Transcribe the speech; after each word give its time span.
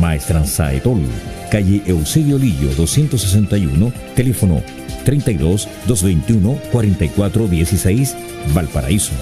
Maestranza 0.00 0.72
Etol, 0.72 1.00
calle 1.50 1.82
Eusebio 1.86 2.38
Lillo 2.38 2.68
261, 2.76 3.92
teléfono 4.14 4.62
32 5.04 5.68
221 5.86 6.60
44 6.70 7.48
16, 7.48 8.16
Valparaíso. 8.54 9.12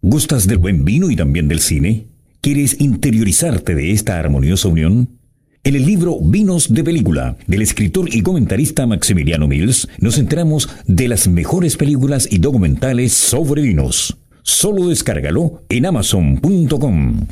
¿Gustas 0.00 0.46
del 0.46 0.58
buen 0.58 0.84
vino 0.84 1.10
y 1.10 1.16
también 1.16 1.48
del 1.48 1.60
cine? 1.60 2.06
¿Quieres 2.40 2.80
interiorizarte 2.80 3.74
de 3.74 3.90
esta 3.90 4.18
armoniosa 4.18 4.68
unión? 4.68 5.18
En 5.64 5.74
el 5.74 5.84
libro 5.84 6.18
Vinos 6.22 6.72
de 6.72 6.82
Película, 6.82 7.36
del 7.46 7.62
escritor 7.62 8.08
y 8.14 8.22
comentarista 8.22 8.86
Maximiliano 8.86 9.48
Mills, 9.48 9.88
nos 9.98 10.16
enteramos 10.16 10.68
de 10.86 11.08
las 11.08 11.28
mejores 11.28 11.76
películas 11.76 12.28
y 12.30 12.38
documentales 12.38 13.12
sobre 13.12 13.62
vinos. 13.62 14.16
Solo 14.48 14.88
descárgalo 14.88 15.62
en 15.68 15.84
amazon.com. 15.84 17.26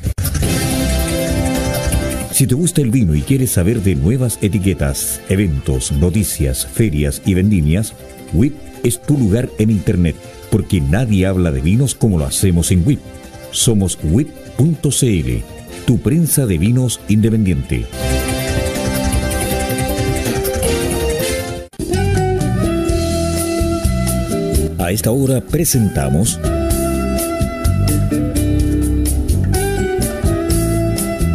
Si 2.30 2.46
te 2.46 2.54
gusta 2.54 2.82
el 2.82 2.90
vino 2.90 3.14
y 3.14 3.22
quieres 3.22 3.52
saber 3.52 3.80
de 3.80 3.94
nuevas 3.94 4.38
etiquetas, 4.42 5.22
eventos, 5.30 5.92
noticias, 5.92 6.66
ferias 6.66 7.22
y 7.24 7.32
vendimias, 7.32 7.94
WIP 8.34 8.54
es 8.84 9.00
tu 9.00 9.16
lugar 9.16 9.48
en 9.58 9.70
Internet, 9.70 10.14
porque 10.50 10.82
nadie 10.82 11.24
habla 11.24 11.50
de 11.52 11.62
vinos 11.62 11.94
como 11.94 12.18
lo 12.18 12.26
hacemos 12.26 12.70
en 12.70 12.86
WIP. 12.86 13.00
Somos 13.50 13.98
WIP.cl, 14.04 15.30
tu 15.86 15.98
prensa 15.98 16.44
de 16.44 16.58
vinos 16.58 17.00
independiente. 17.08 17.86
A 24.78 24.92
esta 24.92 25.10
hora 25.10 25.40
presentamos 25.40 26.38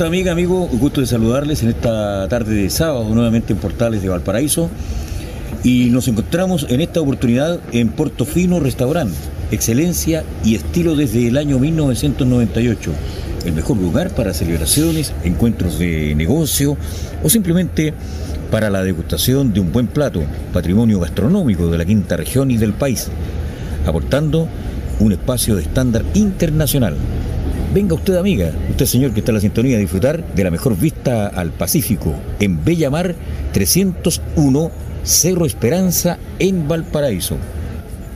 ¿Cómo 0.00 0.06
está 0.06 0.16
amiga, 0.16 0.32
amigo? 0.32 0.66
Gusto 0.66 1.02
de 1.02 1.06
saludarles 1.06 1.62
en 1.62 1.68
esta 1.68 2.26
tarde 2.28 2.54
de 2.54 2.70
sábado 2.70 3.06
nuevamente 3.14 3.52
en 3.52 3.58
Portales 3.58 4.00
de 4.00 4.08
Valparaíso. 4.08 4.70
Y 5.62 5.90
nos 5.90 6.08
encontramos 6.08 6.64
en 6.70 6.80
esta 6.80 7.02
oportunidad 7.02 7.60
en 7.72 7.90
Portofino 7.90 8.60
Restaurant. 8.60 9.12
Excelencia 9.50 10.24
y 10.42 10.54
estilo 10.54 10.96
desde 10.96 11.28
el 11.28 11.36
año 11.36 11.58
1998. 11.58 12.92
El 13.44 13.52
mejor 13.52 13.76
lugar 13.76 14.08
para 14.14 14.32
celebraciones, 14.32 15.12
encuentros 15.22 15.78
de 15.78 16.14
negocio 16.14 16.78
o 17.22 17.28
simplemente 17.28 17.92
para 18.50 18.70
la 18.70 18.82
degustación 18.82 19.52
de 19.52 19.60
un 19.60 19.70
buen 19.70 19.86
plato, 19.86 20.22
patrimonio 20.54 20.98
gastronómico 20.98 21.66
de 21.66 21.76
la 21.76 21.84
quinta 21.84 22.16
región 22.16 22.50
y 22.50 22.56
del 22.56 22.72
país, 22.72 23.08
aportando 23.84 24.48
un 24.98 25.12
espacio 25.12 25.56
de 25.56 25.62
estándar 25.62 26.06
internacional 26.14 26.96
Venga 27.72 27.94
usted, 27.94 28.16
amiga, 28.16 28.52
usted 28.68 28.84
señor 28.84 29.12
que 29.12 29.20
está 29.20 29.30
en 29.30 29.36
la 29.36 29.40
sintonía, 29.40 29.76
a 29.76 29.80
disfrutar 29.80 30.34
de 30.34 30.42
la 30.42 30.50
mejor 30.50 30.76
vista 30.76 31.28
al 31.28 31.52
Pacífico 31.52 32.12
en 32.40 32.64
Bella 32.64 32.90
Mar 32.90 33.14
301 33.52 34.72
Cerro 35.04 35.46
Esperanza 35.46 36.18
en 36.40 36.66
Valparaíso. 36.66 37.36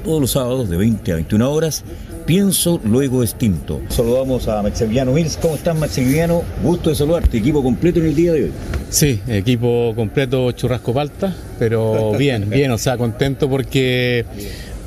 Todos 0.05 0.21
los 0.21 0.33
sábados 0.33 0.69
de 0.69 0.77
20 0.77 1.13
a 1.13 1.15
21 1.15 1.53
horas, 1.53 1.85
pienso 2.27 2.81
luego 2.85 3.23
extinto. 3.23 3.81
Saludamos 3.91 4.49
a 4.49 4.61
Maximiliano 4.61 5.13
Mills. 5.13 5.37
¿Cómo 5.41 5.55
estás, 5.55 5.79
Maximiliano? 5.79 6.43
Gusto 6.61 6.91
de 6.91 6.97
saludarte. 6.97 7.39
Equipo 7.39 7.63
completo 7.63 8.01
en 8.01 8.07
el 8.07 8.15
día 8.17 8.33
de 8.33 8.45
hoy. 8.45 8.53
Sí, 8.91 9.21
equipo 9.29 9.93
completo 9.95 10.51
churrasco 10.51 10.93
palta, 10.93 11.33
pero 11.61 12.13
bien, 12.19 12.51
bien, 12.51 12.73
o 12.73 12.79
sea, 12.79 12.99
contento 12.99 13.49
porque 13.49 14.25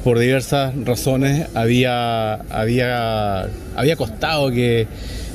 por 0.04 0.20
diversas 0.20 0.74
razones 0.86 1.48
había, 1.54 2.36
había, 2.36 3.48
había 3.76 3.96
costado 3.96 4.52
que 4.52 4.88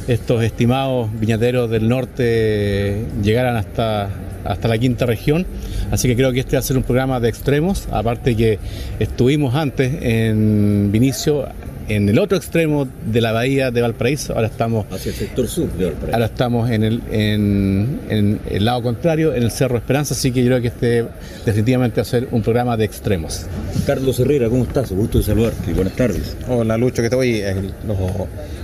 estos 0.08 0.42
estimados 0.42 1.08
viñateros 1.18 1.70
del 1.70 1.88
norte 1.88 3.04
llegaran 3.22 3.56
hasta, 3.56 4.08
hasta 4.44 4.68
la 4.68 4.78
quinta 4.78 5.06
región. 5.06 5.46
Así 5.90 6.08
que 6.08 6.16
creo 6.16 6.32
que 6.32 6.40
este 6.40 6.56
va 6.56 6.60
a 6.60 6.62
ser 6.62 6.76
un 6.76 6.82
programa 6.82 7.20
de 7.20 7.28
extremos, 7.28 7.88
aparte 7.90 8.34
que 8.34 8.58
estuvimos 8.98 9.54
antes 9.54 9.92
en 10.02 10.90
Vinicio 10.90 11.46
en 11.88 12.08
el 12.08 12.18
otro 12.18 12.36
extremo 12.36 12.88
de 13.06 13.20
la 13.20 13.32
bahía 13.32 13.70
de 13.70 13.82
Valparaíso, 13.82 14.34
ahora 14.34 14.48
estamos... 14.48 14.86
Hacia 14.90 15.10
el 15.10 15.16
sector 15.16 15.48
sur 15.48 15.70
de 15.72 15.86
Valparaíso. 15.86 16.14
Ahora 16.14 16.26
estamos 16.26 16.70
en 16.70 16.82
el, 16.84 17.02
en, 17.10 18.40
el 18.48 18.64
lado 18.64 18.82
contrario, 18.82 19.34
en 19.34 19.42
el 19.42 19.50
Cerro 19.50 19.76
Esperanza, 19.76 20.14
así 20.14 20.32
que 20.32 20.42
yo 20.42 20.48
creo 20.48 20.60
que 20.60 20.68
este 20.68 21.06
definitivamente 21.44 22.00
va 22.00 22.02
a 22.02 22.06
ser 22.06 22.28
un 22.30 22.42
programa 22.42 22.76
de 22.76 22.84
extremos. 22.84 23.46
Carlos 23.86 24.18
Herrera, 24.20 24.48
¿cómo 24.48 24.64
estás? 24.64 24.92
Gusto 24.92 25.18
de 25.18 25.24
saludarte. 25.24 25.72
Buenas 25.72 25.94
tardes. 25.94 26.36
Hola 26.48 26.76
Lucho, 26.76 27.02
¿qué 27.02 27.10
tal? 27.10 27.20
Hoy, 27.20 27.42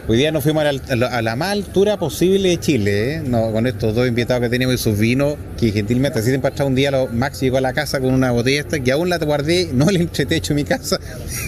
hoy 0.08 0.16
día 0.16 0.32
nos 0.32 0.42
fuimos 0.42 0.64
a 0.64 0.96
la, 0.96 1.36
más 1.36 1.52
altura 1.52 1.98
posible 1.98 2.48
de 2.48 2.58
Chile, 2.58 3.16
¿eh? 3.16 3.22
con 3.30 3.66
estos 3.66 3.94
dos 3.94 4.08
invitados 4.08 4.42
que 4.42 4.48
tenemos 4.48 4.74
y 4.74 4.78
sus 4.78 4.98
vinos, 4.98 5.36
que 5.58 5.70
gentilmente 5.70 6.18
así 6.18 6.36
te 6.36 6.62
un 6.62 6.74
día, 6.74 6.90
lo, 6.90 7.08
Max 7.08 7.40
llegó 7.40 7.58
a 7.58 7.60
la 7.60 7.74
casa 7.74 8.00
con 8.00 8.14
una 8.14 8.30
botella 8.30 8.60
esta, 8.60 8.80
que 8.80 8.90
aún 8.90 9.10
la 9.10 9.18
guardé, 9.18 9.68
no 9.74 9.90
el 9.90 9.96
entretecho 9.98 10.54
en 10.54 10.56
mi 10.56 10.64
casa, 10.64 10.98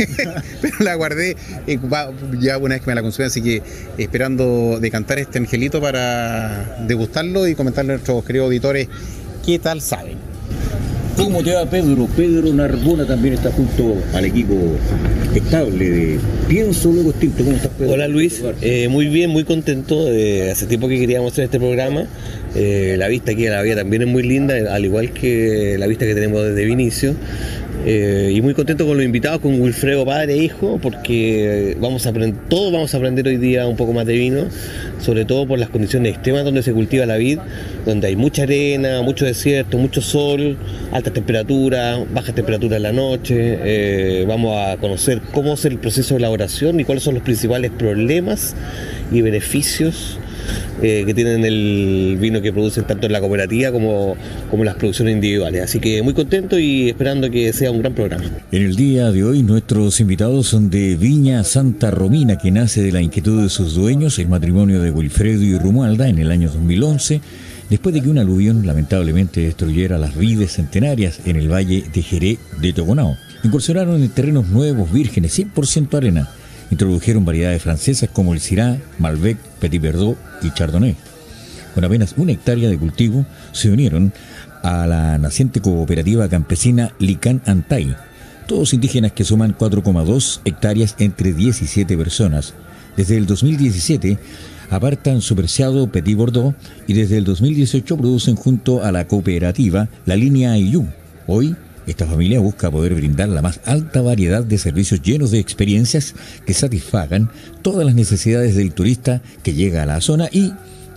pero 0.60 0.76
la 0.80 0.94
guardé 0.94 1.36
ya 2.38 2.58
una 2.58 2.74
vez 2.74 2.82
que 2.82 2.90
me 2.90 2.94
la 2.94 3.02
consumí, 3.02 3.26
así 3.26 3.40
que 3.40 3.62
esperando 3.96 4.78
decantar 4.78 5.18
este 5.18 5.38
angelito 5.38 5.80
para 5.80 6.84
degustarlo 6.86 7.48
y 7.48 7.54
comentarle 7.54 7.94
a 7.94 7.96
nuestros 7.96 8.22
queridos 8.24 8.46
auditores 8.46 8.88
qué 9.44 9.58
tal 9.58 9.80
saben. 9.80 10.18
¿Cómo 11.20 11.42
te 11.42 11.52
va 11.52 11.68
Pedro? 11.68 12.06
Pedro 12.16 12.50
Narbona 12.54 13.04
también 13.04 13.34
está 13.34 13.52
junto 13.52 13.94
al 14.14 14.24
equipo 14.24 14.54
estable 15.34 15.90
de 15.90 16.18
Pienso 16.48 16.90
Luego 16.90 17.10
Extinto. 17.10 17.44
¿Cómo 17.44 17.56
estás, 17.56 17.70
Pedro? 17.76 17.92
Hola 17.92 18.08
Luis, 18.08 18.42
eh, 18.62 18.88
muy 18.88 19.06
bien, 19.08 19.28
muy 19.28 19.44
contento. 19.44 20.06
Hace 20.50 20.64
tiempo 20.66 20.88
que 20.88 20.98
queríamos 20.98 21.32
hacer 21.32 21.44
este 21.44 21.58
programa. 21.58 22.06
Eh, 22.54 22.96
la 22.98 23.06
vista 23.08 23.32
aquí 23.32 23.44
en 23.44 23.52
la 23.52 23.60
vía 23.60 23.76
también 23.76 24.00
es 24.00 24.08
muy 24.08 24.22
linda, 24.22 24.54
al 24.74 24.82
igual 24.82 25.12
que 25.12 25.76
la 25.78 25.86
vista 25.86 26.06
que 26.06 26.14
tenemos 26.14 26.42
desde 26.42 26.64
Vinicio. 26.64 27.14
Eh, 27.86 28.32
y 28.34 28.42
muy 28.42 28.52
contento 28.52 28.86
con 28.86 28.98
los 28.98 29.06
invitados, 29.06 29.40
con 29.40 29.58
Wilfredo 29.58 30.04
padre 30.04 30.34
e 30.34 30.36
hijo, 30.36 30.78
porque 30.82 31.76
vamos 31.80 32.04
a 32.04 32.10
aprender, 32.10 32.38
todos 32.48 32.70
vamos 32.72 32.92
a 32.92 32.98
aprender 32.98 33.26
hoy 33.26 33.38
día 33.38 33.66
un 33.66 33.76
poco 33.76 33.94
más 33.94 34.04
de 34.04 34.14
vino, 34.14 34.44
sobre 35.00 35.24
todo 35.24 35.46
por 35.48 35.58
las 35.58 35.70
condiciones 35.70 36.12
extremas 36.12 36.44
donde 36.44 36.62
se 36.62 36.74
cultiva 36.74 37.06
la 37.06 37.16
vid, 37.16 37.38
donde 37.86 38.08
hay 38.08 38.16
mucha 38.16 38.42
arena, 38.42 39.00
mucho 39.00 39.24
desierto, 39.24 39.78
mucho 39.78 40.02
sol, 40.02 40.58
altas 40.92 41.14
temperaturas, 41.14 42.00
bajas 42.12 42.34
temperaturas 42.34 42.76
en 42.76 42.82
la 42.82 42.92
noche. 42.92 43.58
Eh, 43.64 44.24
vamos 44.28 44.56
a 44.58 44.76
conocer 44.76 45.22
cómo 45.32 45.54
es 45.54 45.64
el 45.64 45.78
proceso 45.78 46.14
de 46.14 46.18
elaboración 46.18 46.80
y 46.80 46.84
cuáles 46.84 47.02
son 47.02 47.14
los 47.14 47.22
principales 47.22 47.70
problemas 47.70 48.54
y 49.10 49.22
beneficios 49.22 50.18
eh, 50.82 51.04
que 51.06 51.14
tienen 51.14 51.44
el 51.44 52.16
vino 52.20 52.40
que 52.40 52.52
producen 52.52 52.84
tanto 52.84 53.06
en 53.06 53.12
la 53.12 53.20
cooperativa 53.20 53.72
como, 53.72 54.16
como 54.50 54.64
las 54.64 54.76
producciones 54.76 55.14
individuales. 55.14 55.62
Así 55.62 55.78
que 55.78 56.02
muy 56.02 56.14
contento 56.14 56.58
y 56.58 56.88
esperando 56.88 57.30
que 57.30 57.52
sea 57.52 57.70
un 57.70 57.80
gran 57.80 57.94
programa. 57.94 58.24
En 58.50 58.62
el 58.62 58.76
día 58.76 59.10
de 59.10 59.24
hoy 59.24 59.42
nuestros 59.42 60.00
invitados 60.00 60.46
son 60.46 60.70
de 60.70 60.96
Viña 60.96 61.44
Santa 61.44 61.90
Romina, 61.90 62.38
que 62.38 62.50
nace 62.50 62.82
de 62.82 62.92
la 62.92 63.02
inquietud 63.02 63.42
de 63.42 63.48
sus 63.48 63.74
dueños, 63.74 64.18
el 64.18 64.28
matrimonio 64.28 64.80
de 64.80 64.90
Wilfredo 64.90 65.42
y 65.42 65.58
Romualda 65.58 66.08
en 66.08 66.18
el 66.18 66.30
año 66.30 66.48
2011 66.50 67.20
después 67.70 67.94
de 67.94 68.02
que 68.02 68.10
un 68.10 68.18
aluvión 68.18 68.66
lamentablemente 68.66 69.40
destruyera 69.42 69.96
las 69.96 70.16
vides 70.16 70.54
centenarias 70.54 71.20
en 71.24 71.36
el 71.36 71.50
valle 71.50 71.84
de 71.92 72.02
Jerez 72.02 72.38
de 72.60 72.72
Togonao. 72.72 73.16
Incursionaron 73.44 74.02
en 74.02 74.08
terrenos 74.10 74.48
nuevos, 74.48 74.92
vírgenes, 74.92 75.38
100% 75.38 75.94
arena, 75.96 76.28
Introdujeron 76.70 77.24
variedades 77.24 77.62
francesas 77.62 78.10
como 78.12 78.32
el 78.32 78.40
Syrah, 78.40 78.78
Malbec, 78.98 79.38
Petit 79.60 79.82
Verdot 79.82 80.16
y 80.42 80.50
Chardonnay. 80.52 80.96
con 81.74 81.84
apenas 81.84 82.14
una 82.16 82.32
hectárea 82.32 82.68
de 82.68 82.78
cultivo, 82.78 83.24
se 83.52 83.70
unieron 83.70 84.12
a 84.62 84.86
la 84.86 85.18
naciente 85.18 85.60
cooperativa 85.60 86.28
campesina 86.28 86.92
Lican 86.98 87.40
Antay, 87.46 87.96
todos 88.46 88.74
indígenas 88.74 89.12
que 89.12 89.24
suman 89.24 89.56
4,2 89.56 90.40
hectáreas 90.44 90.96
entre 90.98 91.32
17 91.32 91.96
personas. 91.96 92.54
Desde 92.96 93.16
el 93.16 93.26
2017 93.26 94.18
apartan 94.70 95.20
su 95.20 95.36
preciado 95.36 95.90
Petit 95.90 96.16
Bordeaux 96.16 96.54
y 96.86 96.94
desde 96.94 97.18
el 97.18 97.24
2018 97.24 97.96
producen 97.96 98.36
junto 98.36 98.82
a 98.82 98.92
la 98.92 99.06
cooperativa 99.06 99.88
la 100.06 100.16
línea 100.16 100.56
IU. 100.58 100.86
Hoy, 101.26 101.54
esta 101.86 102.06
familia 102.06 102.40
busca 102.40 102.70
poder 102.70 102.94
brindar 102.94 103.28
la 103.28 103.42
más 103.42 103.60
alta 103.64 104.00
variedad 104.00 104.44
de 104.44 104.58
servicios 104.58 105.02
llenos 105.02 105.30
de 105.30 105.38
experiencias 105.38 106.14
que 106.46 106.54
satisfagan 106.54 107.30
todas 107.62 107.84
las 107.84 107.94
necesidades 107.94 108.54
del 108.54 108.72
turista 108.72 109.22
que 109.42 109.54
llega 109.54 109.82
a 109.82 109.86
la 109.86 110.00
zona 110.00 110.28
y, 110.30 110.52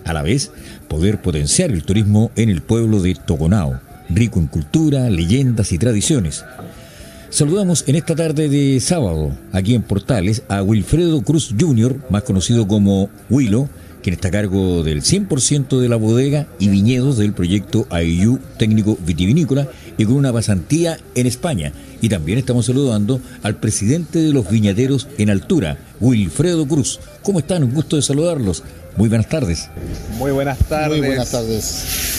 a 0.05 0.13
la 0.13 0.21
vez, 0.21 0.51
poder 0.87 1.21
potenciar 1.21 1.71
el 1.71 1.83
turismo 1.83 2.31
en 2.35 2.49
el 2.49 2.61
pueblo 2.61 3.01
de 3.01 3.15
Toconao, 3.15 3.79
rico 4.09 4.39
en 4.39 4.47
cultura, 4.47 5.09
leyendas 5.09 5.71
y 5.71 5.77
tradiciones. 5.77 6.43
Saludamos 7.29 7.85
en 7.87 7.95
esta 7.95 8.15
tarde 8.15 8.47
de 8.47 8.79
sábado, 8.79 9.35
aquí 9.51 9.73
en 9.73 9.81
Portales, 9.81 10.43
a 10.49 10.61
Wilfredo 10.61 11.21
Cruz 11.23 11.55
Jr., 11.59 11.99
más 12.11 12.21
conocido 12.21 12.67
como 12.67 13.09
Willo, 13.29 13.67
quien 14.03 14.13
está 14.13 14.27
a 14.27 14.31
cargo 14.31 14.83
del 14.83 15.01
100% 15.01 15.79
de 15.79 15.89
la 15.89 15.95
bodega 15.95 16.45
y 16.59 16.67
viñedos 16.67 17.17
del 17.17 17.33
proyecto 17.33 17.87
AIU 17.89 18.39
Técnico 18.59 18.99
Vitivinícola 19.03 19.67
y 19.97 20.05
con 20.05 20.15
una 20.15 20.33
pasantía 20.33 20.97
en 21.15 21.27
España. 21.27 21.71
Y 22.01 22.09
también 22.09 22.37
estamos 22.37 22.65
saludando 22.65 23.21
al 23.43 23.55
presidente 23.55 24.19
de 24.19 24.33
los 24.33 24.49
viñaderos 24.49 25.07
en 25.17 25.29
altura, 25.29 25.77
Wilfredo 25.99 26.67
Cruz. 26.67 26.99
¿Cómo 27.21 27.39
están? 27.39 27.63
Un 27.63 27.73
gusto 27.73 27.95
de 27.95 28.01
saludarlos. 28.01 28.63
Muy 28.97 29.09
buenas 29.09 29.29
tardes. 29.29 29.69
Muy 30.17 30.31
buenas 30.31 30.59
tardes. 30.59 30.97
Muy 30.97 31.07
buenas 31.07 31.31
tardes. 31.31 32.13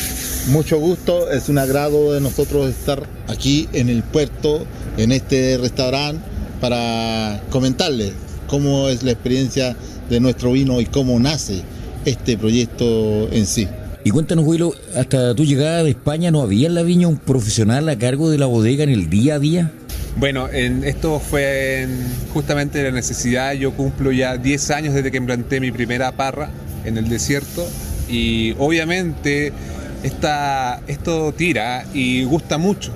Mucho 0.49 0.79
gusto, 0.79 1.31
es 1.31 1.49
un 1.49 1.56
agrado 1.56 2.12
de 2.12 2.21
nosotros 2.21 2.69
estar 2.69 3.03
aquí 3.29 3.67
en 3.73 3.88
el 3.88 4.03
puerto, 4.03 4.67
en 4.99 5.11
este 5.11 5.56
restaurante, 5.56 6.23
para 6.61 7.43
comentarles 7.49 8.12
cómo 8.47 8.88
es 8.88 9.03
la 9.03 9.12
experiencia 9.12 9.75
de 10.11 10.21
nuestro 10.21 10.53
vino 10.53 10.82
y 10.82 10.87
cómo 10.87 11.19
nace 11.19 11.62
este 12.05 12.37
proyecto 12.37 13.29
en 13.32 13.47
sí. 13.47 13.67
Y 14.06 14.10
cuéntanos, 14.10 14.44
Willo, 14.44 14.74
hasta 14.94 15.34
tu 15.34 15.46
llegada 15.46 15.82
de 15.82 15.88
España, 15.88 16.30
¿no 16.30 16.42
había 16.42 16.66
en 16.66 16.74
la 16.74 16.82
viña 16.82 17.08
un 17.08 17.16
profesional 17.16 17.88
a 17.88 17.96
cargo 17.96 18.28
de 18.28 18.36
la 18.36 18.44
bodega 18.44 18.84
en 18.84 18.90
el 18.90 19.08
día 19.08 19.36
a 19.36 19.38
día? 19.38 19.72
Bueno, 20.16 20.46
en, 20.52 20.84
esto 20.84 21.18
fue 21.18 21.84
en, 21.84 22.04
justamente 22.34 22.82
la 22.82 22.90
necesidad. 22.90 23.54
Yo 23.54 23.72
cumplo 23.72 24.12
ya 24.12 24.36
10 24.36 24.70
años 24.72 24.92
desde 24.92 25.10
que 25.10 25.16
implanté 25.16 25.58
mi 25.58 25.72
primera 25.72 26.12
parra 26.12 26.50
en 26.84 26.98
el 26.98 27.08
desierto 27.08 27.66
y 28.06 28.54
obviamente 28.58 29.54
esta, 30.02 30.82
esto 30.86 31.32
tira 31.32 31.86
y 31.94 32.24
gusta 32.24 32.58
mucho. 32.58 32.92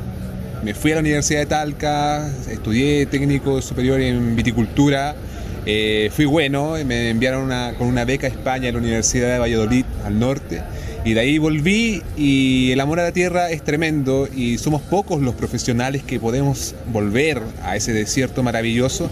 Me 0.63 0.75
fui 0.75 0.93
a 0.93 0.97
la 0.97 1.01
Universidad 1.01 1.41
de 1.41 1.47
Talca, 1.47 2.31
estudié 2.51 3.07
técnico 3.07 3.63
superior 3.63 3.99
en 3.99 4.37
viticultura, 4.37 5.17
eh, 5.65 6.11
fui 6.13 6.27
bueno, 6.27 6.75
me 6.85 7.09
enviaron 7.09 7.51
con 7.77 7.89
una 7.89 8.05
beca 8.05 8.27
a 8.27 8.31
España 8.31 8.69
a 8.69 8.73
la 8.73 8.79
Universidad 8.79 9.33
de 9.33 9.39
Valladolid, 9.39 9.85
al 10.05 10.19
norte, 10.19 10.63
y 11.09 11.15
de 11.15 11.21
ahí 11.21 11.39
volví 11.39 12.03
y 12.19 12.71
el 12.73 12.81
amor 12.81 13.01
a 13.01 13.05
la 13.05 13.13
tierra 13.13 13.51
es 13.51 13.65
tremendo 13.65 14.29
y 14.31 14.59
somos 14.59 14.83
pocos 14.83 15.23
los 15.23 15.35
profesionales 15.35 16.03
que 16.03 16.21
podemos 16.21 16.75
volver 16.93 17.41
a 17.63 17.77
ese 17.77 17.95
desierto 17.95 18.43
maravilloso 18.43 19.11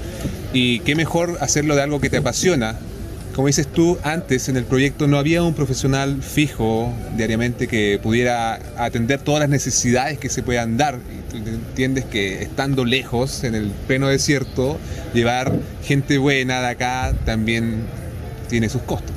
y 0.53 0.81
qué 0.81 0.95
mejor 0.95 1.39
hacerlo 1.41 1.75
de 1.75 1.81
algo 1.81 1.99
que 1.99 2.11
te 2.11 2.19
apasiona 2.19 2.77
como 3.35 3.47
dices 3.47 3.67
tú, 3.67 3.99
antes 4.03 4.51
en 4.51 4.59
el 4.59 4.65
proyecto 4.65 5.07
no 5.07 5.19
había 5.19 5.43
un 5.43 5.55
profesional 5.55 6.23
fijo 6.23 6.93
diariamente 7.17 7.67
que 7.67 7.99
pudiera 8.03 8.59
atender 8.77 9.21
todas 9.21 9.41
las 9.41 9.49
necesidades 9.51 10.19
que 10.19 10.31
se 10.31 10.43
puedan 10.43 10.79
dar. 10.79 10.95
Y 10.97 11.31
tú 11.31 11.37
entiendes 11.37 12.07
que 12.07 12.43
estando 12.43 12.87
lejos, 12.87 13.45
en 13.45 13.55
el 13.55 13.73
pleno 13.87 14.09
desierto, 14.09 14.79
llevar 15.13 15.53
gente 15.85 16.17
buena 16.17 16.63
de 16.63 16.69
acá 16.69 17.15
también 17.27 17.83
tiene 18.49 18.71
sus 18.71 18.81
costos. 18.81 19.16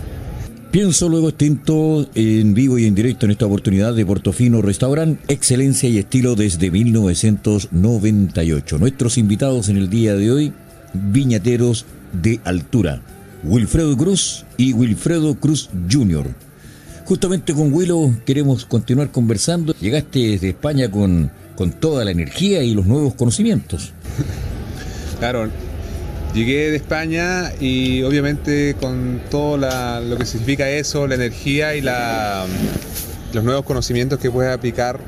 Pienso 0.72 1.10
luego 1.10 1.30
extinto 1.30 2.08
en 2.14 2.54
vivo 2.54 2.78
y 2.78 2.86
en 2.86 2.94
directo 2.94 3.26
en 3.26 3.32
esta 3.32 3.48
oportunidad 3.48 3.96
de 3.96 4.06
Portofino 4.06 4.62
Restaurant, 4.62 5.20
excelencia 5.28 5.90
y 5.90 5.98
estilo 5.98 6.36
desde 6.36 6.70
1998. 6.70 8.78
Nuestros 8.78 9.18
invitados 9.18 9.70
en 9.70 9.78
el 9.78 9.90
día 9.90 10.14
de 10.14 10.32
hoy, 10.32 10.54
viñateros 10.94 11.88
de 12.14 12.40
altura. 12.44 13.02
Wilfredo 13.44 13.98
Cruz 13.98 14.46
y 14.58 14.74
Wilfredo 14.74 15.34
Cruz 15.40 15.72
Jr. 15.92 16.28
Justamente 17.06 17.56
con 17.56 17.74
Willow 17.74 18.18
queremos 18.24 18.66
continuar 18.66 19.10
conversando. 19.10 19.74
Llegaste 19.82 20.20
desde 20.20 20.50
España 20.50 20.92
con, 20.92 21.32
con 21.56 21.72
toda 21.72 22.06
la 22.06 22.12
energía 22.12 22.62
y 22.62 22.76
los 22.76 22.86
nuevos 22.86 23.16
conocimientos. 23.16 23.92
Claro, 25.18 25.50
llegué 26.34 26.72
de 26.72 26.78
España 26.78 27.52
y 27.60 28.04
obviamente 28.04 28.76
con 28.80 29.22
todo 29.30 29.58
lo 29.58 30.18
que 30.18 30.26
significa 30.26 30.70
eso, 30.70 31.08
la 31.08 31.16
energía 31.16 31.76
y 31.76 31.82
los 31.82 33.44
nuevos 33.44 33.66
conocimientos 33.66 34.20
que 34.20 34.30
puedes 34.32 34.54
aplicar 34.54 35.00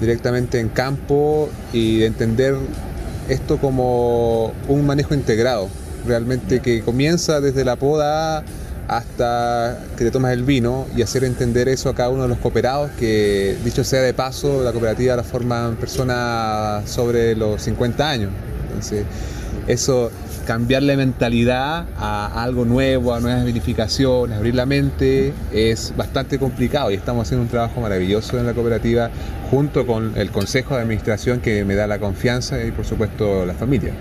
directamente 0.00 0.58
en 0.58 0.68
campo 0.68 1.48
y 1.72 1.98
de 1.98 2.06
entender 2.06 2.56
esto 3.28 3.58
como 3.58 4.52
un 4.68 4.84
manejo 4.84 5.14
integrado 5.14 5.68
realmente 6.06 6.60
que 6.60 6.82
comienza 6.82 7.40
desde 7.40 7.64
la 7.64 7.76
poda 7.76 8.42
hasta 8.88 9.78
que 9.96 10.04
te 10.04 10.10
tomas 10.10 10.32
el 10.32 10.42
vino 10.42 10.86
y 10.96 11.02
hacer 11.02 11.24
entender 11.24 11.68
eso 11.68 11.88
a 11.88 11.94
cada 11.94 12.08
uno 12.08 12.24
de 12.24 12.28
los 12.28 12.38
cooperados, 12.38 12.90
que 12.98 13.56
dicho 13.64 13.84
sea 13.84 14.02
de 14.02 14.12
paso, 14.12 14.62
la 14.62 14.72
cooperativa 14.72 15.14
la 15.16 15.22
forman 15.22 15.76
personas 15.76 16.90
sobre 16.90 17.36
los 17.36 17.62
50 17.62 18.10
años. 18.10 18.30
Entonces, 18.66 19.04
eso, 19.66 20.10
cambiarle 20.46 20.96
mentalidad 20.96 21.86
a 21.96 22.42
algo 22.42 22.64
nuevo, 22.64 23.14
a 23.14 23.20
nuevas 23.20 23.44
vinificaciones, 23.44 24.36
abrir 24.36 24.54
la 24.54 24.66
mente, 24.66 25.32
es 25.52 25.92
bastante 25.96 26.38
complicado 26.38 26.90
y 26.90 26.94
estamos 26.94 27.26
haciendo 27.26 27.44
un 27.44 27.48
trabajo 27.48 27.80
maravilloso 27.80 28.38
en 28.38 28.46
la 28.46 28.54
cooperativa 28.54 29.10
junto 29.50 29.86
con 29.86 30.16
el 30.16 30.30
Consejo 30.30 30.74
de 30.74 30.82
Administración 30.82 31.40
que 31.40 31.64
me 31.64 31.74
da 31.74 31.86
la 31.86 31.98
confianza 31.98 32.62
y 32.64 32.72
por 32.72 32.84
supuesto 32.84 33.46
la 33.46 33.54
familia. 33.54 33.92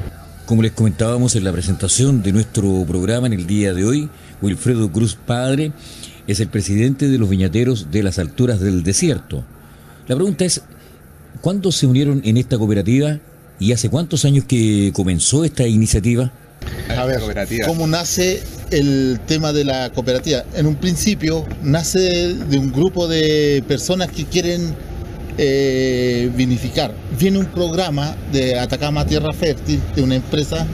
Como 0.46 0.64
les 0.64 0.72
comentábamos 0.72 1.36
en 1.36 1.44
la 1.44 1.52
presentación 1.52 2.24
de 2.24 2.34
nuestro 2.34 2.84
programa 2.86 3.28
en 3.28 3.34
el 3.34 3.48
día 3.48 3.74
de 3.74 3.86
hoy, 3.86 4.10
Wilfredo 4.42 4.92
Cruz 4.92 5.16
Padre 5.16 5.72
es 6.28 6.40
el 6.40 6.48
presidente 6.48 7.08
de 7.08 7.18
los 7.18 7.30
viñateros 7.30 7.92
de 7.92 8.04
las 8.04 8.20
alturas 8.20 8.60
del 8.60 8.84
desierto. 8.84 9.44
La 10.08 10.16
pregunta 10.16 10.44
es, 10.44 10.62
¿cuándo 11.42 11.72
se 11.72 11.88
unieron 11.88 12.22
en 12.26 12.38
esta 12.38 12.58
cooperativa 12.58 13.20
y 13.62 13.74
hace 13.74 13.90
cuántos 13.90 14.26
años 14.26 14.46
que 14.46 14.92
comenzó 14.94 15.46
esta 15.46 15.68
iniciativa? 15.68 16.32
A 16.98 17.06
ver, 17.06 17.22
¿cómo 17.68 17.86
nace 17.86 18.42
el 18.72 19.20
tema 19.28 19.54
de 19.54 19.64
la 19.64 19.92
cooperativa? 19.92 20.44
En 20.56 20.66
un 20.66 20.76
principio 20.76 21.46
nace 21.62 22.34
de 22.34 22.58
un 22.58 22.72
grupo 22.72 23.08
de 23.08 23.64
personas 23.68 24.10
que 24.10 24.26
quieren 24.26 24.74
eh, 25.38 26.32
vinificar. 26.36 26.92
Viene 27.20 27.38
un 27.38 27.46
programa 27.46 28.16
de 28.32 28.60
Atacama 28.60 29.06
Tierra 29.06 29.32
Fértil, 29.32 29.80
de 29.96 30.02
una 30.02 30.16
empresa 30.16 30.66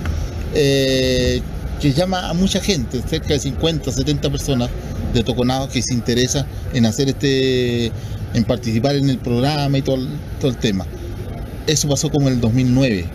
eh, 0.56 1.42
que 1.82 1.92
llama 1.92 2.30
a 2.30 2.34
mucha 2.34 2.62
gente, 2.62 3.02
cerca 3.08 3.34
de 3.34 3.40
50, 3.40 3.92
70 3.92 4.30
personas 4.30 4.70
de 5.14 5.24
Toconado 5.24 5.68
que 5.68 5.82
se 5.82 5.94
interesa 5.94 6.48
en 6.74 6.86
hacer 6.86 7.10
este, 7.10 7.92
en 8.34 8.44
participar 8.46 8.96
en 8.96 9.10
el 9.10 9.18
programa 9.18 9.78
y 9.78 9.82
todo 9.82 9.98
el 10.44 10.58
tema. 10.58 10.86
Eso 11.68 11.88
pasó 11.88 12.10
como 12.10 12.28
en 12.28 12.36
el 12.36 12.42
2009. 12.42 13.06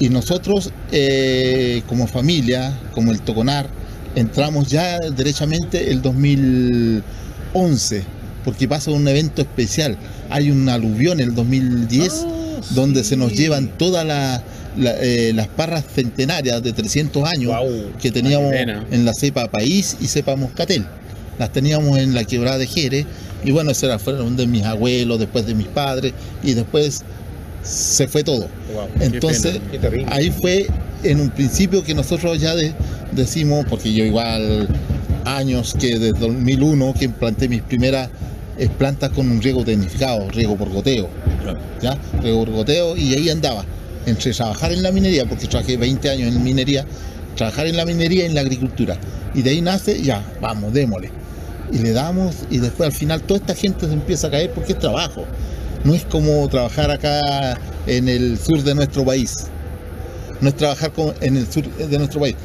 Y 0.00 0.08
nosotros, 0.08 0.72
eh, 0.92 1.82
como 1.88 2.06
familia, 2.06 2.72
como 2.92 3.12
el 3.12 3.20
Toconar, 3.20 3.68
entramos 4.14 4.68
ya 4.68 4.98
derechamente 4.98 5.90
el 5.90 6.00
2011, 6.00 8.04
porque 8.44 8.68
pasa 8.68 8.92
un 8.92 9.08
evento 9.08 9.42
especial 9.42 9.98
hay 10.30 10.50
un 10.50 10.68
aluvión 10.68 11.20
en 11.20 11.30
el 11.30 11.34
2010 11.34 12.26
donde 12.70 13.04
se 13.04 13.16
nos 13.16 13.32
llevan 13.32 13.68
todas 13.78 14.42
eh, 14.76 15.32
las 15.34 15.48
parras 15.48 15.84
centenarias 15.94 16.62
de 16.62 16.72
300 16.72 17.24
años 17.24 17.54
que 18.00 18.10
teníamos 18.10 18.52
en 18.52 19.04
la 19.04 19.14
cepa 19.14 19.48
País 19.48 19.96
y 20.00 20.06
cepa 20.06 20.36
Moscatel. 20.36 20.84
Las 21.38 21.52
teníamos 21.52 21.98
en 21.98 22.14
la 22.14 22.24
quebrada 22.24 22.58
de 22.58 22.66
Jerez 22.66 23.06
y 23.44 23.52
bueno, 23.52 23.70
esas 23.70 24.02
fueron 24.02 24.36
de 24.36 24.46
mis 24.46 24.64
abuelos, 24.64 25.20
después 25.20 25.46
de 25.46 25.54
mis 25.54 25.68
padres 25.68 26.12
y 26.42 26.54
después 26.54 27.02
se 27.62 28.08
fue 28.08 28.24
todo. 28.24 28.48
Entonces, 29.00 29.60
ahí 30.08 30.30
fue 30.30 30.66
en 31.02 31.20
un 31.20 31.30
principio 31.30 31.82
que 31.82 31.94
nosotros 31.94 32.40
ya 32.40 32.54
decimos, 33.12 33.66
porque 33.68 33.92
yo 33.92 34.04
igual 34.04 34.68
años 35.24 35.74
que 35.78 35.98
desde 35.98 36.18
2001 36.18 36.94
que 36.98 37.04
implanté 37.04 37.48
mis 37.48 37.62
primeras 37.62 38.08
plantas 38.78 39.10
con 39.10 39.30
un 39.30 39.40
riego 39.40 39.64
tecnificado, 39.64 40.28
riego 40.30 40.56
por 40.56 40.70
goteo. 40.70 41.08
¿ya? 41.80 41.96
Riego 42.22 42.44
por 42.44 42.54
goteo 42.54 42.96
y 42.96 43.14
ahí 43.14 43.30
andaba. 43.30 43.64
Entre 44.06 44.32
trabajar 44.32 44.72
en 44.72 44.82
la 44.82 44.90
minería, 44.90 45.26
porque 45.26 45.46
trabajé 45.46 45.76
20 45.76 46.08
años 46.08 46.34
en 46.34 46.42
minería, 46.42 46.86
trabajar 47.36 47.66
en 47.66 47.76
la 47.76 47.84
minería 47.84 48.22
y 48.24 48.26
en 48.26 48.34
la 48.34 48.40
agricultura. 48.40 48.96
Y 49.34 49.42
de 49.42 49.50
ahí 49.50 49.60
nace, 49.60 50.02
ya, 50.02 50.24
vamos, 50.40 50.72
démosle. 50.72 51.10
y 51.70 51.78
le 51.78 51.92
damos 51.92 52.34
y 52.50 52.58
después 52.58 52.86
al 52.88 52.94
final 52.94 53.20
toda 53.22 53.40
esta 53.40 53.54
gente 53.54 53.86
se 53.86 53.92
empieza 53.92 54.28
a 54.28 54.30
caer 54.30 54.50
porque 54.52 54.72
es 54.72 54.78
trabajo. 54.78 55.24
No 55.84 55.94
es 55.94 56.04
como 56.04 56.48
trabajar 56.48 56.90
acá 56.90 57.58
en 57.86 58.08
el 58.08 58.38
sur 58.38 58.62
de 58.62 58.74
nuestro 58.74 59.04
país. 59.04 59.46
No 60.40 60.48
es 60.48 60.56
trabajar 60.56 60.92
en 61.20 61.36
el 61.36 61.50
sur 61.50 61.64
de 61.64 61.98
nuestro 61.98 62.20
país. 62.20 62.36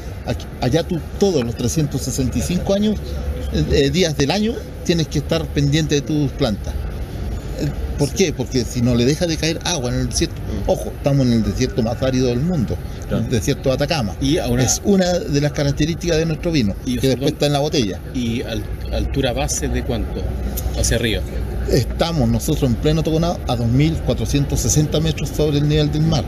allá 0.60 0.82
tú 0.82 0.98
todos 1.18 1.44
los 1.44 1.54
365 1.56 2.74
años, 2.74 2.98
eh, 3.52 3.64
eh, 3.72 3.90
días 3.90 4.16
del 4.16 4.30
año, 4.30 4.54
tienes 4.84 5.08
que 5.08 5.18
estar 5.18 5.44
pendiente 5.46 5.96
de 5.96 6.00
tus 6.00 6.30
plantas. 6.32 6.72
Eh, 7.60 7.68
¿Por 7.98 8.10
qué? 8.10 8.32
Porque 8.32 8.64
si 8.64 8.82
no 8.82 8.94
le 8.94 9.04
deja 9.04 9.26
de 9.26 9.36
caer 9.36 9.60
agua 9.64 9.90
en 9.90 10.00
el 10.00 10.08
desierto, 10.08 10.34
ojo, 10.66 10.92
estamos 10.96 11.26
en 11.26 11.34
el 11.34 11.44
desierto 11.44 11.82
más 11.82 12.02
árido 12.02 12.28
del 12.28 12.40
mundo, 12.40 12.76
el 13.10 13.28
desierto 13.28 13.68
de 13.68 13.76
Atacama. 13.76 14.16
Y 14.20 14.38
es 14.38 14.80
una 14.84 15.12
de 15.12 15.40
las 15.40 15.52
características 15.52 16.16
de 16.16 16.26
nuestro 16.26 16.50
vino, 16.50 16.74
que 16.84 17.08
después 17.08 17.32
está 17.32 17.46
en 17.46 17.52
la 17.52 17.60
botella. 17.60 18.00
¿Y 18.12 18.42
altura 18.92 19.32
base 19.32 19.68
de 19.68 19.84
cuánto? 19.84 20.22
Hacia 20.76 20.96
arriba. 20.96 21.22
Estamos 21.70 22.28
nosotros 22.28 22.70
en 22.70 22.76
pleno 22.76 23.02
Toconado 23.02 23.38
a 23.48 23.56
2.460 23.56 25.00
metros 25.00 25.30
sobre 25.30 25.58
el 25.58 25.68
nivel 25.68 25.90
del 25.90 26.02
mar. 26.02 26.24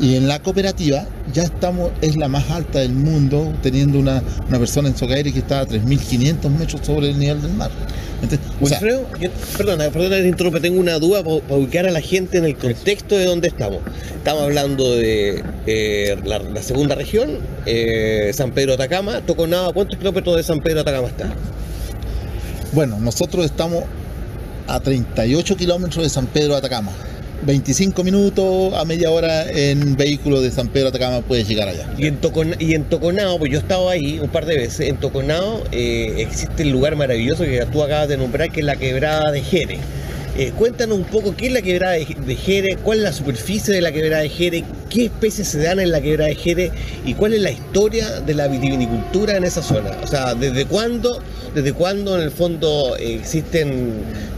Y 0.00 0.14
en 0.14 0.28
la 0.28 0.40
cooperativa 0.40 1.06
ya 1.32 1.42
estamos, 1.42 1.90
es 2.02 2.16
la 2.16 2.28
más 2.28 2.48
alta 2.50 2.78
del 2.78 2.92
mundo, 2.92 3.52
teniendo 3.62 3.98
una, 3.98 4.22
persona 4.48 4.88
en 4.88 4.96
Socaire 4.96 5.32
que 5.32 5.40
está 5.40 5.60
a 5.60 5.66
3.500 5.66 6.50
metros 6.50 6.86
sobre 6.86 7.10
el 7.10 7.18
nivel 7.18 7.42
del 7.42 7.52
mar. 7.54 7.70
Entonces, 8.22 8.40
perdona, 9.56 9.90
perdona 9.90 10.16
te 10.16 10.28
interrumpo, 10.28 10.60
tengo 10.60 10.78
una 10.78 10.98
duda 10.98 11.22
para, 11.24 11.56
ubicar 11.56 11.86
a 11.86 11.90
la 11.90 12.00
gente 12.00 12.38
en 12.38 12.44
el 12.44 12.56
contexto 12.56 13.16
de 13.16 13.24
donde 13.24 13.48
estamos. 13.48 13.78
Estamos 14.16 14.42
hablando 14.42 14.96
de 14.96 15.42
eh, 15.66 16.16
la, 16.24 16.62
segunda 16.62 16.94
región, 16.94 17.38
eh, 17.66 18.30
San 18.34 18.52
Pedro 18.52 18.74
Atacama, 18.74 19.20
Toconado, 19.22 19.72
¿cuántos 19.72 19.98
kilómetros 19.98 20.36
de 20.36 20.42
San 20.44 20.60
Pedro 20.60 20.80
Atacama 20.80 21.08
está? 21.08 21.32
Bueno, 22.72 22.98
nosotros 23.00 23.44
estamos 23.44 23.84
a 24.68 24.80
38 24.80 25.56
kilómetros 25.56 26.04
de 26.04 26.10
San 26.10 26.26
Pedro 26.26 26.52
de 26.52 26.58
Atacama. 26.58 26.92
25 27.42 28.02
minutos 28.02 28.74
a 28.74 28.84
media 28.84 29.10
hora 29.10 29.48
en 29.50 29.96
vehículo 29.96 30.40
de 30.40 30.50
San 30.50 30.68
Pedro 30.68 30.88
Atacama 30.88 31.20
puedes 31.20 31.48
llegar 31.48 31.68
allá. 31.68 31.88
Y 31.96 32.06
en, 32.06 32.18
en 32.58 32.84
Toconao, 32.84 33.38
pues 33.38 33.52
yo 33.52 33.58
he 33.58 33.60
estado 33.60 33.88
ahí 33.88 34.18
un 34.18 34.28
par 34.28 34.44
de 34.44 34.56
veces, 34.56 34.88
en 34.88 34.96
Toconao 34.96 35.62
eh, 35.70 36.16
existe 36.18 36.64
el 36.64 36.70
lugar 36.70 36.96
maravilloso 36.96 37.44
que 37.44 37.64
tú 37.72 37.82
acabas 37.82 38.08
de 38.08 38.16
nombrar, 38.16 38.50
que 38.50 38.60
es 38.60 38.66
la 38.66 38.76
quebrada 38.76 39.30
de 39.30 39.42
Jerez. 39.42 39.80
Eh, 40.36 40.52
cuéntanos 40.56 40.98
un 40.98 41.04
poco 41.04 41.34
qué 41.34 41.48
es 41.48 41.52
la 41.52 41.62
quebrada 41.62 41.94
de 41.94 42.36
Jerez, 42.36 42.78
cuál 42.84 42.98
es 42.98 43.04
la 43.04 43.12
superficie 43.12 43.74
de 43.74 43.80
la 43.80 43.90
quebrada 43.90 44.22
de 44.22 44.28
Jerez, 44.28 44.64
qué 44.88 45.06
especies 45.06 45.48
se 45.48 45.58
dan 45.58 45.80
en 45.80 45.90
la 45.90 46.00
quebrada 46.00 46.28
de 46.28 46.36
Jerez 46.36 46.72
y 47.04 47.14
cuál 47.14 47.34
es 47.34 47.42
la 47.42 47.50
historia 47.50 48.20
de 48.20 48.34
la 48.34 48.46
vitivinicultura 48.46 49.36
en 49.36 49.44
esa 49.44 49.62
zona. 49.62 49.90
O 50.02 50.06
sea, 50.06 50.34
desde 50.34 50.64
cuándo, 50.66 51.20
desde 51.54 51.72
cuándo 51.72 52.16
en 52.16 52.22
el 52.22 52.30
fondo 52.30 52.94
existen 52.96 53.94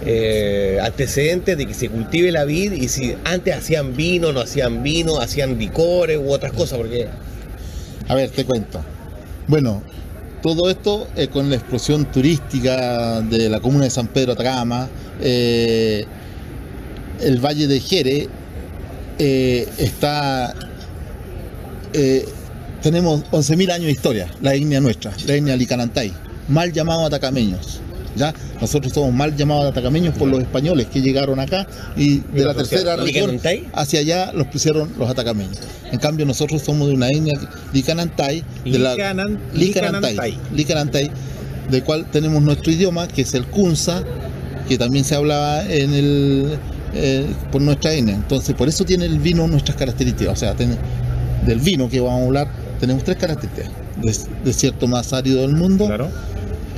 eh, 0.07 0.79
antecedentes 0.83 1.59
de 1.59 1.67
que 1.67 1.75
se 1.75 1.91
cultive 1.91 2.33
la 2.33 2.45
vid 2.45 2.73
y 2.73 2.89
si 2.89 3.15
antes 3.25 3.55
hacían 3.55 3.95
vino, 3.95 4.33
no 4.33 4.41
hacían 4.41 4.83
vino, 4.83 5.19
hacían 5.19 5.59
licores 5.59 6.19
u 6.19 6.33
otras 6.33 6.53
cosas, 6.53 6.79
porque... 6.79 7.09
A 8.09 8.15
ver, 8.15 8.31
te 8.31 8.45
cuento. 8.45 8.81
Bueno, 9.47 9.83
todo 10.43 10.71
esto 10.71 11.07
eh, 11.17 11.29
con 11.29 11.51
la 11.51 11.57
explosión 11.57 12.07
turística 12.07 13.21
de 13.21 13.51
la 13.51 13.61
comuna 13.61 13.85
de 13.85 13.91
San 13.91 14.07
Pedro 14.07 14.33
Atacama, 14.33 14.89
eh, 15.23 16.05
el 17.21 17.39
Valle 17.39 17.67
de 17.67 17.81
Jere 17.81 18.29
eh, 19.19 19.69
está... 19.79 20.55
tenemos 22.83 23.23
11.000 23.31 23.73
años 23.73 23.87
de 23.87 23.93
historia, 23.93 24.29
la 24.41 24.55
etnia 24.55 24.81
nuestra, 24.81 25.13
la 25.27 25.35
etnia 25.35 25.57
Licanantay, 25.57 26.13
mal 26.49 26.73
llamado 26.73 27.05
atacameños. 27.05 27.81
¿ya? 28.17 28.35
Nosotros 28.61 28.93
somos 28.93 29.13
mal 29.13 29.37
llamados 29.37 29.67
atacameños 29.67 30.15
por 30.17 30.29
los 30.29 30.41
españoles 30.41 30.87
que 30.87 31.01
llegaron 31.01 31.41
acá 31.41 31.67
y 31.97 32.19
de 32.19 32.45
la 32.45 32.55
tercera 32.55 32.97
región 32.97 33.41
hacia 33.73 34.01
allá 34.01 34.33
los 34.33 34.47
pusieron 34.49 34.93
los 34.99 35.09
atacameños. 35.09 35.59
En 35.91 35.99
cambio 35.99 36.27
nosotros 36.27 36.63
somos 36.63 36.89
de 36.89 36.95
una 36.95 37.09
etnia 37.09 37.39
Licanantay, 37.73 38.45
de 38.65 38.79
la 38.79 38.95
Licanantay, 39.55 40.39
Licanantay, 40.55 41.11
del 41.71 41.85
cual 41.85 42.07
tenemos 42.11 42.43
nuestro 42.43 42.73
idioma 42.73 43.09
que 43.09 43.23
es 43.23 43.35
el 43.35 43.47
Kunza, 43.47 44.03
que 44.71 44.79
también 44.79 45.05
se 45.05 45.15
hablaba 45.15 45.63
en 45.65 45.93
el 45.93 46.59
eh, 46.95 47.27
por 47.53 47.61
nuestra 47.61 47.93
etnia. 47.93 48.15
Entonces 48.15 48.55
por 48.55 48.69
eso 48.69 48.87
tiene 48.87 49.05
el 49.05 49.19
vino 49.19 49.47
nuestras 49.47 49.77
características. 49.77 50.33
O 50.33 50.37
sea, 50.37 50.55
del 50.55 51.61
vino 51.61 51.91
que 51.91 52.01
vamos 52.01 52.23
a 52.23 52.25
hablar 52.25 52.49
tenemos 52.81 53.05
tres 53.05 53.19
características. 53.19 53.71
desierto 54.45 54.87
más 54.87 55.13
árido 55.13 55.43
del 55.43 55.53
mundo. 55.53 55.87
Claro 55.87 56.09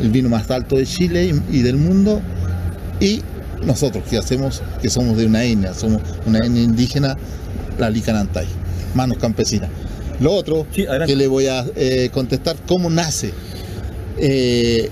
el 0.00 0.10
vino 0.10 0.28
más 0.28 0.50
alto 0.50 0.76
de 0.76 0.86
Chile 0.86 1.32
y, 1.50 1.62
del 1.62 1.76
mundo, 1.76 2.20
y 3.00 3.22
nosotros 3.64 4.04
que 4.08 4.18
hacemos, 4.18 4.62
que 4.80 4.90
somos 4.90 5.16
de 5.16 5.26
una 5.26 5.44
etnia, 5.44 5.74
somos 5.74 6.02
una 6.26 6.38
etnia 6.38 6.62
indígena, 6.62 7.16
la 7.78 7.88
Licanantay, 7.90 8.46
manos 8.94 9.18
campesinas. 9.18 9.70
Lo 10.20 10.32
otro 10.32 10.66
que 10.72 11.16
le 11.16 11.26
voy 11.26 11.46
a 11.46 11.64
eh, 11.74 12.10
contestar, 12.12 12.56
¿cómo 12.66 12.90
nace? 12.90 13.32
Eh, 14.18 14.90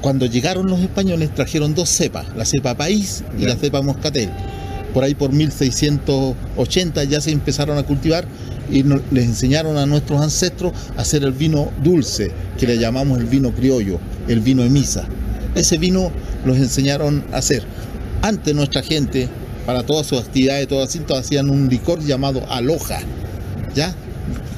cuando 0.00 0.26
llegaron 0.26 0.66
los 0.66 0.80
españoles 0.80 1.34
trajeron 1.34 1.74
dos 1.74 1.88
cepas, 1.88 2.26
la 2.36 2.44
cepa 2.44 2.76
país 2.76 3.24
y 3.38 3.44
la 3.44 3.56
cepa 3.56 3.82
moscatel. 3.82 4.30
Por 4.94 5.04
ahí 5.04 5.14
por 5.14 5.32
1680 5.32 7.04
ya 7.04 7.20
se 7.20 7.30
empezaron 7.30 7.78
a 7.78 7.82
cultivar 7.82 8.26
y 8.70 8.82
les 8.82 9.24
enseñaron 9.24 9.76
a 9.76 9.86
nuestros 9.86 10.20
ancestros 10.20 10.72
a 10.96 11.02
hacer 11.02 11.24
el 11.24 11.32
vino 11.32 11.70
dulce, 11.82 12.30
que 12.58 12.66
le 12.66 12.78
llamamos 12.78 13.18
el 13.18 13.26
vino 13.26 13.52
criollo, 13.52 13.98
el 14.28 14.40
vino 14.40 14.62
de 14.62 14.70
misa. 14.70 15.06
Ese 15.54 15.78
vino 15.78 16.12
los 16.44 16.56
enseñaron 16.58 17.24
a 17.32 17.38
hacer. 17.38 17.62
Antes 18.22 18.54
nuestra 18.54 18.82
gente, 18.82 19.28
para 19.66 19.84
todas 19.84 20.06
sus 20.06 20.20
actividades, 20.20 20.68
todas 20.68 20.96
hacían 21.16 21.50
un 21.50 21.68
licor 21.68 22.00
llamado 22.00 22.44
aloja, 22.50 23.00
¿ya? 23.74 23.94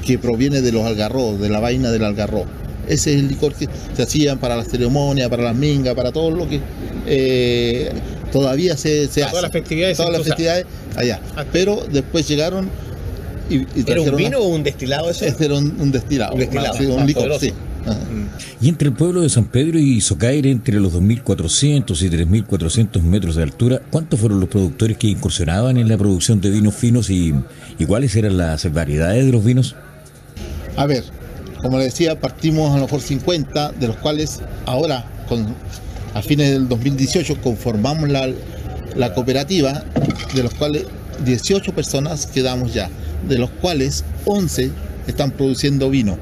Que 0.04 0.18
proviene 0.18 0.60
de 0.60 0.72
los 0.72 0.84
algarrobos, 0.84 1.40
de 1.40 1.48
la 1.48 1.60
vaina 1.60 1.90
del 1.90 2.04
algarrobo. 2.04 2.59
Ese 2.90 3.14
es 3.14 3.20
el 3.20 3.28
licor 3.28 3.54
que 3.54 3.68
se 3.94 4.02
hacían 4.02 4.38
para 4.38 4.56
las 4.56 4.68
ceremonias, 4.68 5.28
para 5.28 5.44
las 5.44 5.56
mingas, 5.56 5.94
para 5.94 6.12
todo 6.12 6.30
lo 6.30 6.48
que 6.48 6.60
eh, 7.06 7.90
todavía 8.32 8.76
se, 8.76 9.04
hace. 9.04 9.22
Todas 9.22 9.42
las 9.42 9.52
festividades. 9.52 9.96
Todas 9.96 10.12
las 10.12 10.22
festividades 10.22 10.66
allá. 10.96 11.20
Ah. 11.36 11.44
Pero 11.52 11.84
después 11.90 12.26
llegaron 12.28 12.68
y, 13.48 13.66
¿Era 13.90 14.00
un 14.00 14.16
vino 14.16 14.38
o 14.38 14.48
un 14.48 14.62
destilado 14.62 15.10
eso? 15.10 15.24
Este 15.24 15.46
era 15.46 15.56
un, 15.56 15.90
destilado. 15.90 16.34
Un 16.34 16.40
destilado. 16.40 16.78
un 16.94 17.06
licor, 17.06 17.38
sí. 17.40 17.52
Y 18.60 18.68
entre 18.68 18.88
el 18.88 18.94
pueblo 18.94 19.22
de 19.22 19.28
San 19.28 19.46
Pedro 19.46 19.78
y 19.78 20.00
Socaire, 20.00 20.50
entre 20.50 20.78
los 20.78 20.92
2.400 20.94 22.02
y 22.02 22.10
3.400 22.10 23.02
metros 23.02 23.36
de 23.36 23.42
altura, 23.42 23.80
¿cuántos 23.90 24.20
fueron 24.20 24.38
los 24.38 24.48
productores 24.48 24.98
que 24.98 25.08
incursionaban 25.08 25.78
en 25.78 25.88
la 25.88 25.96
producción 25.96 26.40
de 26.40 26.50
vinos 26.50 26.74
finos 26.74 27.10
y, 27.10 27.34
cuáles 27.86 28.14
eran 28.16 28.36
las 28.36 28.70
variedades 28.72 29.26
de 29.26 29.32
los 29.32 29.44
vinos? 29.44 29.74
A 30.76 30.86
ver, 30.86 31.04
como 31.62 31.78
le 31.78 31.84
decía, 31.84 32.18
partimos 32.18 32.70
a 32.70 32.76
lo 32.76 32.82
mejor 32.82 33.00
50, 33.00 33.72
de 33.72 33.88
los 33.88 33.96
cuales 33.96 34.40
ahora, 34.66 35.04
a 36.14 36.22
fines 36.22 36.50
del 36.50 36.68
2018, 36.68 37.40
conformamos 37.40 38.08
la, 38.08 38.28
la 38.96 39.14
cooperativa, 39.14 39.84
de 40.34 40.42
los 40.42 40.54
cuales 40.54 40.84
18 41.24 41.72
personas 41.74 42.26
quedamos 42.26 42.74
ya, 42.74 42.90
de 43.28 43.38
los 43.38 43.50
cuales 43.50 44.04
11 44.24 44.70
están 45.06 45.30
produciendo 45.32 45.90
vino 45.90 46.18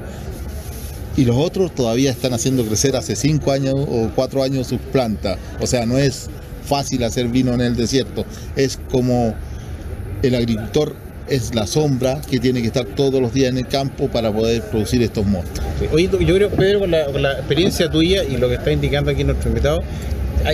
y 1.19 1.25
los 1.25 1.35
otros 1.35 1.75
todavía 1.75 2.11
están 2.11 2.33
haciendo 2.33 2.63
crecer 2.65 2.95
hace 2.95 3.13
cinco 3.13 3.51
años 3.51 3.75
o 3.75 4.09
cuatro 4.15 4.41
años 4.41 4.67
sus 4.67 4.79
plantas. 4.79 5.37
O 5.59 5.67
sea, 5.67 5.85
no 5.85 5.97
es 5.97 6.29
fácil 6.63 7.03
hacer 7.03 7.27
vino 7.27 7.53
en 7.53 7.59
el 7.59 7.75
desierto. 7.75 8.23
Es 8.55 8.79
como 8.89 9.35
el 10.21 10.35
agricultor 10.35 10.95
es 11.29 11.53
la 11.55 11.67
sombra 11.67 12.21
que 12.29 12.39
tiene 12.39 12.61
que 12.61 12.67
estar 12.67 12.85
todos 12.85 13.21
los 13.21 13.33
días 13.33 13.49
en 13.49 13.57
el 13.57 13.67
campo 13.67 14.07
para 14.07 14.31
poder 14.31 14.61
producir 14.63 15.01
estos 15.01 15.25
monstruos. 15.25 15.67
Oye, 15.91 16.09
yo 16.25 16.35
creo, 16.35 16.49
Pedro, 16.49 16.79
con 16.79 16.91
la, 16.91 17.05
con 17.05 17.21
la 17.21 17.33
experiencia 17.33 17.89
tuya 17.89 18.23
y 18.23 18.37
lo 18.37 18.47
que 18.49 18.55
está 18.55 18.71
indicando 18.71 19.11
aquí 19.11 19.23
nuestro 19.23 19.49
invitado, 19.49 19.79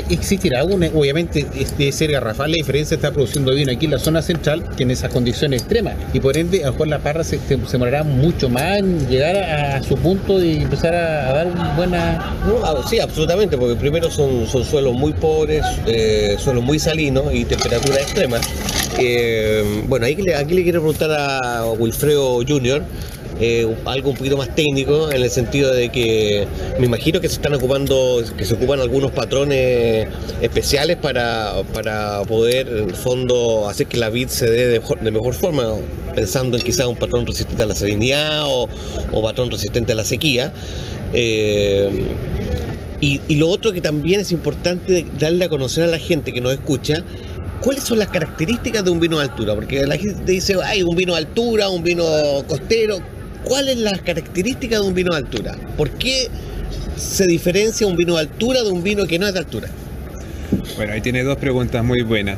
existirá 0.10 0.60
alguna, 0.60 0.90
obviamente 0.94 1.46
de 1.78 1.92
ser 1.92 2.12
garrafal 2.12 2.52
la 2.52 2.58
diferencia 2.58 2.96
está 2.96 3.12
produciendo 3.12 3.54
vino 3.54 3.72
aquí 3.72 3.86
en 3.86 3.92
la 3.92 4.00
zona 4.00 4.22
central 4.22 4.64
que 4.76 4.84
en 4.84 4.92
esas 4.92 5.12
condiciones 5.12 5.62
extremas 5.62 5.96
y 6.14 6.20
por 6.20 6.38
ende 6.38 6.64
a 6.64 6.68
lo 6.68 6.72
mejor 6.74 6.88
la 6.88 7.00
parra 7.00 7.24
se, 7.24 7.40
se, 7.40 7.58
demorará 7.72 8.04
mucho 8.04 8.50
más 8.50 8.80
en 8.80 9.08
llegar 9.08 9.36
a, 9.38 9.84
su 9.84 9.96
punto 9.96 10.44
y 10.44 10.58
empezar 10.58 10.96
a, 10.96 11.34
dar 11.34 11.76
buena 11.76 12.18
ah, 12.64 12.84
sí 12.90 13.00
absolutamente 13.00 13.58
porque 13.58 13.76
primero 13.76 14.10
son, 14.10 14.48
suelos 14.48 14.94
muy 14.94 15.14
pobres 15.14 15.66
eh, 15.86 16.36
suelos 16.40 16.64
muy 16.64 16.80
salinos 16.80 17.26
y 17.34 17.46
temperaturas 17.46 18.00
extremas. 18.00 18.42
Eh, 18.98 19.84
bueno 19.88 20.06
aquí 20.06 20.22
le 20.24 20.64
quiero 20.64 20.82
preguntar 20.82 21.12
a 21.12 21.66
Wilfredo 21.78 22.42
Junior 22.48 22.82
eh, 23.40 23.68
algo 23.86 24.12
un 24.12 24.16
poquito 24.16 24.38
más 24.38 24.56
técnico 24.56 25.12
en 25.12 25.22
el 25.22 25.30
sentido 25.30 25.74
de 25.74 25.90
que 25.90 26.48
me 26.80 26.86
imagino 26.86 27.20
que 27.20 27.28
se 27.28 27.36
están 27.36 27.54
ocupando, 27.54 28.24
que 28.38 28.46
se 28.46 28.54
ocupan 28.54 28.80
algunos 28.80 29.12
patrones 29.12 30.08
especiales 30.42 30.98
para, 30.98 31.64
poder 32.28 32.68
en 32.68 32.90
el 32.90 32.96
fondo 32.96 33.68
hacer 33.68 33.88
que 33.88 33.98
la 33.98 34.10
vid 34.10 34.30
se 34.30 34.50
dé 34.50 34.68
de 34.68 35.12
mejor, 35.12 35.34
forma, 35.34 35.76
pensando 36.16 36.58
en 36.58 36.64
quizás 36.64 36.88
un 36.88 36.96
patrón 36.96 37.26
resistente 37.26 37.64
a 37.64 37.66
la 37.66 37.76
salinidad 37.76 38.44
o, 38.46 38.70
patrón 39.22 39.52
resistente 39.52 39.92
a 39.92 39.96
la 39.96 40.06
sequía. 40.06 40.54
Eh, 41.14 41.90
Y, 43.02 43.20
y 43.28 43.36
lo 43.36 43.50
otro 43.50 43.74
que 43.74 43.82
también 43.82 44.22
es 44.22 44.32
importante 44.32 45.06
darle 45.20 45.46
a 45.46 45.50
conocer 45.50 45.84
a 45.84 45.88
la 45.88 46.00
gente 46.00 46.32
que 46.32 46.40
nos 46.40 46.54
escucha, 46.54 47.04
¿cuáles 47.62 47.84
son 47.84 48.00
las 48.00 48.10
características 48.10 48.84
de 48.86 48.92
un 48.92 49.00
vino 49.00 49.18
de 49.18 49.24
altura? 49.24 49.54
Porque 49.56 49.86
la 49.86 49.98
gente 49.98 50.32
dice, 50.32 50.56
hay 50.64 50.82
un 50.84 50.96
vino 50.96 51.14
de 51.14 51.20
altura, 51.20 51.70
un 51.70 51.84
vino 51.84 52.06
costero. 52.48 53.00
¿Cuáles 53.46 53.76
son 53.76 53.84
las 53.84 54.02
características 54.02 54.82
de 54.82 54.88
un 54.88 54.94
vino 54.94 55.12
de 55.12 55.18
altura? 55.18 55.56
¿Por 55.78 55.92
qué 55.92 56.28
se 56.98 57.26
diferencia 57.26 57.86
un 57.86 57.96
vino 57.96 58.16
de 58.16 58.22
altura 58.22 58.64
de 58.64 58.72
un 58.72 58.84
vino 58.84 59.06
que 59.06 59.20
no 59.20 59.28
es 59.28 59.34
de 59.34 59.40
altura? 59.40 59.70
Bueno, 60.76 60.94
ahí 60.94 61.02
tiene 61.02 61.24
dos 61.24 61.38
preguntas 61.38 61.84
muy 61.84 62.02
buenas. 62.02 62.38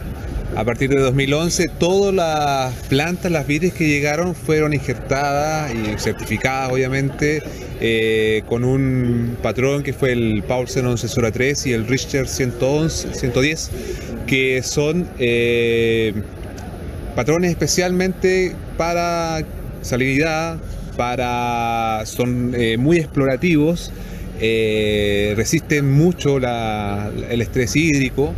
A 0.56 0.64
partir 0.64 0.90
de 0.90 1.00
2011, 1.00 1.68
todas 1.80 2.14
las 2.14 2.74
plantas, 2.88 3.32
las 3.32 3.46
vides 3.46 3.74
que 3.74 3.88
llegaron 3.88 4.34
fueron 4.34 4.74
injertadas 4.74 5.72
y 5.74 6.00
certificadas, 6.00 6.72
obviamente, 6.72 7.44
eh, 7.80 8.44
con 8.48 8.64
un 8.64 9.38
patrón 9.42 9.84
que 9.84 9.94
fue 9.94 10.14
el 10.14 10.44
Paulsen 10.48 10.86
11 10.88 11.32
3 11.32 11.68
y 11.68 11.74
el 11.74 11.88
Richter 11.88 12.28
111, 12.28 13.14
110, 13.14 13.72
que 14.26 14.64
son 14.64 15.08
eh, 15.20 16.14
patrones 17.16 17.52
especialmente 17.52 18.56
para 18.78 19.44
salinidad, 19.82 20.58
para, 20.98 22.06
son 22.06 22.54
eh, 22.56 22.78
muy 22.78 22.98
explorativos, 22.98 23.92
resisten 24.40 25.92
mucho 25.92 26.38
el 26.38 27.42
estrés 27.42 27.76
hídrico. 27.76 28.34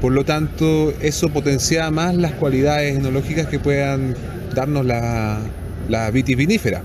Por 0.00 0.12
lo 0.12 0.24
tanto, 0.24 0.92
eso 1.00 1.28
potencia 1.28 1.90
más 1.90 2.14
las 2.14 2.32
cualidades 2.32 2.96
enológicas 2.96 3.46
que 3.46 3.58
puedan 3.58 4.14
darnos 4.54 4.84
la, 4.86 5.40
la 5.88 6.10
vitis 6.10 6.36
vinífera. 6.36 6.82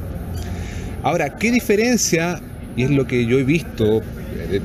Ahora, 1.03 1.37
¿qué 1.37 1.51
diferencia? 1.51 2.41
Y 2.75 2.83
es 2.83 2.89
lo 2.89 3.05
que 3.05 3.25
yo 3.25 3.39
he 3.39 3.43
visto 3.43 4.01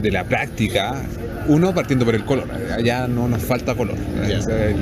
de 0.02 0.10
la 0.10 0.24
práctica, 0.24 1.02
uno 1.48 1.74
partiendo 1.74 2.04
por 2.04 2.14
el 2.14 2.24
color, 2.24 2.48
allá 2.72 3.06
no 3.08 3.28
nos 3.28 3.42
falta 3.42 3.74
color. 3.74 3.96
Sea, 4.40 4.74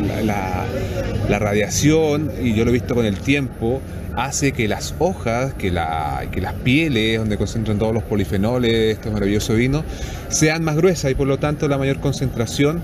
La, 1.28 1.38
radiación, 1.38 2.30
y 2.42 2.54
yo 2.54 2.64
lo 2.64 2.70
he 2.70 2.74
visto 2.74 2.94
con 2.94 3.04
el 3.04 3.16
tiempo, 3.18 3.80
hace 4.16 4.52
que 4.52 4.66
las 4.66 4.94
hojas, 4.98 5.54
que, 5.54 5.70
la, 5.70 6.24
que 6.32 6.40
las 6.40 6.54
pieles, 6.54 7.18
donde 7.18 7.36
concentran 7.36 7.78
todos 7.78 7.94
los 7.94 8.02
polifenoles, 8.02 8.96
este 8.96 9.10
maravilloso 9.10 9.54
vino, 9.54 9.84
sean 10.28 10.64
más 10.64 10.76
gruesas 10.76 11.10
y 11.10 11.14
por 11.14 11.26
lo 11.26 11.38
tanto 11.38 11.68
la 11.68 11.78
mayor 11.78 12.00
concentración 12.00 12.82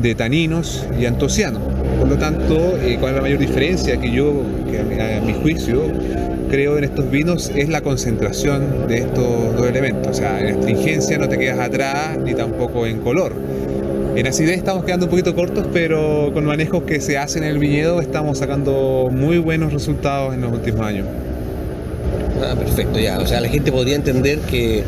de 0.00 0.14
taninos 0.14 0.86
y 0.98 1.06
antocianos. 1.06 1.62
Por 2.02 2.10
lo 2.10 2.18
tanto, 2.18 2.76
eh, 2.82 2.96
¿cuál 2.98 3.12
es 3.12 3.16
la 3.16 3.22
mayor 3.22 3.38
diferencia 3.38 3.96
que 3.96 4.10
yo, 4.10 4.42
que 4.68 5.00
a 5.00 5.18
a 5.18 5.20
mi 5.20 5.34
juicio, 5.34 5.84
creo 6.50 6.76
en 6.76 6.82
estos 6.82 7.08
vinos? 7.08 7.52
Es 7.54 7.68
la 7.68 7.80
concentración 7.80 8.88
de 8.88 8.98
estos 8.98 9.56
dos 9.56 9.68
elementos. 9.68 10.08
O 10.08 10.12
sea, 10.12 10.40
en 10.40 10.56
astringencia 10.56 11.16
no 11.18 11.28
te 11.28 11.38
quedas 11.38 11.60
atrás 11.60 12.18
ni 12.18 12.34
tampoco 12.34 12.88
en 12.88 12.98
color. 12.98 13.32
En 14.16 14.26
acidez 14.26 14.56
estamos 14.56 14.84
quedando 14.84 15.06
un 15.06 15.10
poquito 15.10 15.32
cortos, 15.36 15.64
pero 15.72 16.32
con 16.34 16.44
manejos 16.44 16.82
que 16.82 17.00
se 17.00 17.18
hacen 17.18 17.44
en 17.44 17.50
el 17.50 17.58
viñedo 17.60 18.00
estamos 18.00 18.38
sacando 18.38 19.08
muy 19.12 19.38
buenos 19.38 19.72
resultados 19.72 20.34
en 20.34 20.40
los 20.40 20.52
últimos 20.52 20.80
años. 20.80 21.06
Ah, 22.42 22.56
perfecto, 22.56 22.98
ya. 22.98 23.20
O 23.20 23.28
sea, 23.28 23.40
la 23.40 23.48
gente 23.48 23.70
podría 23.70 23.94
entender 23.94 24.40
que 24.40 24.82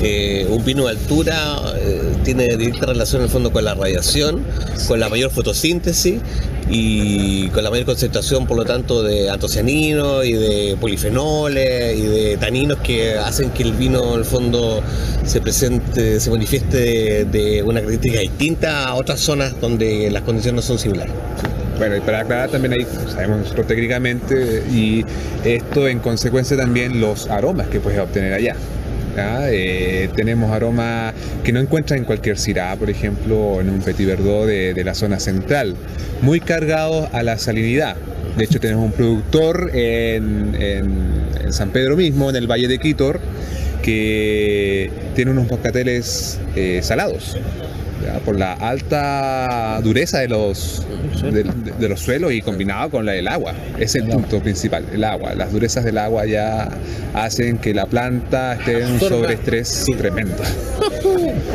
eh, 0.00 0.46
un 0.48 0.64
vino 0.64 0.84
de 0.84 0.90
altura 0.90 1.56
eh, 1.76 2.11
tiene 2.22 2.56
directa 2.56 2.86
relación 2.86 3.22
en 3.22 3.26
el 3.26 3.30
fondo 3.30 3.52
con 3.52 3.64
la 3.64 3.74
radiación, 3.74 4.42
con 4.88 5.00
la 5.00 5.08
mayor 5.08 5.30
fotosíntesis 5.30 6.20
y 6.68 7.48
con 7.48 7.64
la 7.64 7.70
mayor 7.70 7.86
concentración, 7.86 8.46
por 8.46 8.56
lo 8.56 8.64
tanto, 8.64 9.02
de 9.02 9.30
antocianinos 9.30 10.24
y 10.24 10.32
de 10.32 10.76
polifenoles 10.80 11.98
y 11.98 12.02
de 12.02 12.36
taninos 12.38 12.78
que 12.78 13.18
hacen 13.18 13.50
que 13.50 13.62
el 13.62 13.72
vino, 13.72 14.14
en 14.14 14.20
el 14.20 14.24
fondo, 14.24 14.82
se 15.24 15.40
presente, 15.40 16.20
se 16.20 16.30
manifieste 16.30 17.24
de, 17.24 17.62
una 17.62 17.80
característica 17.80 18.20
distinta 18.20 18.88
a 18.88 18.94
otras 18.94 19.20
zonas 19.20 19.60
donde 19.60 20.10
las 20.10 20.22
condiciones 20.22 20.56
no 20.56 20.62
son 20.62 20.78
similares. 20.78 21.12
Bueno, 21.78 21.96
y 21.96 22.00
para 22.00 22.20
aclarar 22.20 22.50
también 22.50 22.74
ahí, 22.74 22.86
sabemos 23.12 23.38
nosotros 23.38 23.66
técnicamente, 23.66 24.62
y 24.70 25.04
esto 25.44 25.88
en 25.88 25.98
consecuencia 25.98 26.56
también 26.56 27.00
los 27.00 27.28
aromas 27.28 27.68
que 27.68 27.80
puedes 27.80 27.98
obtener 27.98 28.32
allá. 28.32 28.56
Eh, 29.16 30.08
tenemos 30.16 30.50
aromas 30.50 31.14
que 31.44 31.52
no 31.52 31.60
encuentras 31.60 31.98
en 31.98 32.04
cualquier 32.04 32.38
Syrah, 32.38 32.76
por 32.76 32.90
ejemplo, 32.90 33.38
o 33.38 33.60
en 33.60 33.70
un 33.70 33.80
Petit 33.80 34.06
Verdot 34.06 34.46
de, 34.46 34.82
la 34.84 34.94
zona 34.94 35.20
central, 35.20 35.76
muy 36.22 36.40
cargados 36.40 37.08
a 37.12 37.22
la 37.22 37.38
salinidad. 37.38 37.96
De 38.36 38.44
hecho, 38.44 38.60
tenemos 38.60 38.84
un 38.84 38.92
productor 38.92 39.70
en 39.74 41.52
San 41.52 41.70
Pedro 41.70 41.96
mismo, 41.96 42.30
en 42.30 42.36
el 42.36 42.50
Valle 42.50 42.66
de 42.66 42.78
Quitor, 42.78 43.20
que 43.82 44.90
tiene 45.14 45.32
unos 45.32 45.48
moscateles 45.48 46.40
eh, 46.56 46.80
salados. 46.82 47.36
¿Ya? 48.04 48.18
por 48.20 48.38
la 48.38 48.52
alta 48.54 49.80
dureza 49.82 50.18
de 50.20 50.28
los, 50.28 50.82
de, 51.22 51.88
los 51.88 52.00
suelos 52.00 52.32
y 52.32 52.42
combinado 52.42 52.90
con 52.90 53.06
la 53.06 53.12
del 53.12 53.28
agua. 53.28 53.54
Es 53.78 53.94
el 53.94 54.04
punto 54.04 54.40
principal, 54.40 54.84
el 54.92 55.04
agua. 55.04 55.34
Las 55.34 55.52
durezas 55.52 55.84
del 55.84 55.98
agua 55.98 56.26
ya 56.26 56.68
hacen 57.14 57.58
que 57.58 57.74
la 57.74 57.86
planta 57.86 58.54
esté 58.54 58.82
en 58.82 58.92
un 58.92 59.00
sobreestrés 59.00 59.86
tremendo. 59.98 60.36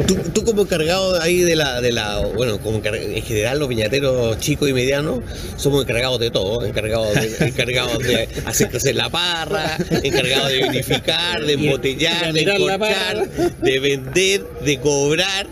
Tú, 0.07 0.15
tú 0.33 0.43
como 0.43 0.61
encargado 0.61 1.19
ahí 1.21 1.39
de 1.39 1.55
la, 1.55 1.81
de 1.81 1.91
la, 1.91 2.19
bueno, 2.19 2.59
como 2.59 2.81
en 2.83 3.23
general 3.23 3.59
los 3.59 3.67
viñateros 3.67 4.39
chicos 4.39 4.69
y 4.69 4.73
medianos 4.73 5.19
somos 5.55 5.83
encargados 5.83 6.19
de 6.19 6.31
todo, 6.31 6.65
encargados 6.65 7.13
de, 7.13 7.35
encargados 7.47 7.99
de 7.99 8.27
hacer 8.45 8.69
crecer 8.69 8.95
la 8.95 9.09
parra, 9.09 9.77
encargados 10.03 10.49
de 10.49 10.63
vinificar, 10.63 11.43
de 11.43 11.53
embotellar, 11.53 12.33
de 12.33 12.41
encorchar, 12.41 13.27
de 13.61 13.79
vender, 13.79 14.45
de 14.63 14.79
cobrar, 14.79 15.47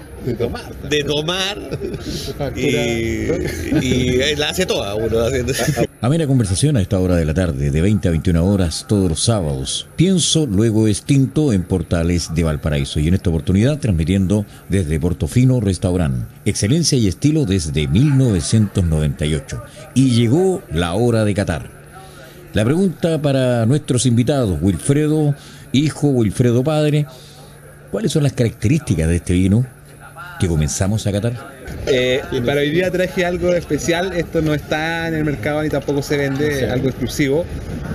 de 0.89 1.03
tomar, 1.03 1.57
y, 2.55 2.61
y 3.81 4.21
él 4.21 4.39
la 4.39 4.49
hace 4.49 4.65
toda 4.65 4.95
uno 4.95 5.19
haciendo 5.19 5.53
Amena 6.01 6.27
conversación 6.27 6.77
a 6.77 6.81
esta 6.81 6.99
hora 6.99 7.15
de 7.15 7.25
la 7.25 7.33
tarde, 7.33 7.71
de 7.71 7.81
20 7.81 8.07
a 8.07 8.11
21 8.11 8.45
horas 8.45 8.85
todos 8.87 9.09
los 9.09 9.23
sábados. 9.23 9.87
Pienso, 9.95 10.45
luego 10.45 10.87
extinto 10.87 11.51
en 11.51 11.63
Portales 11.63 12.35
de 12.35 12.43
Valparaíso 12.43 12.99
y 12.99 13.07
en 13.07 13.15
esta 13.15 13.31
oportunidad 13.31 13.79
transmitiendo 13.79 14.45
desde 14.69 14.99
Portofino 14.99 15.59
Restaurant. 15.61 16.27
Excelencia 16.45 16.97
y 16.97 17.07
estilo 17.07 17.45
desde 17.45 17.87
1998. 17.87 19.63
Y 19.95 20.11
llegó 20.11 20.61
la 20.71 20.93
hora 20.93 21.25
de 21.25 21.33
Qatar. 21.33 21.71
La 22.53 22.63
pregunta 22.63 23.19
para 23.21 23.65
nuestros 23.65 24.05
invitados, 24.05 24.59
Wilfredo 24.61 25.33
hijo, 25.71 26.07
Wilfredo 26.09 26.63
padre, 26.63 27.05
¿cuáles 27.91 28.11
son 28.11 28.23
las 28.23 28.33
características 28.33 29.07
de 29.07 29.15
este 29.15 29.33
vino 29.33 29.65
que 30.39 30.47
comenzamos 30.47 31.05
a 31.07 31.11
catar? 31.11 31.33
Eh, 31.87 32.21
para 32.45 32.61
hoy 32.61 32.71
día 32.71 32.89
traje 32.91 33.25
algo 33.25 33.53
especial, 33.53 34.13
esto 34.15 34.41
no 34.41 34.53
está 34.53 35.07
en 35.07 35.13
el 35.15 35.23
mercado 35.23 35.61
ni 35.63 35.69
tampoco 35.69 36.01
se 36.01 36.17
vende, 36.17 36.69
algo 36.69 36.89
exclusivo. 36.89 37.45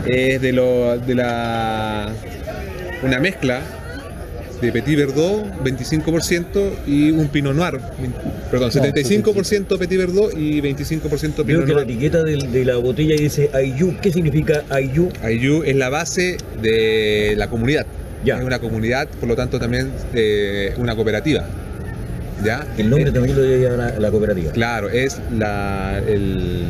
Es 0.07 0.41
de, 0.41 0.53
lo, 0.53 0.97
de 0.99 1.15
la 1.15 2.13
una 3.03 3.19
mezcla 3.19 3.61
de 4.61 4.73
Petit 4.73 4.97
Verdot, 4.97 5.47
25%, 5.65 6.71
y 6.87 7.11
un 7.11 7.29
Pinot 7.29 7.55
Noir, 7.55 7.81
perdón, 8.51 8.71
75% 8.71 9.79
Petit 9.79 9.99
Verdot 9.99 10.37
y 10.37 10.61
25% 10.61 11.37
Veo 11.37 11.45
Pinot 11.47 11.65
que 11.65 11.73
la 11.73 11.75
Noir. 11.81 11.91
etiqueta 11.91 12.23
de, 12.23 12.37
de 12.37 12.65
la 12.65 12.77
botella 12.77 13.17
dice 13.17 13.51
Ayu. 13.55 13.97
¿Qué 14.03 14.13
significa 14.13 14.63
Ayu? 14.69 15.09
Ayu 15.23 15.63
es 15.65 15.77
la 15.77 15.89
base 15.89 16.37
de 16.61 17.35
la 17.37 17.49
comunidad. 17.49 17.87
Ya. 18.23 18.39
Es 18.39 18.45
una 18.45 18.59
comunidad, 18.59 19.09
por 19.09 19.29
lo 19.31 19.35
tanto 19.35 19.59
también 19.59 19.91
eh, 20.13 20.75
una 20.77 20.95
cooperativa. 20.95 21.47
¿Ya? 22.45 22.67
El 22.79 22.91
nombre 22.91 23.11
Eh, 23.11 23.13
también 23.13 23.37
lo 23.37 23.43
lleva 23.45 23.77
la, 23.77 23.99
la 23.99 24.11
cooperativa. 24.11 24.53
Claro, 24.53 24.89
es 24.89 25.21
la. 25.37 26.01
El, 26.07 26.65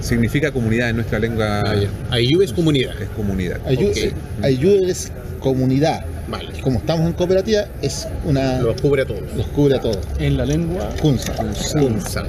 significa 0.00 0.52
comunidad 0.52 0.90
en 0.90 0.96
nuestra 0.96 1.18
lengua. 1.18 1.62
Ayú 2.10 2.42
es 2.42 2.52
comunidad. 2.52 2.94
Es 3.00 3.08
comunidad. 3.10 3.60
Ayú. 3.66 3.90
Ayú 4.42 4.70
es 4.86 5.12
comunidad. 5.40 6.04
Vale. 6.28 6.48
Y 6.58 6.60
Como 6.60 6.78
estamos 6.80 7.06
en 7.06 7.12
cooperativa, 7.12 7.66
es 7.82 8.06
una. 8.24 8.60
Los 8.60 8.80
cubre 8.80 9.02
a 9.02 9.06
todos. 9.06 9.22
los 9.36 9.46
cubre 9.48 9.76
a 9.76 9.80
todos. 9.80 9.98
En 10.18 10.36
la 10.36 10.44
lengua 10.44 10.90
Kunza. 11.00 11.32
Kunza. 11.78 12.24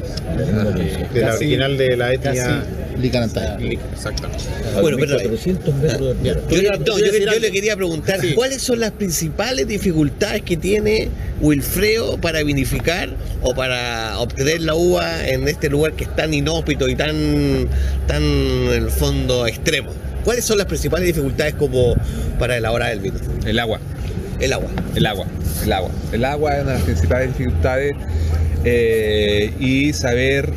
De 1.13 1.21
la 1.21 1.33
original 1.35 1.77
de 1.77 1.97
la 1.97 2.13
etnia. 2.13 2.63
Licanantaya. 2.99 3.57
Exactamente. 3.93 4.43
Bueno, 4.81 4.97
pero- 4.99 5.17
400 5.17 5.75
metros 5.75 6.23
de 6.23 6.29
altura. 6.31 6.61
Yo, 6.61 6.71
no, 6.71 6.85
yo 6.97 7.11
le- 7.11 7.25
yo 7.25 7.39
le 7.39 7.51
quería 7.51 7.75
preguntar 7.75 8.19
Sí. 8.21 8.33
cuáles 8.33 8.61
son 8.61 8.79
las 8.79 8.91
principales 8.91 9.67
dificultades 9.67 10.41
que 10.41 10.57
tiene 10.57 11.09
Wilfredo 11.39 12.17
para 12.17 12.41
vinificar 12.43 13.09
o 13.43 13.53
para 13.53 14.17
obtener 14.19 14.61
la 14.61 14.73
uva 14.73 15.27
en 15.27 15.47
este 15.47 15.69
lugar 15.69 15.93
que 15.93 16.05
es 16.05 16.15
tan 16.15 16.33
inhóspito 16.33 16.89
y 16.89 16.95
tan, 16.95 17.67
tan 18.07 18.23
en 18.23 18.83
el 18.83 18.89
fondo 18.89 19.45
extremo. 19.45 19.91
¿Cuáles 20.27 20.43
son 20.43 20.57
las 20.57 20.67
principales 20.67 21.07
dificultades 21.07 21.53
como 21.53 21.95
para 22.37 22.57
elaborar 22.57 22.91
el 22.91 22.99
vino? 22.99 23.17
El 23.45 23.59
agua. 23.59 23.79
El 24.41 24.51
agua. 24.51 24.67
El 24.93 25.05
agua. 25.05 25.25
El 25.63 25.71
agua. 25.71 25.89
El 26.11 26.25
agua 26.25 26.53
es 26.53 26.63
una 26.63 26.71
de 26.73 26.77
las 26.79 26.83
principales 26.85 27.29
dificultades. 27.29 27.95
eh, 28.65 29.53
y 29.57 29.93
saber 29.93 30.51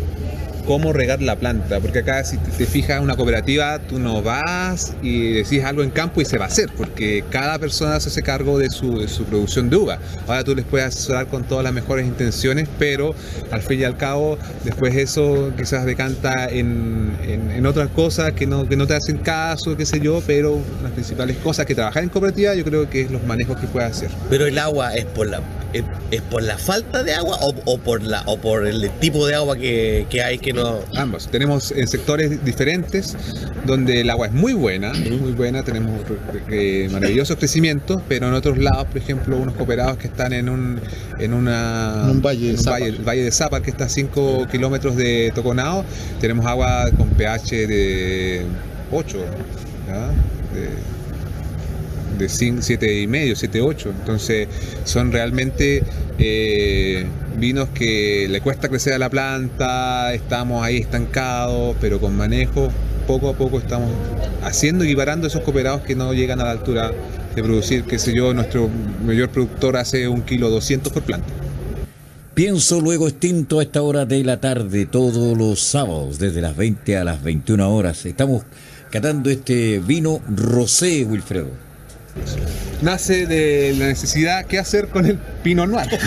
cómo 0.70 0.92
regar 0.92 1.20
la 1.20 1.34
planta, 1.34 1.80
porque 1.80 1.98
acá 1.98 2.22
si 2.22 2.38
te, 2.38 2.64
fijas 2.64 3.00
una 3.00 3.16
cooperativa, 3.16 3.80
tú 3.80 3.98
no 3.98 4.22
vas 4.22 4.94
y 5.02 5.32
decís 5.32 5.64
algo 5.64 5.82
en 5.82 5.90
campo 5.90 6.20
y 6.20 6.24
se 6.24 6.38
va 6.38 6.44
a 6.44 6.46
hacer, 6.46 6.70
porque 6.76 7.24
cada 7.28 7.58
persona 7.58 7.98
se 7.98 8.08
hace 8.08 8.22
cargo 8.22 8.56
de 8.56 8.70
su, 8.70 9.00
de 9.00 9.08
su 9.08 9.24
producción 9.24 9.68
de 9.68 9.74
uva. 9.74 9.98
Ahora 10.28 10.44
tú 10.44 10.54
les 10.54 10.64
puedes 10.64 10.86
asesorar 10.86 11.26
con 11.26 11.42
todas 11.42 11.64
las 11.64 11.72
mejores 11.72 12.06
intenciones, 12.06 12.68
pero 12.78 13.16
al 13.50 13.62
fin 13.62 13.80
y 13.80 13.82
al 13.82 13.96
cabo, 13.96 14.38
después 14.62 14.94
eso 14.94 15.52
quizás 15.58 15.84
decanta 15.84 16.48
en, 16.48 17.16
en, 17.26 17.50
en 17.50 17.66
otras 17.66 17.88
cosas 17.88 18.30
que 18.34 18.46
no, 18.46 18.68
que 18.68 18.76
no 18.76 18.86
te 18.86 18.94
hacen 18.94 19.18
caso, 19.18 19.76
qué 19.76 19.84
sé 19.84 19.98
yo, 19.98 20.22
pero 20.24 20.56
las 20.84 20.92
principales 20.92 21.36
cosas 21.38 21.66
que 21.66 21.74
trabajar 21.74 22.04
en 22.04 22.10
cooperativa 22.10 22.54
yo 22.54 22.62
creo 22.62 22.88
que 22.88 23.00
es 23.00 23.10
los 23.10 23.24
manejos 23.24 23.58
que 23.58 23.66
puedes 23.66 23.90
hacer. 23.90 24.10
Pero 24.28 24.46
el 24.46 24.56
agua 24.56 24.94
es 24.94 25.04
por 25.06 25.26
la 25.26 25.40
es, 25.72 25.84
es 26.10 26.22
por 26.22 26.42
la 26.42 26.58
falta 26.58 27.02
de 27.02 27.14
agua 27.14 27.38
o, 27.40 27.54
o 27.64 27.78
por 27.78 28.02
la 28.02 28.22
o 28.26 28.36
por 28.38 28.66
el 28.66 28.90
tipo 29.00 29.26
de 29.26 29.34
agua 29.34 29.56
que, 29.56 30.06
que 30.10 30.22
hay 30.22 30.38
que 30.38 30.52
no 30.52 30.80
Ambos. 30.96 31.28
Tenemos 31.28 31.72
en 31.72 31.86
sectores 31.88 32.44
diferentes 32.44 33.16
donde 33.64 34.00
el 34.00 34.10
agua 34.10 34.26
es 34.26 34.32
muy 34.32 34.52
buena, 34.52 34.92
muy 34.92 35.32
buena, 35.32 35.62
tenemos 35.62 36.00
eh, 36.50 36.88
maravillosos 36.90 37.36
crecimientos, 37.36 38.02
pero 38.08 38.28
en 38.28 38.34
otros 38.34 38.58
lados, 38.58 38.86
por 38.86 38.98
ejemplo, 38.98 39.36
unos 39.36 39.54
cooperados 39.54 39.98
que 39.98 40.06
están 40.08 40.32
en 40.32 40.48
un, 40.48 40.80
en 41.18 41.34
una, 41.34 42.02
En 42.04 42.10
un 42.10 42.22
valle 42.22 42.46
de 42.46 42.50
en 42.50 42.56
un 42.56 42.64
Zápar. 42.64 42.80
valle, 42.80 42.96
el 42.96 43.04
valle 43.08 43.24
de 43.24 43.30
Zapar, 43.30 43.62
que 43.62 43.70
está 43.70 43.84
a 43.84 43.88
5 43.88 44.48
kilómetros 44.50 44.96
de 44.96 45.32
Toconao, 45.34 45.84
tenemos 46.20 46.46
agua 46.46 46.90
con 46.96 47.08
pH 47.10 47.66
de 47.66 48.46
8, 48.90 49.18
de, 50.54 50.99
de 52.20 52.62
7 52.62 53.00
y 53.00 53.06
medio, 53.06 53.36
7, 53.36 53.60
8. 53.60 53.94
Entonces 54.00 54.48
son 54.84 55.12
realmente 55.12 55.82
eh, 56.18 57.06
vinos 57.38 57.68
que 57.70 58.26
le 58.28 58.40
cuesta 58.40 58.68
crecer 58.68 58.92
a 58.92 58.98
la 58.98 59.10
planta, 59.10 60.12
estamos 60.14 60.62
ahí 60.62 60.78
estancados, 60.78 61.76
pero 61.80 62.00
con 62.00 62.16
manejo 62.16 62.70
poco 63.06 63.28
a 63.30 63.34
poco 63.34 63.58
estamos 63.58 63.90
haciendo 64.42 64.84
y 64.84 64.88
equiparando 64.88 65.26
esos 65.26 65.42
cooperados 65.42 65.82
que 65.82 65.96
no 65.96 66.12
llegan 66.12 66.40
a 66.40 66.44
la 66.44 66.52
altura 66.52 66.92
de 67.34 67.42
producir, 67.42 67.84
qué 67.84 67.98
sé 67.98 68.14
yo, 68.14 68.32
nuestro 68.34 68.68
mayor 69.04 69.30
productor 69.30 69.76
hace 69.76 70.08
un 70.08 70.22
kilo 70.22 70.50
200 70.50 70.92
por 70.92 71.02
planta. 71.02 71.28
Pienso 72.34 72.80
luego 72.80 73.08
extinto 73.08 73.58
a 73.58 73.62
esta 73.62 73.82
hora 73.82 74.06
de 74.06 74.22
la 74.24 74.40
tarde, 74.40 74.86
todos 74.86 75.36
los 75.36 75.60
sábados, 75.60 76.18
desde 76.18 76.40
las 76.40 76.56
20 76.56 76.96
a 76.96 77.04
las 77.04 77.22
21 77.22 77.74
horas. 77.74 78.06
Estamos 78.06 78.44
catando 78.90 79.30
este 79.30 79.80
vino 79.80 80.20
rosé, 80.28 81.04
Wilfredo. 81.04 81.69
Nace 82.82 83.26
de 83.26 83.74
la 83.78 83.86
necesidad, 83.88 84.46
¿qué 84.46 84.58
hacer 84.58 84.88
con 84.88 85.04
el 85.04 85.18
Pinot 85.42 85.68
Noir? 85.68 85.86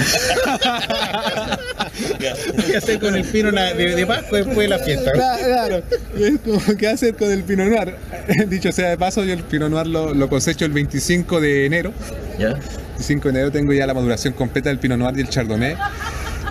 ¿Qué 2.67 2.77
hacer 2.77 2.99
con 2.99 3.15
el 3.15 3.23
pino 3.25 3.51
de, 3.51 3.95
de 3.95 4.05
Pascua 4.07 4.39
después 4.39 4.57
de 4.57 4.67
la 4.67 4.79
fiesta? 4.79 5.11
Claro, 5.11 5.83
es 6.17 6.39
como, 6.43 6.59
¿qué 6.77 6.87
hacer 6.87 7.15
con 7.15 7.31
el 7.31 7.43
Pinot 7.43 7.67
Noir? 7.67 7.95
Dicho 8.47 8.71
sea 8.71 8.89
de 8.89 8.97
paso, 8.97 9.23
yo 9.23 9.33
el 9.33 9.43
Pinot 9.43 9.69
Noir 9.69 9.85
lo, 9.85 10.15
lo 10.15 10.29
cosecho 10.29 10.65
el 10.65 10.71
25 10.71 11.39
de 11.39 11.67
enero. 11.67 11.93
¿Ya? 12.39 12.53
25 12.53 13.23
de 13.23 13.29
enero 13.29 13.51
tengo 13.51 13.73
ya 13.73 13.85
la 13.85 13.93
maduración 13.93 14.33
completa 14.33 14.69
del 14.69 14.79
Pinot 14.79 14.97
Noir 14.97 15.15
y 15.17 15.21
el 15.21 15.29
Chardonnay. 15.29 15.75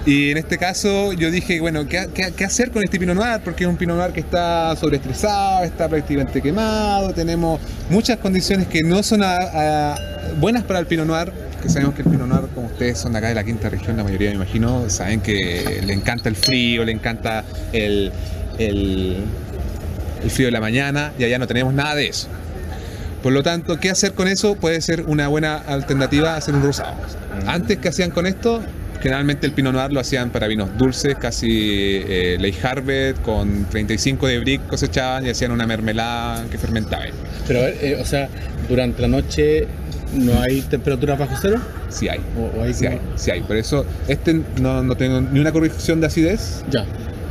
Y 0.04 0.32
en 0.32 0.38
este 0.38 0.58
caso 0.58 1.12
yo 1.12 1.30
dije, 1.30 1.60
bueno, 1.60 1.86
¿qué, 1.86 2.08
qué- 2.12 2.32
qué 2.36 2.44
hacer 2.44 2.72
con 2.72 2.82
este 2.82 2.98
Pinot 2.98 3.14
Noir? 3.14 3.40
Porque 3.44 3.62
es 3.64 3.70
un 3.70 3.76
Pinot 3.76 3.96
Noir 3.96 4.12
que 4.12 4.18
está 4.20 4.74
sobreestresado, 4.74 5.62
está 5.64 5.88
prácticamente 5.88 6.42
quemado, 6.42 7.12
tenemos 7.12 7.60
muchas 7.88 8.18
condiciones 8.18 8.66
que 8.66 8.82
no 8.82 9.02
son 9.04 9.22
buenas 10.40 10.64
para 10.64 10.80
el 10.80 10.86
Pinot 10.86 11.06
Noir, 11.06 11.32
que 11.62 11.68
sabemos 11.68 11.94
que 11.94 12.02
el 12.02 12.08
Pinot 12.10 12.26
Noir, 12.26 12.48
como 12.52 12.66
ustedes 12.66 12.98
son 12.98 13.12
de 13.12 13.18
acá 13.18 13.28
de 13.28 13.34
la 13.36 13.44
quinta 13.44 13.68
región, 13.68 13.96
la 13.96 14.02
mayoría 14.02 14.30
me 14.30 14.36
imagino, 14.36 14.90
saben 14.90 15.20
que 15.20 15.80
le 15.86 15.92
encanta 15.92 16.28
el 16.28 16.34
frío, 16.34 16.84
le 16.84 16.90
encanta 16.90 17.44
el, 17.72 18.10
el, 18.58 19.18
el 20.24 20.30
frío 20.30 20.48
de 20.48 20.52
la 20.52 20.60
mañana, 20.60 21.12
y 21.16 21.22
allá 21.22 21.38
no 21.38 21.46
tenemos 21.46 21.72
nada 21.74 21.94
de 21.94 22.08
eso. 22.08 22.26
Por 23.22 23.32
lo 23.32 23.44
tanto, 23.44 23.78
¿qué 23.78 23.88
hacer 23.88 24.14
con 24.14 24.26
eso? 24.26 24.56
Puede 24.56 24.80
ser 24.80 25.02
una 25.06 25.28
buena 25.28 25.54
alternativa 25.58 26.34
hacer 26.34 26.54
un 26.56 26.64
rosado. 26.64 26.94
Antes, 27.46 27.78
¿qué 27.78 27.88
hacían 27.88 28.10
con 28.10 28.26
esto? 28.26 28.60
Generalmente 29.02 29.46
el 29.46 29.52
Pinot 29.52 29.72
Noir 29.74 29.92
lo 29.92 29.98
hacían 30.00 30.30
para 30.30 30.46
vinos 30.46 30.70
dulces, 30.78 31.16
casi 31.16 31.48
eh, 32.08 32.36
Ley 32.38 32.54
Harvest, 32.62 33.20
con 33.22 33.64
35 33.64 34.28
de 34.28 34.38
brick 34.38 34.66
cosechaban 34.68 35.26
y 35.26 35.30
hacían 35.30 35.50
una 35.50 35.66
mermelada 35.66 36.44
que 36.50 36.56
fermentaba. 36.56 37.04
Pero, 37.48 37.66
eh, 37.66 37.98
o 38.00 38.04
sea, 38.04 38.28
durante 38.68 39.02
la 39.02 39.08
noche 39.08 39.66
no 40.14 40.40
hay 40.40 40.60
temperatura 40.62 41.16
bajo 41.16 41.34
cero. 41.40 41.60
Sí 41.88 42.08
hay, 42.08 42.20
O, 42.38 42.60
o 42.60 42.62
hay 42.62 42.72
sí 42.74 42.84
como- 42.84 42.96
hay, 42.98 43.02
sí 43.16 43.30
hay. 43.32 43.40
Por 43.40 43.56
eso, 43.56 43.84
este 44.06 44.40
no, 44.60 44.82
no 44.84 44.94
tengo 44.94 45.20
ni 45.20 45.40
una 45.40 45.50
corrección 45.50 46.00
de 46.00 46.06
acidez, 46.06 46.62
Ya. 46.70 46.84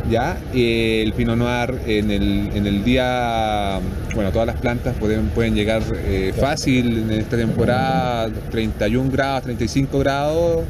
¿ya? 0.10 0.38
Eh, 0.54 1.04
el 1.06 1.14
Pinot 1.14 1.38
Noir 1.38 1.80
en 1.88 2.12
el, 2.12 2.50
en 2.54 2.68
el 2.68 2.84
día, 2.84 3.80
bueno, 4.14 4.32
todas 4.34 4.46
las 4.48 4.58
plantas 4.58 4.94
pueden, 5.00 5.28
pueden 5.30 5.56
llegar 5.56 5.84
eh, 6.06 6.34
fácil 6.38 6.98
en 7.10 7.12
esta 7.12 7.38
temporada, 7.38 8.30
31 8.52 9.10
grados, 9.10 9.44
35 9.44 10.00
grados, 10.00 10.64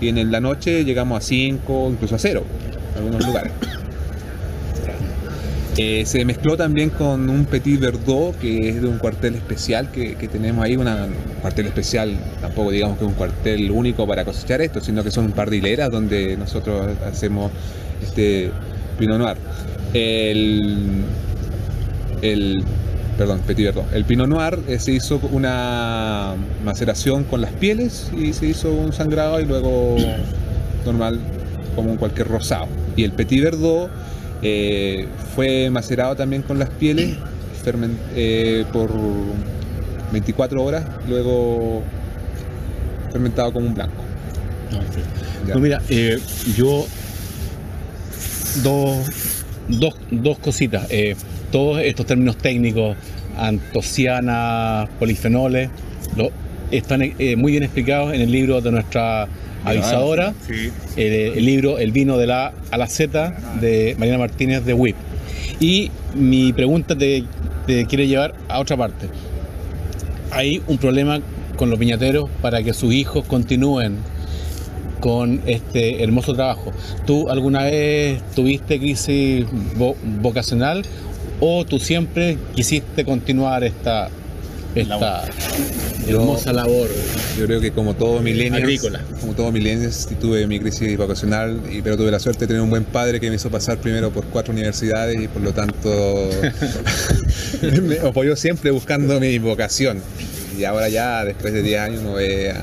y 0.00 0.08
en 0.08 0.30
la 0.30 0.40
noche 0.40 0.84
llegamos 0.84 1.18
a 1.18 1.20
5, 1.20 1.88
incluso 1.92 2.14
a 2.14 2.18
0, 2.18 2.44
en 2.92 2.98
algunos 2.98 3.26
lugares. 3.26 3.52
Eh, 5.78 6.06
se 6.06 6.24
mezcló 6.24 6.56
también 6.56 6.88
con 6.88 7.28
un 7.28 7.44
Petit 7.44 7.78
Verdot, 7.78 8.38
que 8.38 8.70
es 8.70 8.80
de 8.80 8.88
un 8.88 8.96
cuartel 8.96 9.34
especial 9.34 9.90
que, 9.90 10.14
que 10.14 10.26
tenemos 10.26 10.64
ahí, 10.64 10.74
una, 10.74 11.04
un 11.04 11.40
cuartel 11.42 11.66
especial, 11.66 12.16
tampoco 12.40 12.70
digamos 12.70 12.96
que 12.96 13.04
es 13.04 13.10
un 13.10 13.14
cuartel 13.14 13.70
único 13.70 14.06
para 14.06 14.24
cosechar 14.24 14.62
esto, 14.62 14.80
sino 14.80 15.04
que 15.04 15.10
son 15.10 15.26
un 15.26 15.32
par 15.32 15.50
de 15.50 15.58
hileras 15.58 15.90
donde 15.90 16.34
nosotros 16.38 16.96
hacemos 17.04 17.52
este 18.02 18.50
Pinot 18.98 19.18
Noir. 19.18 19.36
El, 19.92 21.04
el 22.22 22.64
perdón, 23.16 23.40
Petit 23.46 23.66
Verdot. 23.66 23.92
El 23.92 24.04
Pinot 24.04 24.28
Noir 24.28 24.58
eh, 24.68 24.78
se 24.78 24.92
hizo 24.92 25.20
una 25.32 26.34
maceración 26.64 27.24
con 27.24 27.40
las 27.40 27.52
pieles 27.52 28.10
y 28.16 28.32
se 28.32 28.46
hizo 28.46 28.72
un 28.72 28.92
sangrado 28.92 29.40
y 29.40 29.46
luego 29.46 29.96
normal 30.84 31.18
como 31.74 31.90
un 31.90 31.96
cualquier 31.96 32.28
rosado. 32.28 32.68
Y 32.94 33.04
el 33.04 33.12
Petit 33.12 33.42
Verdot 33.42 33.90
eh, 34.42 35.08
fue 35.34 35.70
macerado 35.70 36.14
también 36.16 36.42
con 36.42 36.58
las 36.58 36.70
pieles 36.70 37.16
eh, 38.14 38.64
por 38.72 38.90
24 40.12 40.62
horas, 40.62 40.84
luego 41.08 41.82
fermentado 43.10 43.52
como 43.52 43.66
un 43.66 43.74
blanco. 43.74 44.04
Ya. 45.46 45.54
No, 45.54 45.60
mira, 45.60 45.80
yo 46.56 46.86
dos, 48.62 49.06
dos, 49.68 49.94
dos 50.10 50.38
cositas. 50.38 50.86
Todos 51.50 51.80
estos 51.82 52.06
términos 52.06 52.36
técnicos, 52.36 52.96
antocianas, 53.36 54.88
polifenoles, 54.98 55.70
lo- 56.16 56.30
están 56.70 57.02
eh, 57.02 57.36
muy 57.36 57.52
bien 57.52 57.62
explicados 57.62 58.12
en 58.14 58.20
el 58.20 58.30
libro 58.32 58.60
de 58.60 58.72
nuestra 58.72 59.28
avisadora, 59.64 60.34
Sí. 60.46 60.70
el, 60.96 61.12
el 61.38 61.44
libro 61.44 61.78
El 61.78 61.92
vino 61.92 62.18
de 62.18 62.26
la 62.26 62.46
A 62.48 62.52
a 62.72 62.76
la 62.78 62.86
Z 62.88 63.34
de 63.60 63.94
Mariana 63.98 64.18
Martínez 64.18 64.64
de 64.64 64.74
WIP. 64.74 64.96
Y 65.60 65.90
mi 66.14 66.52
pregunta 66.52 66.96
te, 66.96 67.24
te 67.66 67.86
quiere 67.86 68.06
llevar 68.08 68.34
a 68.48 68.58
otra 68.58 68.76
parte. 68.76 69.06
Hay 70.32 70.60
un 70.66 70.78
problema 70.78 71.20
con 71.56 71.70
los 71.70 71.78
viñateros 71.78 72.28
para 72.42 72.62
que 72.62 72.74
sus 72.74 72.92
hijos 72.92 73.24
continúen 73.26 73.96
con 75.00 75.40
este 75.46 76.02
hermoso 76.02 76.34
trabajo. 76.34 76.72
¿Tú 77.06 77.28
alguna 77.30 77.62
vez 77.64 78.20
tuviste 78.34 78.78
crisis 78.78 79.46
vo- 79.78 79.94
vocacional 80.20 80.82
o 81.40 81.64
tú 81.64 81.78
siempre 81.78 82.38
quisiste 82.54 83.04
continuar 83.04 83.64
esta, 83.64 84.08
esta 84.74 85.24
hermosa 86.06 86.52
labor? 86.52 86.88
Yo 87.38 87.46
creo 87.46 87.60
que 87.60 87.72
como 87.72 87.94
todo 87.94 88.20
millennials, 88.20 88.62
Agrícola. 88.62 89.00
como 89.20 89.34
todo 89.34 89.52
millennials, 89.52 90.06
sí 90.08 90.14
tuve 90.14 90.46
mi 90.46 90.58
crisis 90.60 90.96
vocacional, 90.96 91.60
y, 91.70 91.82
pero 91.82 91.96
tuve 91.96 92.10
la 92.10 92.18
suerte 92.18 92.40
de 92.40 92.46
tener 92.48 92.62
un 92.62 92.70
buen 92.70 92.84
padre 92.84 93.20
que 93.20 93.28
me 93.28 93.36
hizo 93.36 93.50
pasar 93.50 93.78
primero 93.78 94.10
por 94.10 94.24
cuatro 94.26 94.52
universidades 94.52 95.20
y 95.20 95.28
por 95.28 95.42
lo 95.42 95.52
tanto 95.52 95.88
me 97.82 97.98
apoyó 97.98 98.36
siempre 98.36 98.70
buscando 98.70 99.20
mi 99.20 99.38
vocación. 99.38 100.00
Y 100.58 100.64
ahora 100.64 100.88
ya, 100.88 101.24
después 101.24 101.52
de 101.52 101.62
10 101.62 101.80
años, 101.80 102.00
uno 102.02 102.14
ve 102.14 102.54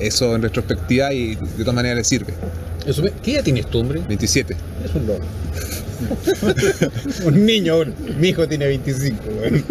eso 0.00 0.34
en 0.34 0.42
retrospectiva 0.42 1.12
y 1.12 1.34
de 1.34 1.58
todas 1.58 1.74
maneras 1.74 1.98
le 1.98 2.04
sirve. 2.04 2.34
¿Qué 3.22 3.34
edad 3.34 3.44
tienes 3.44 3.66
tú, 3.66 3.80
hombre? 3.80 4.02
27. 4.08 4.56
Es 4.84 4.94
un 4.94 5.06
loro. 5.06 5.24
un 7.24 7.46
niño, 7.46 7.78
un- 7.80 7.94
mi 8.20 8.28
hijo 8.28 8.46
tiene 8.48 8.66
25. 8.66 9.16
güey. 9.38 9.64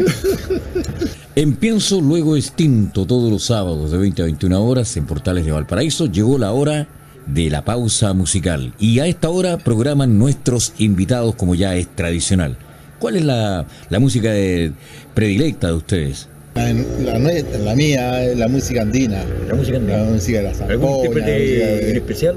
En 1.35 1.55
Pienso 1.55 2.01
Luego 2.01 2.35
Extinto, 2.35 3.05
todos 3.05 3.31
los 3.31 3.43
sábados 3.43 3.91
de 3.91 3.97
20 3.97 4.21
a 4.21 4.25
21 4.25 4.63
horas 4.63 4.95
en 4.97 5.05
Portales 5.05 5.45
de 5.45 5.51
Valparaíso, 5.51 6.05
llegó 6.07 6.37
la 6.37 6.51
hora 6.51 6.87
de 7.25 7.49
la 7.49 7.63
pausa 7.63 8.13
musical. 8.13 8.73
Y 8.79 8.99
a 8.99 9.05
esta 9.07 9.29
hora 9.29 9.57
programan 9.57 10.17
nuestros 10.17 10.73
invitados 10.79 11.35
como 11.35 11.55
ya 11.55 11.75
es 11.75 11.87
tradicional. 11.95 12.57
¿Cuál 12.99 13.15
es 13.15 13.23
la, 13.25 13.65
la 13.89 13.99
música 13.99 14.31
de- 14.31 14.73
predilecta 15.13 15.67
de 15.67 15.73
ustedes? 15.73 16.27
La, 16.55 16.73
la 16.73 17.17
nuestra, 17.17 17.57
la 17.59 17.75
mía, 17.75 18.25
es 18.25 18.37
la 18.37 18.47
música 18.49 18.81
andina. 18.81 19.23
La 19.47 19.55
música 19.55 19.77
andina. 19.77 19.97
La 19.99 20.09
música 20.11 20.37
de 20.39 20.43
la 20.43 20.65
¿Algún 20.67 21.01
tipo 21.01 21.13
la 21.17 21.25
de 21.25 21.39
música 21.39 21.65
de- 21.65 21.89
en 21.91 21.95
especial? 21.95 22.35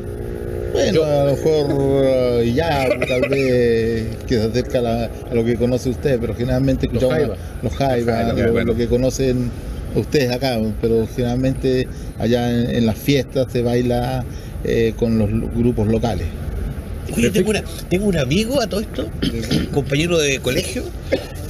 Bueno, 0.74 1.04
a 1.04 1.24
lo 1.24 1.30
mejor 1.36 2.04
eh, 2.04 2.52
ya, 2.54 2.88
tal 3.08 3.20
vez 3.30 4.16
que 4.26 4.34
se 4.34 4.42
acerca 4.42 4.80
a, 4.80 4.82
la- 4.82 5.10
a 5.30 5.34
lo 5.34 5.44
que 5.44 5.54
conoce 5.54 5.90
usted, 5.90 6.18
pero 6.20 6.34
generalmente 6.34 6.86
Los 6.88 7.02
escuchamos 7.02 7.38
jaivas. 7.78 8.28
los 8.28 8.38
lo, 8.46 8.52
bueno. 8.52 8.72
lo 8.72 8.76
que 8.76 8.88
conocen 8.88 9.50
ustedes 9.94 10.32
acá, 10.32 10.58
pero 10.80 11.06
generalmente 11.14 11.86
allá 12.18 12.50
en, 12.50 12.74
en 12.74 12.86
las 12.86 12.98
fiestas 12.98 13.46
se 13.52 13.62
baila 13.62 14.24
eh, 14.64 14.94
con 14.98 15.16
los 15.18 15.30
lo- 15.30 15.48
grupos 15.48 15.86
locales. 15.86 16.26
Oye, 17.16 17.30
tengo, 17.30 17.50
una- 17.50 17.62
tengo 17.88 18.06
un 18.06 18.16
amigo 18.18 18.60
a 18.60 18.66
todo 18.66 18.80
esto, 18.80 19.08
un 19.22 19.66
compañero 19.66 20.18
de 20.18 20.40
colegio, 20.40 20.82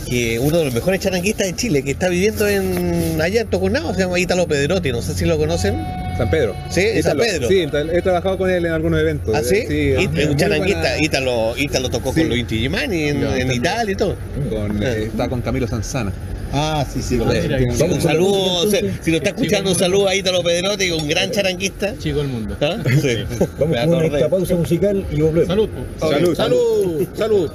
que 0.05 0.39
uno 0.39 0.59
de 0.59 0.65
los 0.67 0.75
mejores 0.75 1.01
charanguistas 1.01 1.47
de 1.47 1.55
Chile, 1.57 1.83
que 1.83 1.93
está 1.93 2.09
viviendo 2.09 2.47
en 2.49 3.21
allá 3.21 3.43
en 3.43 3.49
Toconao, 3.49 3.95
se 3.95 4.01
llama 4.01 4.19
Ítalo 4.19 4.47
Pedrotti, 4.47 4.93
no 4.93 5.03
sé 5.03 5.15
si 5.15 5.25
lo 5.25 5.37
conocen. 5.39 5.77
San 6.17 6.31
Pedro. 6.31 6.55
Sí, 6.71 7.03
San. 7.03 7.17
Pedro. 7.19 7.49
Sí, 7.49 7.67
he 7.93 8.03
trabajado 8.03 8.39
con 8.39 8.49
él 8.51 8.65
en 8.67 8.73
algunos 8.73 9.01
eventos. 9.01 9.35
¿Ah, 9.35 9.43
sí? 9.43 9.65
Sí, 9.69 9.95
It- 9.99 10.17
es 10.17 10.29
un 10.29 10.37
charanguista, 10.37 10.81
buena- 10.81 11.03
Ítalo, 11.03 11.55
Ítalo 11.57 11.89
tocó 11.91 12.13
Sí. 12.13 12.21
con 12.21 12.29
los 12.31 12.39
Inti 12.39 12.59
Gimani 12.59 13.09
en, 13.09 13.21
No, 13.21 13.33
en 13.33 13.39
también. 13.39 13.53
Italia 13.61 13.93
y 13.93 13.97
todo. 13.97 14.17
con, 14.51 14.83
eh, 14.83 15.05
está 15.07 15.29
con 15.29 15.41
Camilo 15.41 15.67
Sanzana. 15.67 16.13
Ah, 16.57 16.87
sí, 16.89 17.03
sí, 17.03 17.19
sí, 17.19 17.85
un 17.85 18.01
saludo, 18.01 18.65
o 18.65 18.71
sea, 18.71 18.81
si 19.03 19.11
lo 19.11 19.17
está 19.17 19.31
escuchando, 19.31 19.71
un 19.73 19.77
saludo 19.77 20.07
a 20.07 20.15
Ítalo 20.15 20.41
Pedrotti, 20.45 20.89
un 20.93 21.09
gran 21.09 21.33
charanguista. 21.33 21.95
Chico 21.99 22.19
del 22.19 22.29
mundo. 22.29 22.57
¿Ah? 22.61 22.77
Sí. 23.03 23.25
Vamos 23.59 23.77
acordé. 23.77 24.07
esta 24.19 24.29
pausa 24.29 24.55
musical 24.55 25.05
y 25.11 25.21
volvemos. 25.21 25.49
Salud. 25.49 25.69
Salud, 25.99 26.35
salud, 26.37 27.07
salud. 27.17 27.51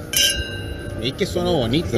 Es 1.01 1.13
que 1.13 1.25
sonó 1.25 1.53
bonito. 1.53 1.97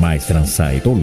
Maestranza 0.00 0.72
Etol, 0.72 1.00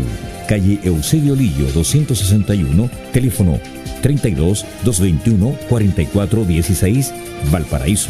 calle 0.47 0.79
Eusebio 0.84 1.36
Lillo 1.36 1.71
261, 1.73 2.89
teléfono 3.12 3.60
32 4.01 4.65
221 4.84 5.58
44 5.69 6.45
16, 6.45 7.13
Valparaíso. 7.51 8.10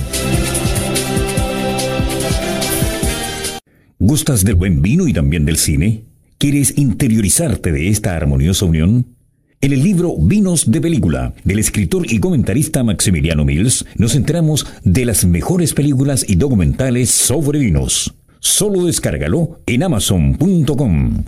¿Gustas 4.00 4.44
del 4.44 4.56
buen 4.56 4.82
vino 4.82 5.08
y 5.08 5.14
también 5.14 5.46
del 5.46 5.58
cine? 5.58 6.04
¿Quieres 6.38 6.78
interiorizarte 6.78 7.72
de 7.72 7.88
esta 7.88 8.16
armoniosa 8.16 8.66
unión? 8.66 9.16
En 9.62 9.72
el 9.72 9.82
libro 9.82 10.18
Vinos 10.20 10.70
de 10.70 10.82
Película, 10.82 11.34
del 11.46 11.60
escritor 11.60 12.12
y 12.12 12.20
comentarista 12.20 12.84
Maximiliano 12.84 13.46
Mills, 13.46 13.86
nos 13.96 14.14
enteramos 14.16 14.66
de 14.84 15.06
las 15.06 15.24
mejores 15.24 15.74
películas 15.74 16.26
y 16.28 16.36
documentales 16.36 17.12
sobre 17.12 17.60
vinos. 17.60 18.14
Solo 18.44 18.84
descárgalo 18.86 19.62
en 19.66 19.84
amazon.com. 19.84 21.24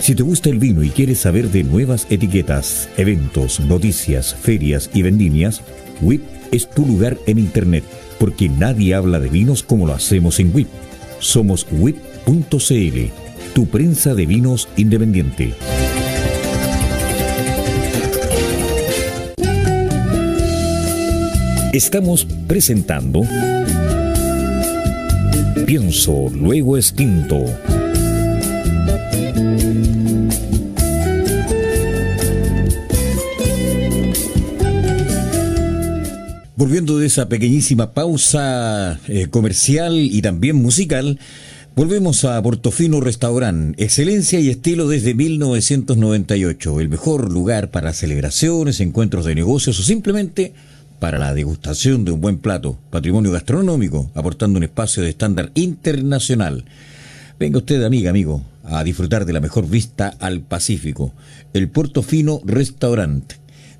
Si 0.00 0.16
te 0.16 0.24
gusta 0.24 0.50
el 0.50 0.58
vino 0.58 0.82
y 0.82 0.90
quieres 0.90 1.20
saber 1.20 1.50
de 1.50 1.62
nuevas 1.62 2.08
etiquetas, 2.10 2.88
eventos, 2.96 3.60
noticias, 3.60 4.34
ferias 4.34 4.90
y 4.92 5.02
vendimias, 5.02 5.62
WIP 6.00 6.22
es 6.50 6.68
tu 6.68 6.84
lugar 6.84 7.16
en 7.28 7.38
Internet, 7.38 7.84
porque 8.18 8.48
nadie 8.48 8.96
habla 8.96 9.20
de 9.20 9.28
vinos 9.28 9.62
como 9.62 9.86
lo 9.86 9.94
hacemos 9.94 10.40
en 10.40 10.52
WIP. 10.52 10.68
Somos 11.20 11.64
WIP.cl, 11.70 12.98
tu 13.54 13.66
prensa 13.66 14.14
de 14.14 14.26
vinos 14.26 14.68
independiente. 14.76 15.54
Estamos 21.72 22.26
presentando 22.46 23.22
Pienso, 25.72 26.28
luego 26.28 26.76
extinto. 26.76 27.46
Volviendo 36.56 36.98
de 36.98 37.06
esa 37.06 37.30
pequeñísima 37.30 37.94
pausa 37.94 39.00
eh, 39.08 39.28
comercial 39.30 39.94
y 39.98 40.20
también 40.20 40.56
musical, 40.56 41.18
Volvemos 41.74 42.26
a 42.26 42.42
Portofino 42.42 43.00
Restaurant, 43.00 43.80
excelencia 43.80 44.38
y 44.40 44.50
estilo 44.50 44.88
desde 44.88 45.14
1998, 45.14 46.80
el 46.80 46.90
mejor 46.90 47.32
lugar 47.32 47.70
para 47.70 47.94
celebraciones, 47.94 48.80
encuentros 48.80 49.24
de 49.24 49.34
negocios 49.34 49.80
o 49.80 49.82
simplemente 49.82 50.52
para 51.02 51.18
la 51.18 51.34
degustación 51.34 52.04
de 52.04 52.12
un 52.12 52.20
buen 52.20 52.38
plato, 52.38 52.78
patrimonio 52.90 53.32
gastronómico, 53.32 54.12
aportando 54.14 54.58
un 54.58 54.62
espacio 54.62 55.02
de 55.02 55.08
estándar 55.08 55.50
internacional. 55.54 56.64
Venga 57.40 57.58
usted, 57.58 57.82
amiga, 57.82 58.10
amigo, 58.10 58.40
a 58.62 58.84
disfrutar 58.84 59.24
de 59.24 59.32
la 59.32 59.40
mejor 59.40 59.68
vista 59.68 60.14
al 60.20 60.42
Pacífico, 60.42 61.12
el 61.54 61.68
Portofino 61.68 62.40
Restaurant 62.44 63.32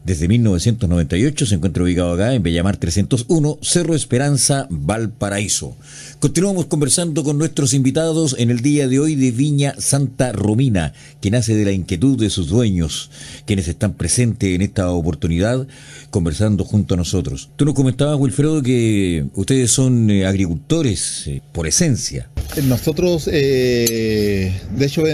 desde 0.04 0.26
1998 0.26 1.46
se 1.46 1.54
encuentra 1.54 1.84
ubicado 1.84 2.12
acá 2.12 2.34
en 2.34 2.42
Bellamar 2.42 2.76
301, 2.76 3.58
Cerro 3.62 3.94
Esperanza, 3.94 4.66
Valparaíso. 4.68 5.76
Continuamos 6.18 6.66
conversando 6.66 7.22
con 7.22 7.38
nuestros 7.38 7.72
invitados 7.72 8.34
en 8.38 8.50
el 8.50 8.60
día 8.60 8.88
de 8.88 8.98
hoy 8.98 9.14
de 9.14 9.30
Viña 9.30 9.74
Santa 9.78 10.32
Romina, 10.32 10.92
que 11.20 11.30
nace 11.30 11.54
de 11.54 11.64
la 11.64 11.72
inquietud 11.72 12.18
de 12.18 12.30
sus 12.30 12.48
dueños, 12.48 13.10
quienes 13.46 13.68
están 13.68 13.94
presentes 13.94 14.54
en 14.54 14.62
esta 14.62 14.90
oportunidad 14.90 15.66
conversando 16.10 16.64
junto 16.64 16.94
a 16.94 16.96
nosotros. 16.96 17.50
Tú 17.56 17.64
nos 17.64 17.74
comentabas, 17.74 18.18
Wilfredo, 18.18 18.62
que 18.62 19.26
ustedes 19.34 19.70
son 19.70 20.10
eh, 20.10 20.26
agricultores 20.26 21.24
eh, 21.26 21.42
por 21.52 21.66
esencia. 21.66 22.28
Nosotros, 22.64 23.28
eh, 23.32 24.52
de 24.76 24.86
hecho, 24.86 25.04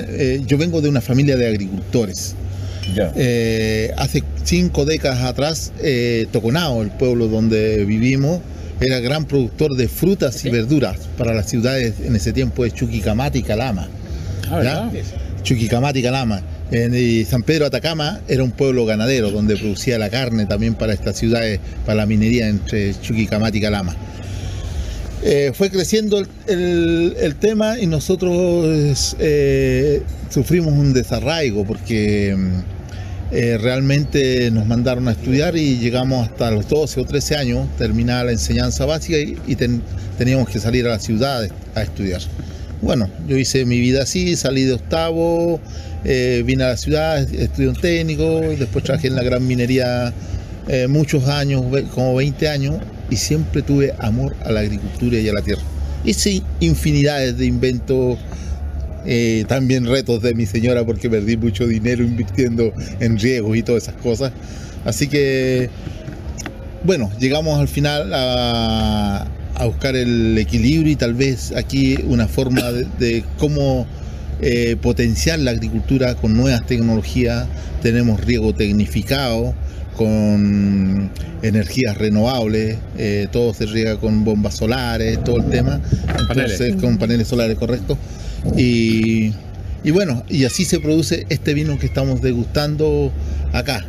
yo 0.47 0.59
vengo 0.59 0.81
de 0.81 0.89
una 0.89 1.01
familia 1.01 1.37
de 1.37 1.47
agricultores. 1.47 2.35
Eh, 2.97 3.93
hace 3.97 4.23
cinco 4.45 4.85
décadas 4.85 5.23
atrás, 5.23 5.73
eh, 5.81 6.27
Toconao, 6.33 6.83
el 6.83 6.91
pueblo 6.91 7.29
donde 7.29 7.85
vivimos, 7.85 8.41
era 8.81 9.01
gran 9.01 9.25
productor 9.25 9.77
de 9.77 9.89
frutas 9.89 10.45
y 10.45 10.51
verduras 10.51 10.99
para 11.17 11.35
las 11.35 11.49
ciudades 11.49 11.95
en 12.05 12.15
ese 12.15 12.33
tiempo 12.33 12.65
de 12.65 12.71
Chuquicamata 12.71 13.37
y 13.37 13.43
Calama. 13.43 13.89
Ah, 14.51 14.91
Chuquicamata 15.43 15.99
y 15.99 16.03
Calama. 16.03 16.43
En 16.71 17.27
San 17.27 17.43
Pedro 17.43 17.67
Atacama 17.67 18.21
era 18.29 18.43
un 18.43 18.51
pueblo 18.51 18.85
ganadero 18.85 19.31
donde 19.31 19.57
producía 19.57 19.99
la 19.99 20.11
carne 20.11 20.47
también 20.47 20.75
para 20.75 20.93
estas 20.93 21.17
ciudades, 21.17 21.61
para 21.87 21.97
la 21.97 22.07
minería 22.07 22.49
entre 22.49 22.95
Chuquicamata 23.01 23.57
y 23.57 23.61
Calama. 23.61 23.97
Eh, 25.23 25.51
fue 25.53 25.71
creciendo 25.71 26.25
el, 26.47 27.35
tema 27.41 27.79
y 27.79 27.87
nosotros 27.87 29.17
eh, 29.19 30.03
sufrimos 30.31 30.73
un 30.73 30.93
desarraigo 30.93 31.65
porque 31.65 32.37
mm, 32.37 32.78
eh, 33.31 33.59
realmente 33.61 34.51
nos 34.51 34.67
mandaron 34.67 35.07
a 35.07 35.13
estudiar 35.13 35.55
y 35.57 35.79
llegamos 35.79 36.27
hasta 36.27 36.51
los 36.51 36.67
12 36.67 37.01
o 37.01 37.05
13 37.05 37.37
años, 37.37 37.69
terminar 37.77 38.25
la 38.25 38.33
enseñanza 38.33 38.87
básica 38.87 39.19
y, 39.19 39.57
teníamos 40.17 40.49
que 40.49 40.59
salir 40.59 40.87
a 40.87 40.91
la 40.91 40.99
ciudad 40.99 41.47
a 41.75 41.83
estudiar. 41.83 42.23
Bueno, 42.81 43.09
yo 43.27 43.37
hice 43.37 43.65
mi 43.67 43.81
vida 43.81 44.05
así, 44.05 44.35
salí 44.35 44.65
de 44.65 44.75
octavo, 44.75 45.61
eh, 46.05 46.43
vine 46.47 46.65
a 46.65 46.69
la 46.69 46.77
ciudad, 46.77 47.19
estudié 47.19 47.69
un 47.69 47.77
técnico, 47.77 48.41
después 48.59 48.85
trabajé 48.85 49.09
en 49.09 49.17
la 49.17 49.23
gran 49.23 49.47
minería 49.47 50.13
eh, 50.69 50.87
muchos 50.87 51.29
años, 51.29 51.65
como 51.95 52.15
20 52.15 52.49
años, 52.49 52.77
y 53.11 53.17
siempre 53.17 53.63
tuve 53.63 53.95
amor 53.99 54.35
a 54.45 54.53
la 54.53 54.61
agricultura 54.61 55.19
y 55.19 55.29
a 55.29 55.35
la 55.35 55.43
tierra. 55.43 55.63
Hice 56.05 56.43
infinidades 56.61 57.37
de 57.37 57.47
inventos 57.47 58.19
eh, 59.07 59.45
también 59.49 59.87
retos 59.87 60.23
de 60.23 60.35
mi 60.35 60.47
señora 60.47 60.85
porque 60.85 61.09
perdí 61.09 61.37
mucho 61.37 61.67
dinero 61.67 62.05
invirtiendo 62.05 62.73
en 63.01 63.19
riegos 63.19 63.57
y 63.57 63.63
todas 63.63 63.85
esas 63.85 63.97
cosas. 63.97 64.33
Así 64.85 65.09
que, 65.09 65.71
bueno, 66.85 67.11
llegamos 67.19 67.59
al 67.59 67.69
final 67.69 68.11
a, 68.15 69.27
buscar 69.65 69.97
el 69.97 70.39
equilibrio 70.39 70.93
y 70.93 70.97
tal 70.97 71.15
vez 71.15 71.53
aquí 71.57 71.97
una 72.05 72.29
forma 72.29 72.63
de, 72.73 73.25
cómo 73.39 73.87
eh, 74.41 74.77
potenciar 74.81 75.41
la 75.41 75.51
agricultura 75.51 76.15
con 76.15 76.37
nuevas 76.37 76.65
tecnologías. 76.67 77.47
Tenemos 77.83 78.21
riego 78.25 78.55
tecnificado 78.55 79.55
con 79.97 81.11
energías 81.43 81.99
renovables, 81.99 82.79
eh, 82.97 83.27
todo 83.33 83.53
se 83.53 83.67
riega 83.67 83.97
con 83.97 84.25
bombas 84.25 84.55
solares, 84.55 85.23
todo 85.25 85.39
el 85.39 85.47
tema, 85.47 85.81
entonces 86.31 86.77
con 86.77 86.99
paneles 86.99 87.27
solares, 87.27 87.59
correcto. 87.59 87.99
Y, 88.57 89.33
bueno, 89.93 90.25
y 90.29 90.45
así 90.45 90.65
se 90.65 90.81
produce 90.81 91.27
este 91.29 91.55
vino 91.55 91.79
que 91.79 91.87
estamos 91.87 92.21
degustando 92.21 93.13
acá, 93.53 93.85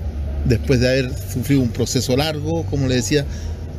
después 0.46 0.80
de 0.80 0.90
haber 0.90 1.12
sufrido 1.34 1.62
un 1.62 1.70
proceso 1.70 2.16
largo, 2.16 2.64
como 2.64 2.88
le 2.88 2.96
decía, 2.96 3.26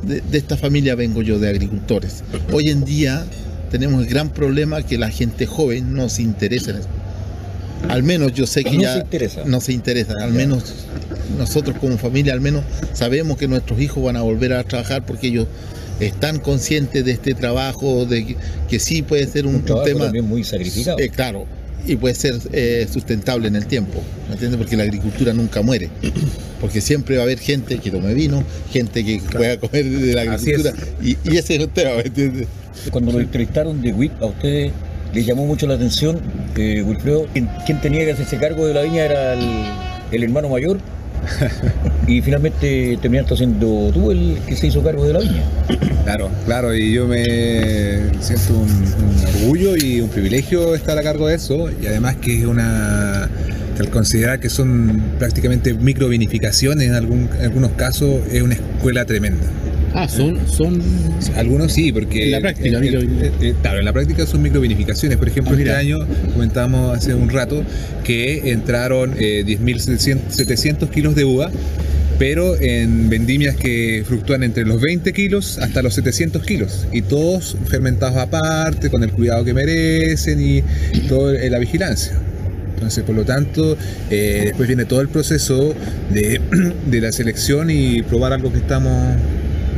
de, 0.02 0.22
esta 0.33 0.56
familia 0.56 0.94
vengo 0.94 1.22
yo, 1.22 1.38
de 1.38 1.48
agricultores. 1.48 2.22
Hoy 2.52 2.70
en 2.70 2.85
día 2.85 3.24
tenemos 3.70 4.02
el 4.02 4.09
gran 4.09 4.30
problema 4.30 4.83
que 4.83 4.98
la 4.98 5.11
gente 5.11 5.46
joven 5.46 5.94
no 5.94 6.09
se 6.09 6.22
interesa 6.22 6.72
en 6.72 6.78
eso. 6.78 6.88
Al 7.88 8.02
menos 8.02 8.35
yo 8.35 8.46
sé 8.46 8.62
que 8.62 8.76
no 8.76 8.83
ya 8.83 8.94
se 8.94 9.00
interesa. 9.00 9.42
no 9.46 9.61
se 9.61 9.72
interesa, 9.72 10.14
al 10.20 10.33
menos 10.33 10.64
nosotros 11.38 11.76
como 11.80 11.96
familia 11.96 12.35
al 12.35 12.40
menos 12.40 12.62
sabemos 12.92 13.38
que 13.38 13.48
nuestros 13.48 13.80
hijos 13.80 14.04
van 14.04 14.16
a 14.16 14.22
volver 14.22 14.52
a 14.52 14.64
trabajar 14.64 15.06
porque 15.06 15.28
ellos 15.28 15.46
están 16.00 16.38
conscientes 16.38 17.04
de 17.04 17.12
este 17.12 17.34
trabajo, 17.34 18.06
de 18.06 18.36
que, 18.68 18.80
sí 18.80 19.02
puede 19.02 19.26
ser 19.26 19.46
un, 19.46 19.62
tema 19.62 20.04
también 20.04 20.26
muy 20.26 20.44
sacrificado. 20.44 20.98
Eh, 20.98 21.10
claro, 21.10 21.46
y 21.86 21.96
puede 21.96 22.14
ser 22.14 22.36
eh, 22.52 22.86
sustentable 22.90 23.48
en 23.48 23.56
el 23.56 23.66
tiempo, 23.66 24.02
¿me 24.26 24.34
entiendes? 24.34 24.58
Porque 24.58 24.76
la 24.76 24.84
agricultura 24.84 25.32
nunca 25.32 25.62
muere, 25.62 25.90
porque 26.60 26.80
siempre 26.80 27.16
va 27.16 27.22
a 27.22 27.24
haber 27.24 27.38
gente 27.38 27.78
que 27.78 27.90
tome 27.90 28.14
vino, 28.14 28.42
gente 28.72 29.04
que 29.04 29.20
pueda 29.30 29.58
comer 29.58 29.88
de 29.88 30.14
la 30.14 30.22
agricultura, 30.22 30.72
y, 31.02 31.16
ese 31.24 31.54
es 31.54 31.60
el 31.60 31.68
tema, 31.68 31.96
¿me 31.96 32.02
entiendes? 32.02 32.46
Cuando 32.90 33.12
lo 33.12 33.20
entrevistaron 33.20 33.82
de 33.82 33.92
WIP, 33.92 34.22
a 34.22 34.26
ustedes 34.26 34.72
les 35.12 35.26
llamó 35.26 35.44
mucho 35.44 35.66
la 35.66 35.74
atención, 35.74 36.20
eh, 36.56 36.82
Wilfredo, 36.82 37.26
¿quién, 37.32 37.80
tenía 37.80 38.04
que 38.04 38.12
hacerse 38.12 38.38
cargo 38.38 38.66
de 38.66 38.74
la 38.74 38.82
viña 38.82 39.04
era 39.04 39.34
el 39.34 40.22
hermano 40.22 40.48
mayor 40.48 40.78
y 42.06 42.20
finalmente 42.22 42.98
terminaste 43.00 43.37
siendo 43.37 43.90
tú 43.92 44.11
el 44.11 44.38
que 44.46 44.56
se 44.56 44.68
hizo 44.68 44.83
cargo 44.83 45.06
de 45.06 45.12
la 45.12 45.20
viña. 45.20 45.42
Claro, 46.04 46.30
claro, 46.44 46.74
y 46.74 46.92
yo 46.92 47.06
me 47.06 47.22
siento 48.20 48.54
un, 48.54 49.24
orgullo 49.28 49.76
y 49.76 50.00
un 50.00 50.09
privilegio 50.09 50.74
estar 50.74 50.98
a 50.98 51.02
cargo 51.02 51.28
de 51.28 51.37
eso, 51.37 51.70
y 51.70 51.87
además 51.87 52.16
que 52.16 52.40
es 52.40 52.46
una, 52.46 53.24
al 53.78 53.90
considerar 53.90 54.40
que 54.40 54.48
son 54.48 55.00
prácticamente 55.18 55.72
microvinificaciones 55.74 56.88
en, 56.88 56.94
en 56.94 57.44
algunos 57.44 57.72
casos, 57.72 58.22
es 58.33 58.42
una 58.42 58.54
escuela 58.54 59.04
tremenda. 59.04 59.46
Ah, 59.94 60.09
son, 60.09 60.38
son. 60.48 60.81
Algunos 61.37 61.72
sí, 61.72 61.92
porque. 61.92 62.26
En 62.26 62.31
la 62.33 62.40
práctica, 62.40 62.81
Claro, 63.62 63.79
en 63.79 63.85
la 63.85 63.92
práctica 63.92 64.26
son 64.26 64.42
microvinificaciones. 64.42 65.18
Por 65.18 65.29
ejemplo, 65.29 65.55
ah, 65.57 65.59
este 65.59 65.72
año 65.72 65.98
comentábamos 66.33 66.96
hace 66.96 67.14
un 67.14 67.29
rato 67.29 67.64
que 68.05 68.50
entraron 68.50 69.14
eh, 69.18 69.44
10.700 69.46 70.90
kilos 70.90 71.14
de 71.14 71.24
uva, 71.24 71.50
pero 72.18 72.61
en 72.61 73.09
vendimias 73.09 73.57
que 73.57 74.05
fluctúan 74.07 74.42
entre 74.42 74.64
los 74.64 74.81
20 74.81 75.12
kilos 75.12 75.59
hasta 75.59 75.83
los 75.83 75.94
700 75.94 76.42
kilos. 76.44 76.87
Y 76.92 77.03
todos 77.03 77.57
fermentados 77.66 78.16
aparte, 78.16 78.90
con 78.90 79.03
el 79.03 79.11
cuidado 79.11 79.44
que 79.44 79.55
merecen 79.55 80.40
y 80.40 80.62
toda 81.09 81.33
la 81.33 81.59
vigilancia. 81.59 82.16
Entonces, 82.81 83.05
por 83.05 83.14
lo 83.14 83.24
tanto, 83.24 83.76
eh, 84.11 84.44
después 84.46 84.66
viene 84.66 84.87
todo 84.87 85.03
el 85.03 85.09
proceso 85.09 85.74
de, 86.09 86.40
de 86.90 87.00
la 87.03 87.12
selección 87.12 87.68
y 87.68 88.00
probar 88.03 88.33
algo 88.33 88.50
que 88.50 88.57
estamos 88.57 89.16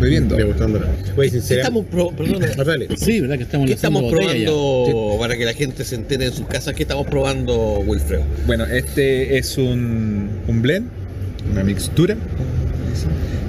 bebiendo. 0.02 0.36
estamos 0.36 1.86
Sí, 2.96 3.20
¿verdad? 3.20 3.36
Que 3.36 3.44
estamos, 3.44 3.66
¿Qué 3.66 3.72
estamos 3.72 4.12
probando 4.12 5.16
para 5.18 5.36
que 5.36 5.44
la 5.44 5.54
gente 5.54 5.84
se 5.84 5.94
entere 5.94 6.26
en 6.26 6.32
sus 6.32 6.46
casas? 6.46 6.74
¿Qué 6.74 6.82
estamos 6.82 7.06
probando, 7.06 7.78
Wilfredo? 7.80 8.24
Bueno, 8.46 8.64
este 8.66 9.38
es 9.38 9.56
un, 9.56 10.28
un 10.46 10.62
blend, 10.62 10.88
una 11.50 11.64
mixtura 11.64 12.16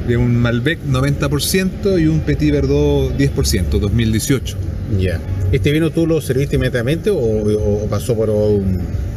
de 0.08 0.18
un 0.18 0.36
Malbec 0.36 0.80
90% 0.86 2.02
y 2.02 2.08
un 2.08 2.20
Petit 2.22 2.52
Verdot 2.52 3.16
10%, 3.18 3.80
2018. 3.80 4.58
Ya. 5.00 5.20
¿Este 5.52 5.72
vino 5.72 5.92
tú 5.92 6.08
lo 6.08 6.20
serviste 6.20 6.56
inmediatamente 6.56 7.10
o, 7.12 7.88
pasó 7.90 8.16
por, 8.16 8.30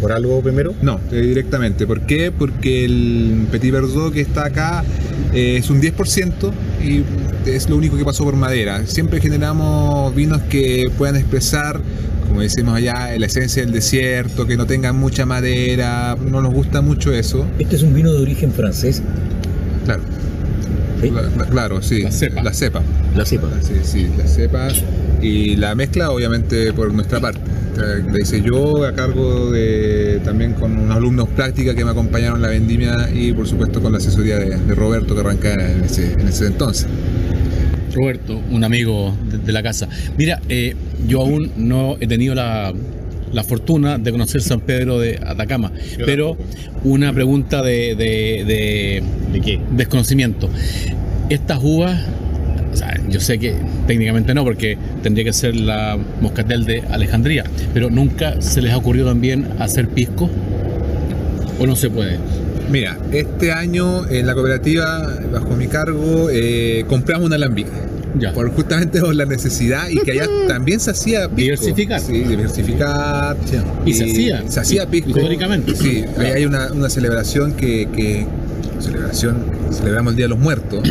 por 0.01 0.12
algo 0.12 0.40
primero? 0.42 0.75
No, 0.83 1.01
eh, 1.11 1.20
directamente. 1.20 1.87
¿Por 1.87 2.03
qué? 2.03 2.31
Porque 2.31 2.85
el 2.85 3.46
Petit 3.51 3.72
Verdot 3.72 4.12
que 4.12 4.20
está 4.20 4.46
acá 4.46 4.85
eh, 5.33 5.57
es 5.59 5.70
un 5.70 5.81
10% 5.81 6.53
y 6.83 7.05
es 7.47 7.69
lo 7.69 7.77
único 7.77 7.96
que 7.96 8.05
pasó 8.05 8.25
por 8.25 8.37
madera. 8.37 8.87
Siempre 8.87 9.21
generamos 9.21 10.15
vinos 10.15 10.42
que 10.42 10.90
puedan 10.96 11.17
expresar, 11.17 11.81
como 12.29 12.40
decimos 12.40 12.77
allá, 12.77 13.17
la 13.19 13.27
esencia 13.27 13.63
del 13.63 13.73
desierto, 13.73 14.46
que 14.46 14.57
no 14.57 14.67
tengan 14.67 14.96
mucha 14.96 15.27
madera, 15.27 16.17
no 16.17 16.40
nos 16.40 16.53
gusta 16.53 16.81
mucho 16.81 17.13
eso. 17.13 17.46
Este 17.59 17.77
es 17.77 17.83
un 17.83 17.94
vino 17.94 18.13
de 18.13 18.21
origen 18.21 18.53
francés. 18.53 19.03
Claro. 19.85 20.03
claro, 21.50 21.83
sí. 21.83 22.03
La 22.03 22.13
cepa. 22.13 22.42
La 22.42 22.53
cepa. 22.53 22.83
La 23.15 23.25
cepa. 23.25 23.48
Sí, 23.63 23.75
sí, 23.83 24.09
la 24.17 24.27
cepa. 24.27 24.69
Y 25.23 25.57
la 25.57 25.75
mezcla, 25.75 26.11
obviamente, 26.11 26.73
por 26.73 26.92
nuestra 26.92 27.21
parte. 27.21 27.40
La 27.77 28.18
hice 28.20 28.40
yo 28.42 28.85
a 28.85 28.92
cargo 28.94 29.50
de 29.50 30.20
también 30.24 30.54
con 30.54 30.77
unos 30.79 30.96
alumnos 30.96 31.29
práctica 31.29 31.74
que 31.74 31.85
me 31.85 31.90
acompañaron 31.90 32.37
en 32.37 32.42
la 32.42 32.48
vendimia 32.48 33.10
y, 33.14 33.33
por 33.33 33.46
supuesto, 33.46 33.83
con 33.83 33.92
la 33.92 33.98
asesoría 33.98 34.38
de, 34.38 34.56
Roberto 34.74 35.14
que 35.14 35.20
arranca 35.20 35.52
en 35.52 35.85
ese, 35.85 36.12
en 36.14 36.27
ese 36.29 36.46
entonces. 36.46 36.87
Roberto, 37.94 38.40
un 38.50 38.64
amigo 38.64 39.14
de, 39.44 39.52
la 39.52 39.62
casa. 39.62 39.88
Mira, 40.16 40.40
eh, 40.48 40.74
yo 41.06 41.20
aún 41.20 41.52
no 41.56 41.96
he 42.00 42.06
tenido 42.06 42.35
la, 42.35 42.72
la 43.33 43.44
fortuna 43.44 43.98
de 43.98 44.10
conocer 44.12 44.42
San 44.42 44.60
Pedro 44.60 44.98
de 44.98 45.18
Atacama, 45.24 45.72
pero 46.04 46.37
una 46.85 47.12
pregunta 47.12 47.62
de, 47.62 47.94
de, 47.94 48.44
de- 48.46 49.02
¿De 49.33 49.40
qué? 49.40 49.60
desconocimiento. 49.72 50.48
Estas 51.29 51.58
uvas, 51.62 52.00
o 52.77 52.79
sea, 52.79 53.00
yo 53.08 53.20
sé 53.20 53.38
que 53.38 53.54
técnicamente 53.87 54.35
no, 54.35 54.44
porque 54.44 54.77
tendría 55.02 55.24
que 55.24 55.33
ser 55.33 55.56
la 55.56 55.96
moscatel 56.20 56.66
de 56.66 56.83
Alejandría, 56.90 57.44
pero 57.72 57.88
nunca 57.88 58.42
se 58.42 58.60
les 58.60 58.72
ha 58.72 58.77
ocurrido 58.77 59.06
también 59.06 59.48
hacer 59.58 59.88
pisco, 59.88 60.29
o 61.58 61.66
no 61.66 61.74
se 61.74 61.88
puede. 61.88 62.18
Mira, 62.70 62.98
este 63.12 63.50
año 63.52 64.06
en 64.10 64.27
la 64.27 64.35
cooperativa, 64.35 65.08
bajo 65.33 65.56
mi 65.56 65.68
cargo, 65.68 66.29
eh, 66.31 66.85
compramos 66.87 67.27
una 67.27 67.37
alambique. 67.37 67.70
Ya. 68.18 68.33
Por 68.33 68.50
justamente 68.50 69.00
por 69.00 69.14
la 69.14 69.24
necesidad 69.27 69.88
y 69.88 69.96
que 70.00 70.12
allá 70.12 70.27
también 70.48 70.79
se 70.81 70.90
hacía 70.90 71.29
pisco. 71.29 71.37
Diversificar. 71.37 72.00
Sí, 72.00 72.12
diversificar. 72.24 73.37
Y 73.87 73.92
se 73.94 74.04
hacía. 74.04 74.42
Se 74.48 74.60
hacía 74.60 74.87
pisco. 74.87 75.10
Históricamente. 75.10 75.74
Sí, 75.77 76.04
ahí 76.18 76.27
hay 76.33 76.44
una, 76.44 76.72
una 76.72 76.90
celebración 76.90 77.52
que, 77.54 77.88
que- 77.94 78.27
Celebración. 78.81 79.37
Celebramos 79.70 80.12
el 80.12 80.16
Día 80.16 80.24
de 80.27 80.31
los 80.31 80.38
Muertos. 80.38 80.87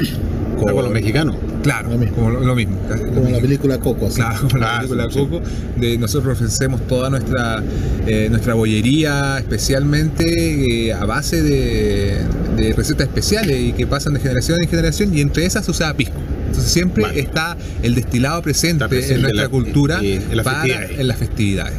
Como 0.60 0.82
los 0.82 0.92
mexicanos. 0.92 1.36
Claro, 1.66 1.90
Lo 1.90 1.98
mismo. 1.98 2.16
como 2.16 2.30
lo, 2.30 2.40
lo 2.42 2.56
mismo. 2.56 2.78
casi 2.88 3.04
lo 3.04 3.10
Como 3.10 3.22
la 3.22 3.26
mismo. 3.30 3.42
película 3.42 3.78
Coco. 3.80 4.06
así. 4.08 4.16
Claro, 4.18 4.42
como 4.48 4.58
la 4.60 4.76
Ah, 4.76 4.78
película 4.78 5.04
sí, 5.06 5.10
sí. 5.14 5.20
Coco. 5.20 5.42
De, 5.78 5.98
nosotros 5.98 6.34
ofrecemos 6.38 6.86
toda 6.88 7.10
nuestra 7.10 7.64
eh, 8.06 8.28
nuestra 8.30 8.54
bollería, 8.54 9.40
especialmente 9.40 10.86
eh, 10.90 10.94
a 10.94 11.06
base 11.06 11.42
de, 11.42 12.20
de 12.56 12.74
recetas 12.74 13.08
especiales 13.08 13.60
y 13.60 13.74
que 13.74 13.88
pasan 13.88 14.14
de 14.14 14.20
generación 14.20 14.62
en 14.62 14.70
generación, 14.70 15.18
y 15.18 15.22
entre 15.22 15.46
esas 15.46 15.68
usaba 15.68 15.94
pisco. 15.96 16.16
Entonces 16.48 16.72
siempre 16.72 17.02
Vale. 17.04 17.20
está 17.20 17.58
el 17.82 17.96
destilado 17.96 18.42
presente, 18.44 18.86
en 18.86 19.22
nuestra 19.22 19.44
la- 19.44 19.50
cultura 19.50 20.00
en- 20.02 20.22
en 20.22 20.38
las 20.38 20.44
para- 20.46 20.62
festividades. 20.62 21.00
en 21.00 21.08
las 21.08 21.18
festividades. 21.18 21.74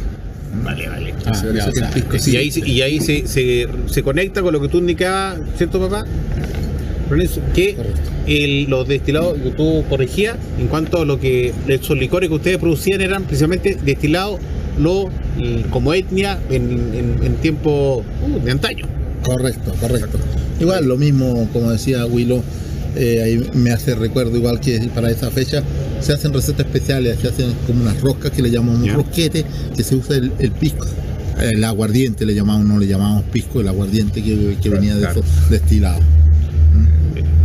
Vale, 0.63 0.89
vale. 0.89 1.13
Ah, 1.25 1.31
Por 1.41 1.53
ya, 1.55 1.59
eso 1.61 1.69
o 1.69 1.73
que 1.73 1.79
el 1.79 1.85
sea, 1.85 1.91
pisco 1.93 2.19
sí. 2.19 2.31
Y 2.31 2.35
ahí, 2.37 2.51
se- 2.51 2.67
y 2.67 2.81
ahí 2.81 2.99
se, 2.99 3.25
se, 3.27 3.67
se 3.87 4.03
conecta 4.03 4.41
con 4.41 4.51
lo 4.53 4.59
que 4.61 4.67
tú 4.67 4.79
indicabas, 4.79 5.39
¿cierto, 5.57 5.79
papá? 5.79 6.05
Que 7.53 7.77
el- 8.27 8.65
los 8.69 8.87
destilados 8.87 9.37
que 9.37 9.51
tú 9.51 9.83
corregías 9.89 10.35
en 10.59 10.67
cuanto 10.67 11.01
a 11.01 11.05
lo 11.05 11.19
que 11.19 11.53
esos 11.67 11.97
licores 11.97 12.29
que 12.29 12.35
ustedes 12.35 12.57
producían 12.57 13.01
eran 13.01 13.23
precisamente 13.23 13.77
destilados 13.83 14.39
lo, 14.79 15.09
como 15.71 15.93
etnia 15.93 16.39
en, 16.49 16.63
en, 16.93 17.23
en 17.23 17.35
tiempo 17.37 18.03
uh, 18.25 18.39
de 18.45 18.51
antaño. 18.51 18.85
Correcto, 19.23 19.73
correcto. 19.81 20.19
Igual, 20.59 20.85
lo 20.87 20.97
mismo, 20.97 21.47
como 21.51 21.71
decía 21.71 22.05
Willow, 22.05 22.43
eh, 22.95 23.21
ahí 23.23 23.49
me 23.53 23.71
hace 23.71 23.95
recuerdo, 23.95 24.37
igual 24.37 24.59
que 24.59 24.79
para 24.93 25.09
esa 25.09 25.29
fecha, 25.31 25.63
se 25.99 26.13
hacen 26.13 26.33
recetas 26.33 26.65
especiales, 26.65 27.17
se 27.19 27.27
hacen 27.27 27.53
como 27.65 27.81
unas 27.81 27.99
roscas 28.01 28.31
que 28.31 28.41
le 28.41 28.51
llamamos 28.51 28.91
rosquete, 28.93 29.45
que 29.75 29.83
se 29.83 29.95
usa 29.95 30.17
el, 30.17 30.31
el 30.39 30.51
pisco. 30.51 30.85
El 31.41 31.63
aguardiente 31.63 32.25
le 32.25 32.33
llamamos, 32.33 32.65
no 32.65 32.79
le 32.79 32.87
llamamos 32.87 33.23
pisco, 33.31 33.61
el 33.61 33.67
aguardiente 33.67 34.23
que, 34.23 34.57
que 34.61 34.69
venía 34.69 34.95
de 34.95 35.07
esos 35.07 35.23
destilados. 35.49 36.03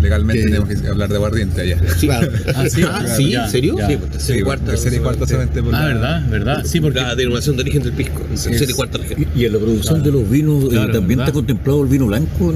Legalmente 0.03 0.43
Que- 0.43 0.49
tenemos 0.51 0.69
que 0.83 0.89
hablar 0.89 1.09
de 1.09 1.17
aguardiente 1.17 1.61
allá. 1.61 1.79
Claro. 2.01 2.29
Ah, 2.55 2.69
sí, 2.69 2.83
Ah, 2.83 3.05
sí, 3.17 3.31
ya, 3.31 3.45
¿en 3.45 3.51
serio? 3.51 3.77
ya. 3.79 3.87
Sí, 3.89 3.97
pues, 3.97 4.11
tercera 4.11 4.35
y 4.37 4.39
Sí, 4.41 4.45
cuarta. 4.45 4.65
tercera 4.67 4.97
y 4.97 4.99
cuarta 4.99 5.27
solamente 5.27 5.63
por 5.63 5.75
Ah, 5.75 5.79
la- 5.81 5.87
verdad, 5.87 6.29
verdad. 6.29 6.65
Sí, 6.65 6.81
porque 6.81 7.01
La 7.01 7.15
denominación 7.15 7.57
de 7.57 7.63
origen 7.63 7.83
del 7.85 7.93
pisco. 7.93 8.23
Tercera 8.23 8.71
y 8.71 8.75
cuarta 8.75 8.99
región. 8.99 9.27
Y 9.35 9.45
en 9.45 9.53
la 9.53 9.59
producción 9.59 10.03
de 10.03 10.13
los 10.13 10.29
vinos, 10.29 10.65
eh, 10.65 10.69
Claro, 10.71 10.93
¿también 10.93 11.19
¿verdad? 11.19 11.25
está 11.29 11.33
contemplado 11.33 11.83
el 11.83 11.89
vino 11.89 12.07
blanco? 12.07 12.53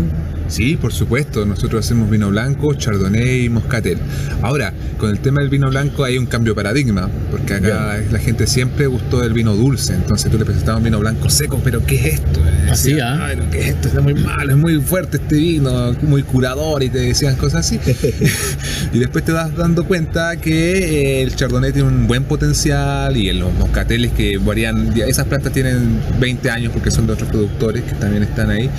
Sí, 0.48 0.76
por 0.76 0.92
supuesto. 0.92 1.44
Nosotros 1.44 1.84
hacemos 1.84 2.08
vino 2.08 2.30
blanco, 2.30 2.74
chardonnay 2.74 3.44
y 3.44 3.48
moscatel. 3.48 3.98
Ahora, 4.42 4.72
con 4.98 5.10
el 5.10 5.18
tema 5.20 5.40
del 5.40 5.50
vino 5.50 5.68
blanco 5.68 6.04
hay 6.04 6.18
un 6.18 6.26
cambio 6.26 6.52
de 6.52 6.56
paradigma, 6.56 7.10
porque 7.30 7.54
acá 7.54 7.98
la 8.10 8.18
gente 8.18 8.46
siempre 8.46 8.86
gustó 8.86 9.20
del 9.20 9.32
vino 9.32 9.54
dulce. 9.54 9.94
Entonces 9.94 10.30
tú 10.30 10.38
le 10.38 10.44
presentabas 10.44 10.78
un 10.78 10.84
vino 10.84 10.98
blanco 11.00 11.28
seco, 11.28 11.60
pero 11.64 11.84
¿qué 11.84 11.96
es 11.96 12.14
esto? 12.14 12.40
Así, 12.70 12.90
decían, 12.90 13.20
¿ah? 13.20 13.26
"Ay, 13.26 13.38
¿qué 13.50 13.60
es 13.60 13.66
esto? 13.68 13.88
Está 13.88 14.00
muy 14.00 14.14
malo, 14.14 14.52
es 14.52 14.58
muy 14.58 14.80
fuerte 14.80 15.16
este 15.18 15.36
vino, 15.36 15.94
muy 16.02 16.22
curador 16.22 16.82
y 16.82 16.90
te 16.90 16.98
decían 16.98 17.36
cosas 17.36 17.66
así. 17.66 17.80
y 18.92 18.98
después 18.98 19.24
te 19.24 19.32
vas 19.32 19.54
dando 19.56 19.84
cuenta 19.84 20.36
que 20.36 21.20
eh, 21.20 21.22
el 21.22 21.34
chardonnay 21.34 21.72
tiene 21.72 21.88
un 21.88 22.06
buen 22.06 22.24
potencial 22.24 23.16
y 23.16 23.28
en 23.28 23.40
los 23.40 23.52
moscateles 23.54 24.12
que 24.12 24.38
varían, 24.38 24.92
esas 24.96 25.26
plantas 25.26 25.52
tienen 25.52 26.00
20 26.20 26.50
años 26.50 26.72
porque 26.72 26.90
son 26.90 27.06
de 27.06 27.14
otros 27.14 27.28
productores 27.28 27.82
que 27.82 27.94
también 27.94 28.22
están 28.22 28.50
ahí, 28.50 28.70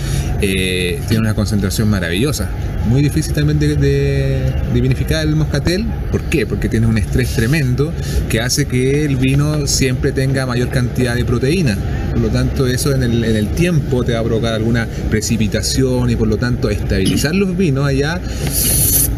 eh, 0.42 1.00
tienen 1.08 1.22
una 1.26 1.34
concentración 1.34 1.57
maravillosa. 1.86 2.50
Muy 2.88 3.02
difícil 3.02 3.34
también 3.34 3.60
de, 3.60 3.76
de- 3.76 4.54
vinificar 4.74 5.28
el 5.28 5.36
moscatel. 5.36 5.86
¿Por 6.12 6.22
qué? 6.24 6.46
Porque 6.46 6.70
tiene 6.70 6.88
un 6.88 6.98
estrés 6.98 7.30
tremendo 7.34 7.92
que 8.30 8.40
hace 8.42 8.66
que 8.66 9.04
el 9.06 9.18
vino 9.18 9.68
siempre 9.68 10.12
tenga 10.12 10.46
mayor 10.46 10.70
cantidad 10.70 11.16
de 11.16 11.26
proteína. 11.26 11.78
Por 12.12 12.22
lo 12.22 12.30
tanto, 12.30 12.68
eso 12.68 12.94
en 12.94 13.04
el, 13.04 13.24
en 13.24 13.36
el 13.36 13.48
tiempo 13.50 14.04
te 14.04 14.14
va 14.14 14.20
a 14.20 14.24
provocar 14.24 14.54
alguna 14.54 14.88
precipitación 15.10 16.10
y 16.10 16.16
por 16.16 16.28
lo 16.28 16.38
tanto 16.38 16.70
estabilizar 16.70 17.36
los 17.36 17.58
vinos 17.58 17.86
allá 17.86 18.20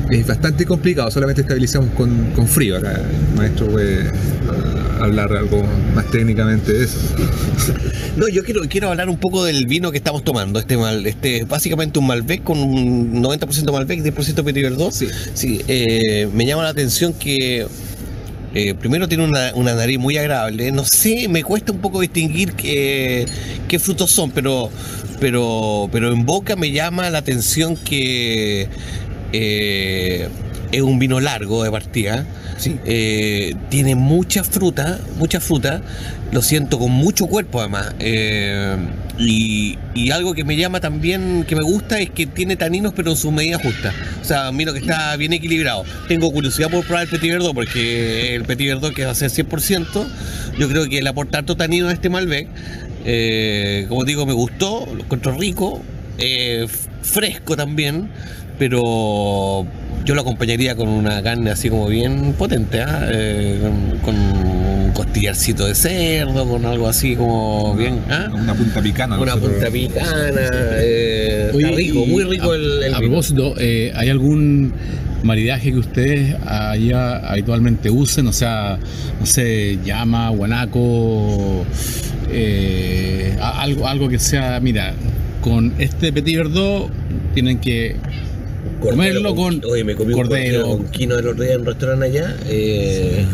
es 0.09 0.25
bastante 0.25 0.65
complicado. 0.65 1.11
Solamente 1.11 1.41
estabilizamos 1.41 1.89
con, 1.91 2.31
con 2.35 2.47
frío. 2.47 2.77
Acá 2.77 2.93
el 3.31 3.37
maestro 3.37 3.67
puede 3.67 4.05
hablar 4.99 5.31
algo 5.33 5.63
más 5.95 6.09
técnicamente 6.11 6.73
de 6.73 6.85
eso. 6.85 6.99
No, 8.17 8.27
yo 8.27 8.43
quiero, 8.43 8.61
quiero 8.69 8.89
hablar 8.89 9.09
un 9.09 9.17
poco 9.17 9.43
del 9.43 9.65
vino 9.65 9.91
que 9.91 9.97
estamos 9.97 10.23
tomando. 10.23 10.59
Este 10.59 10.77
mal, 10.77 11.05
este, 11.05 11.45
básicamente 11.45 11.99
un 11.99 12.07
Malbec 12.07 12.43
con 12.43 12.59
un 12.59 13.23
90% 13.23 13.71
Malbec, 13.71 14.01
10% 14.01 14.43
Petit 14.43 14.63
Verdot. 14.63 14.91
Sí. 14.91 15.07
Sí, 15.33 15.61
eh, 15.67 16.27
me 16.33 16.45
llama 16.45 16.63
la 16.63 16.69
atención 16.69 17.13
que 17.13 17.65
eh, 18.55 18.73
primero 18.73 19.07
tiene 19.07 19.23
una, 19.23 19.53
una 19.55 19.75
nariz 19.75 19.99
muy 19.99 20.17
agradable. 20.17 20.71
No 20.71 20.83
sé, 20.85 21.27
me 21.29 21.43
cuesta 21.43 21.71
un 21.71 21.79
poco 21.79 22.01
distinguir 22.01 22.53
qué, 22.53 23.25
qué 23.67 23.79
frutos 23.79 24.11
son, 24.11 24.31
pero, 24.31 24.69
pero, 25.19 25.89
pero 25.91 26.11
en 26.11 26.25
boca 26.25 26.55
me 26.55 26.71
llama 26.71 27.09
la 27.09 27.19
atención 27.19 27.75
que 27.77 28.67
eh, 29.31 30.27
es 30.71 30.81
un 30.81 30.99
vino 30.99 31.19
largo 31.19 31.63
de 31.63 31.71
partida. 31.71 32.25
Eh, 32.85 33.55
tiene 33.69 33.95
mucha 33.95 34.43
fruta, 34.43 34.99
mucha 35.17 35.39
fruta. 35.39 35.81
Lo 36.31 36.41
siento 36.41 36.77
con 36.77 36.91
mucho 36.91 37.27
cuerpo 37.27 37.59
además. 37.59 37.93
Eh, 37.99 38.75
y, 39.17 39.77
y 39.95 40.11
algo 40.11 40.33
que 40.33 40.43
me 40.43 40.57
llama 40.57 40.79
también, 40.79 41.45
que 41.47 41.55
me 41.55 41.63
gusta, 41.63 41.99
es 41.99 42.09
que 42.09 42.27
tiene 42.27 42.55
taninos 42.55 42.93
pero 42.95 43.11
en 43.11 43.17
su 43.17 43.31
medida 43.31 43.57
justa. 43.59 43.93
O 44.21 44.25
sea, 44.25 44.51
miro 44.51 44.73
que 44.73 44.79
está 44.79 45.15
bien 45.15 45.33
equilibrado. 45.33 45.85
Tengo 46.07 46.31
curiosidad 46.31 46.69
por 46.69 46.85
probar 46.85 47.03
el 47.03 47.09
Petit 47.09 47.31
Verdot 47.31 47.53
porque 47.53 48.35
el 48.35 48.43
Petit 48.43 48.67
Verdot 48.67 48.93
que 48.93 49.05
va 49.05 49.11
a 49.11 49.15
ser 49.15 49.31
100%, 49.31 50.07
yo 50.57 50.69
creo 50.69 50.87
que 50.87 51.01
le 51.01 51.09
aporta 51.09 51.39
harto 51.39 51.55
tanino 51.55 51.87
a 51.87 51.93
este 51.93 52.09
Malbec. 52.09 52.47
Eh, 53.05 53.85
como 53.87 54.03
digo, 54.03 54.25
me 54.25 54.33
gustó, 54.33 54.85
lo 54.93 55.03
encuentro 55.03 55.35
rico, 55.37 55.81
fresco 57.01 57.55
también, 57.55 58.09
pero 58.59 59.65
yo 60.09 60.15
lo 60.15 60.21
acompañaría 60.21 60.75
con 60.75 60.87
una 60.89 61.21
carne 61.21 61.51
así 61.51 61.69
como 61.69 61.85
bien 61.85 62.33
potente, 62.35 62.81
¿ah? 62.81 63.07
Eh, 63.11 63.59
con, 64.03 64.15
un 64.15 64.91
costillarcito 64.91 65.67
de 65.67 65.75
cerdo, 65.75 66.49
con 66.49 66.65
algo 66.65 66.87
así 66.87 67.15
como 67.15 67.75
bien. 67.75 67.99
¿ah? 68.09 68.27
Una 68.33 68.55
punta 68.55 68.81
picana. 68.81 69.19
Una 69.19 69.35
nosotros- 69.35 69.51
punta 69.51 69.69
picana, 69.69 70.49
eh, 70.79 71.51
Oye, 71.53 71.63
está 71.63 71.77
rico, 71.77 72.05
muy 72.07 72.23
rico 72.23 72.51
a, 72.51 72.55
el, 72.55 72.83
el 72.85 72.95
A 72.95 72.97
propósito, 72.97 73.53
eh, 73.59 73.93
¿hay 73.95 74.09
algún 74.09 74.73
maridaje 75.21 75.71
que 75.73 75.77
ustedes 75.77 76.35
allá 76.43 77.17
habitualmente 77.17 77.91
usen? 77.91 78.25
O 78.25 78.33
sea, 78.33 78.79
no 79.19 79.27
sé, 79.27 79.77
llama, 79.85 80.29
guanaco, 80.31 81.67
eh, 82.31 83.37
algo, 83.39 83.87
algo 83.87 84.09
que 84.09 84.17
sea, 84.17 84.59
mira, 84.59 84.95
con 85.41 85.71
este 85.77 86.11
Petit 86.11 86.37
Verdot 86.37 86.89
tienen 87.35 87.59
que 87.59 87.95
comerlo 88.79 89.35
con, 89.35 89.61
Oye, 89.65 89.83
me 89.83 89.95
comí 89.95 90.13
un 90.13 90.19
cordero. 90.21 90.61
cordero 90.63 90.77
con 90.77 90.91
quino 90.91 91.17
el 91.17 91.27
otro 91.27 91.43
día 91.43 91.53
en 91.53 91.61
un 91.61 91.65
restaurante 91.67 92.05
allá. 92.05 92.35
Eh, 92.47 93.25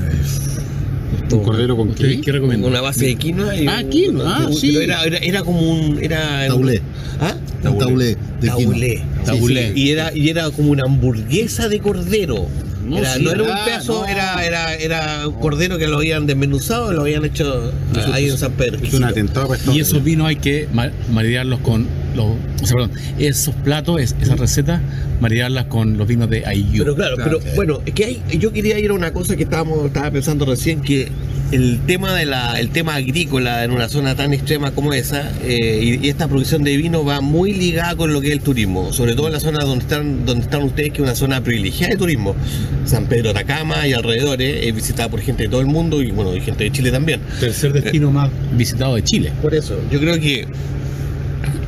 ¿Un 1.32 1.44
cordero 1.44 1.76
con 1.76 1.90
¿Ustedes 1.90 2.18
qué? 2.24 2.32
qué 2.32 2.38
una 2.40 2.82
base 2.82 3.06
de 3.06 3.16
quinoa 3.16 3.56
y 3.56 3.68
Ah, 3.68 3.82
un- 3.84 3.90
quinoa, 3.90 4.38
ah, 4.38 4.50
sí. 4.54 4.78
Era, 4.78 5.04
era, 5.04 5.18
era 5.18 5.44
como 5.44 5.60
un. 5.60 6.04
Era, 6.04 6.48
Taulé. 6.48 6.82
¿Ah? 7.20 7.36
Un 7.64 7.78
taulé 7.80 8.06
de. 8.42 8.48
Taulé. 8.48 9.02
Taulé. 9.26 9.62
Sí, 9.68 9.74
sí. 9.74 9.82
Y, 9.82 9.90
era, 9.92 10.16
y 10.16 10.30
era 10.30 10.50
como 10.52 10.70
una 10.70 10.84
hamburguesa 10.86 11.68
de 11.68 11.80
cordero. 11.80 12.48
No, 12.86 13.00
era, 13.00 13.16
sí, 13.16 13.24
no 13.24 13.32
era 13.32 13.42
un 13.44 13.50
ah, 13.50 13.62
pedazo, 13.66 14.02
no. 14.02 14.06
era, 14.06 14.46
era, 14.46 14.76
era 14.76 15.28
un 15.28 15.34
cordero 15.40 15.80
que 15.80 15.88
lo 15.88 15.98
habían 15.98 16.28
desmenuzado 16.28 16.92
y 16.92 16.96
lo 16.96 17.02
habían 17.02 17.26
hecho 17.26 17.72
ahí 18.14 18.30
en 18.30 18.38
San 18.38 18.52
Pedro. 18.52 18.80
Es 18.84 18.94
un 18.94 19.04
atentado 19.06 19.50
Y 19.74 19.80
esos 19.80 20.04
vinos 20.04 20.28
hay 20.28 20.36
que 20.36 20.68
ma- 20.72 20.92
maridarlos 21.12 21.60
con 21.62 21.88
los, 22.16 22.26
o 22.26 22.66
sea, 22.66 22.76
perdón, 22.78 22.92
esos 23.20 23.54
platos, 23.56 24.02
es- 24.02 24.16
esas 24.22 24.40
recetas, 24.40 24.82
maridarlas 25.20 25.66
con 25.66 25.98
los 25.98 26.08
vinos 26.08 26.30
de 26.30 26.46
Ayu. 26.46 26.84
Pero 26.84 26.96
claro, 26.96 27.16
pero 27.24 27.40
bueno, 27.56 27.82
es 27.86 27.94
que 27.94 28.06
hay, 28.06 28.22
yo 28.40 28.52
quería 28.52 28.80
ir 28.80 28.90
a 28.92 28.94
una 28.94 29.12
cosa 29.14 29.36
que 29.36 29.44
estábamos, 29.44 29.86
estaba 29.86 30.12
pensando 30.12 30.46
recién, 30.46 30.82
que 30.82 31.10
el 31.52 31.80
tema 31.86 32.14
de 32.16 32.26
la, 32.26 32.60
el 32.60 32.70
tema 32.72 32.96
agrícola 32.96 33.64
en 33.64 33.72
una 33.72 33.88
zona 33.88 34.16
tan 34.16 34.34
extrema 34.34 34.72
como 34.72 34.94
esa, 34.94 35.32
eh, 35.44 35.98
y, 36.02 36.06
y 36.06 36.10
esta 36.10 36.28
producción 36.28 36.64
de 36.64 36.76
vino 36.76 37.06
va 37.06 37.22
muy 37.22 37.54
ligada 37.54 37.96
con 37.96 38.12
lo 38.14 38.20
que 38.20 38.28
es 38.28 38.34
el 38.34 38.42
turismo, 38.42 38.92
sobre 38.92 39.14
todo 39.16 39.28
en 39.28 39.34
la 39.34 39.40
zona 39.40 39.60
donde 39.60 39.84
están, 39.84 40.26
donde 40.26 40.44
están 40.44 40.64
ustedes, 40.64 40.90
que 40.92 40.98
es 40.98 41.04
una 41.04 41.16
zona 41.16 41.42
privilegiada 41.44 41.92
de 41.92 41.98
turismo. 41.98 42.36
San 42.86 43.06
Pedro 43.06 43.26
de 43.34 43.40
Atacama 43.40 43.88
y 43.88 43.94
alrededores, 43.94 44.66
es 44.66 44.76
visitada 44.76 45.10
por 45.10 45.20
gente 45.22 45.44
de 45.44 45.50
todo 45.50 45.62
el 45.62 45.68
mundo 45.68 46.02
y 46.02 46.12
bueno, 46.12 46.36
y 46.36 46.42
gente 46.42 46.64
de 46.66 46.72
Chile 46.72 46.92
también. 46.92 47.20
Tercer 47.40 47.74
destino 47.74 48.12
más 48.12 48.30
visitado 48.58 48.96
de 48.96 49.04
Chile. 49.04 49.32
Por 49.42 49.54
eso, 49.56 49.80
yo 49.92 50.00
creo 50.00 50.20
que 50.20 50.48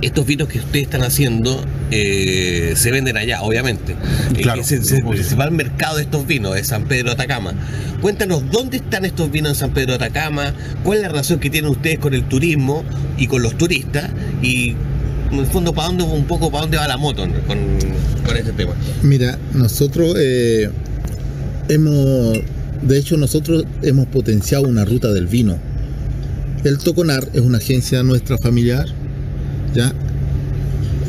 estos 0.02 0.26
vinos 0.26 0.48
que 0.48 0.60
ustedes 0.60 0.86
están 0.86 1.02
haciendo 1.04 1.64
eh, 1.92 2.74
se 2.76 2.92
venden 2.92 3.18
allá, 3.18 3.42
obviamente. 3.42 3.94
Eh, 3.94 4.42
Claro. 4.42 4.62
que 4.62 4.68
se, 4.68 4.84
se- 4.84 5.02
se 5.24 5.36
va 5.36 5.46
al 5.46 5.52
mercado 5.52 5.98
de 5.98 6.04
estos 6.04 6.28
vinos 6.28 6.54
de 6.56 6.64
San 6.64 6.86
Pedro 6.86 7.06
de 7.08 7.12
Atacama. 7.14 7.54
Cuéntanos, 8.02 8.44
¿dónde 8.52 8.78
están 8.78 9.06
estos 9.06 9.32
vinos 9.32 9.52
en 9.54 9.56
San 9.56 9.72
Pedro 9.74 9.98
de 9.98 10.06
Atacama? 10.06 10.54
¿Cuál 10.84 10.98
es 10.98 11.02
la 11.04 11.10
relación 11.10 11.40
que 11.40 11.50
tienen 11.50 11.72
ustedes 11.72 11.98
con 12.00 12.14
el 12.14 12.24
turismo 12.26 12.84
y 13.18 13.28
con 13.28 13.42
los 13.42 13.58
turistas? 13.58 14.12
Y 14.44 14.76
en 15.32 15.40
el 15.40 15.46
fondo, 15.48 15.74
¿para 15.74 15.88
dónde 15.88 16.04
un 16.04 16.26
poco 16.26 16.52
para 16.52 16.62
dónde 16.62 16.78
va 16.78 16.88
la 16.88 16.98
moto 16.98 17.24
con, 17.48 17.58
con 18.26 18.38
este 18.38 18.52
tema? 18.54 18.74
Mira, 19.02 19.38
nosotros 19.54 20.16
eh, 20.20 20.70
hemos, 21.70 22.38
de 22.82 22.98
hecho 23.00 23.18
nosotros 23.18 23.66
hemos 23.82 24.06
potenciado 24.08 24.66
una 24.68 24.86
ruta 24.86 25.12
del 25.12 25.28
vino. 25.28 25.58
El 26.64 26.78
Toconar 26.80 27.28
es 27.34 27.42
una 27.42 27.58
agencia 27.60 28.04
nuestra 28.04 28.38
familiar, 28.38 28.86
ya. 29.74 29.94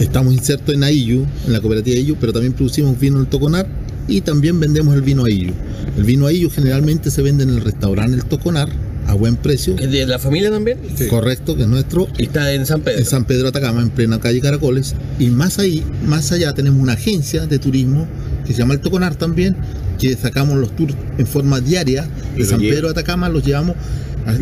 Estamos 0.01 0.33
insertos 0.33 0.75
en 0.75 0.85
AIU, 0.85 1.27
en 1.47 1.53
la 1.53 1.61
cooperativa 1.61 1.97
AIU, 1.97 2.17
pero 2.21 2.33
también 2.33 2.53
producimos 2.53 2.99
vino 3.01 3.17
en 3.17 3.23
el 3.23 3.29
Toconar 3.29 3.67
y 4.07 4.21
también 4.21 4.61
vendemos 4.61 4.95
el 4.95 5.03
vino 5.03 5.25
AIU. 5.25 5.53
El 5.97 6.05
vino 6.05 6.27
AIU 6.27 6.51
generalmente 6.51 7.11
se 7.11 7.21
vende 7.23 7.43
en 7.43 7.51
el 7.51 7.61
restaurante 7.61 8.17
El 8.17 8.25
Toconar 8.25 8.69
a 9.09 9.15
buen 9.15 9.37
precio, 9.37 9.75
¿Es 9.79 9.91
de 9.91 10.07
la 10.07 10.19
familia 10.19 10.51
también? 10.51 10.79
correcto, 11.09 11.57
que 11.57 11.63
es 11.63 11.69
nuestro, 11.69 12.09
Y 12.19 12.25
está 12.25 12.53
en 12.53 12.67
San 12.67 12.83
Pedro. 12.83 12.99
en 12.99 13.05
San 13.07 13.25
Pedro 13.25 13.49
Atacama, 13.49 13.81
en 13.81 13.89
plena 13.91 14.21
calle 14.21 14.41
Caracoles. 14.41 14.95
Y 15.19 15.29
más 15.31 15.59
ahí, 15.59 15.83
más 16.07 16.31
allá 16.31 16.53
tenemos 16.53 16.81
una 16.81 16.93
agencia 16.93 17.47
de 17.47 17.59
turismo 17.59 18.07
que 18.47 18.53
se 18.53 18.59
llama 18.59 18.75
El 18.75 18.81
Toconar 18.81 19.17
también, 19.17 19.57
que 19.99 20.15
sacamos 20.15 20.59
los 20.59 20.77
tours 20.77 20.95
en 21.17 21.27
forma 21.27 21.61
diaria 21.61 22.07
de 22.37 22.45
San 22.45 22.61
Pedro 22.61 22.91
Atacama, 22.91 23.29
los 23.31 23.45
llevamos, 23.45 23.77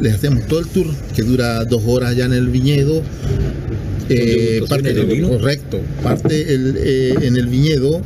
les 0.02 0.14
hacemos 0.14 0.46
todo 0.46 0.58
el 0.60 0.66
tour 0.66 0.86
que 1.14 1.22
dura 1.22 1.64
dos 1.64 1.82
horas 1.86 2.10
allá 2.10 2.26
en 2.26 2.32
el 2.34 2.48
viñedo. 2.48 3.02
Eh, 4.08 4.62
parte 4.68 4.94
del 4.94 5.06
vino? 5.06 5.28
correcto, 5.28 5.80
parte 6.02 6.54
el, 6.54 6.76
eh, 6.78 7.14
en 7.22 7.36
el 7.36 7.46
viñedo, 7.46 8.00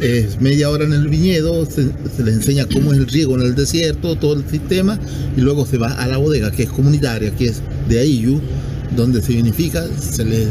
es 0.00 0.40
media 0.40 0.70
hora 0.70 0.84
en 0.84 0.92
el 0.92 1.08
viñedo, 1.08 1.64
se, 1.66 1.84
se 2.16 2.22
les 2.24 2.34
enseña 2.34 2.66
cómo 2.66 2.92
es 2.92 2.98
el 2.98 3.06
riego 3.06 3.36
en 3.36 3.42
el 3.42 3.54
desierto, 3.54 4.16
todo 4.16 4.34
el 4.34 4.44
sistema, 4.48 4.98
y 5.36 5.40
luego 5.40 5.66
se 5.66 5.78
va 5.78 5.92
a 5.92 6.06
la 6.06 6.18
bodega, 6.18 6.50
que 6.50 6.64
es 6.64 6.68
comunitaria, 6.68 7.30
que 7.34 7.46
es 7.46 7.62
de 7.88 8.00
Ayu, 8.00 8.40
donde 8.96 9.20
se 9.22 9.32
vinifica, 9.32 9.84
se 9.98 10.24
les, 10.24 10.50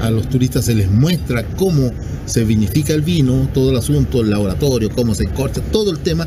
a 0.00 0.10
los 0.10 0.28
turistas 0.28 0.64
se 0.64 0.74
les 0.74 0.90
muestra 0.90 1.44
cómo 1.56 1.92
se 2.26 2.44
vinifica 2.44 2.92
el 2.92 3.02
vino, 3.02 3.48
todo 3.52 3.70
el 3.70 3.76
asunto, 3.76 4.20
el 4.20 4.30
laboratorio, 4.30 4.90
cómo 4.90 5.14
se 5.14 5.26
corta, 5.26 5.60
todo 5.60 5.90
el 5.90 5.98
tema, 5.98 6.26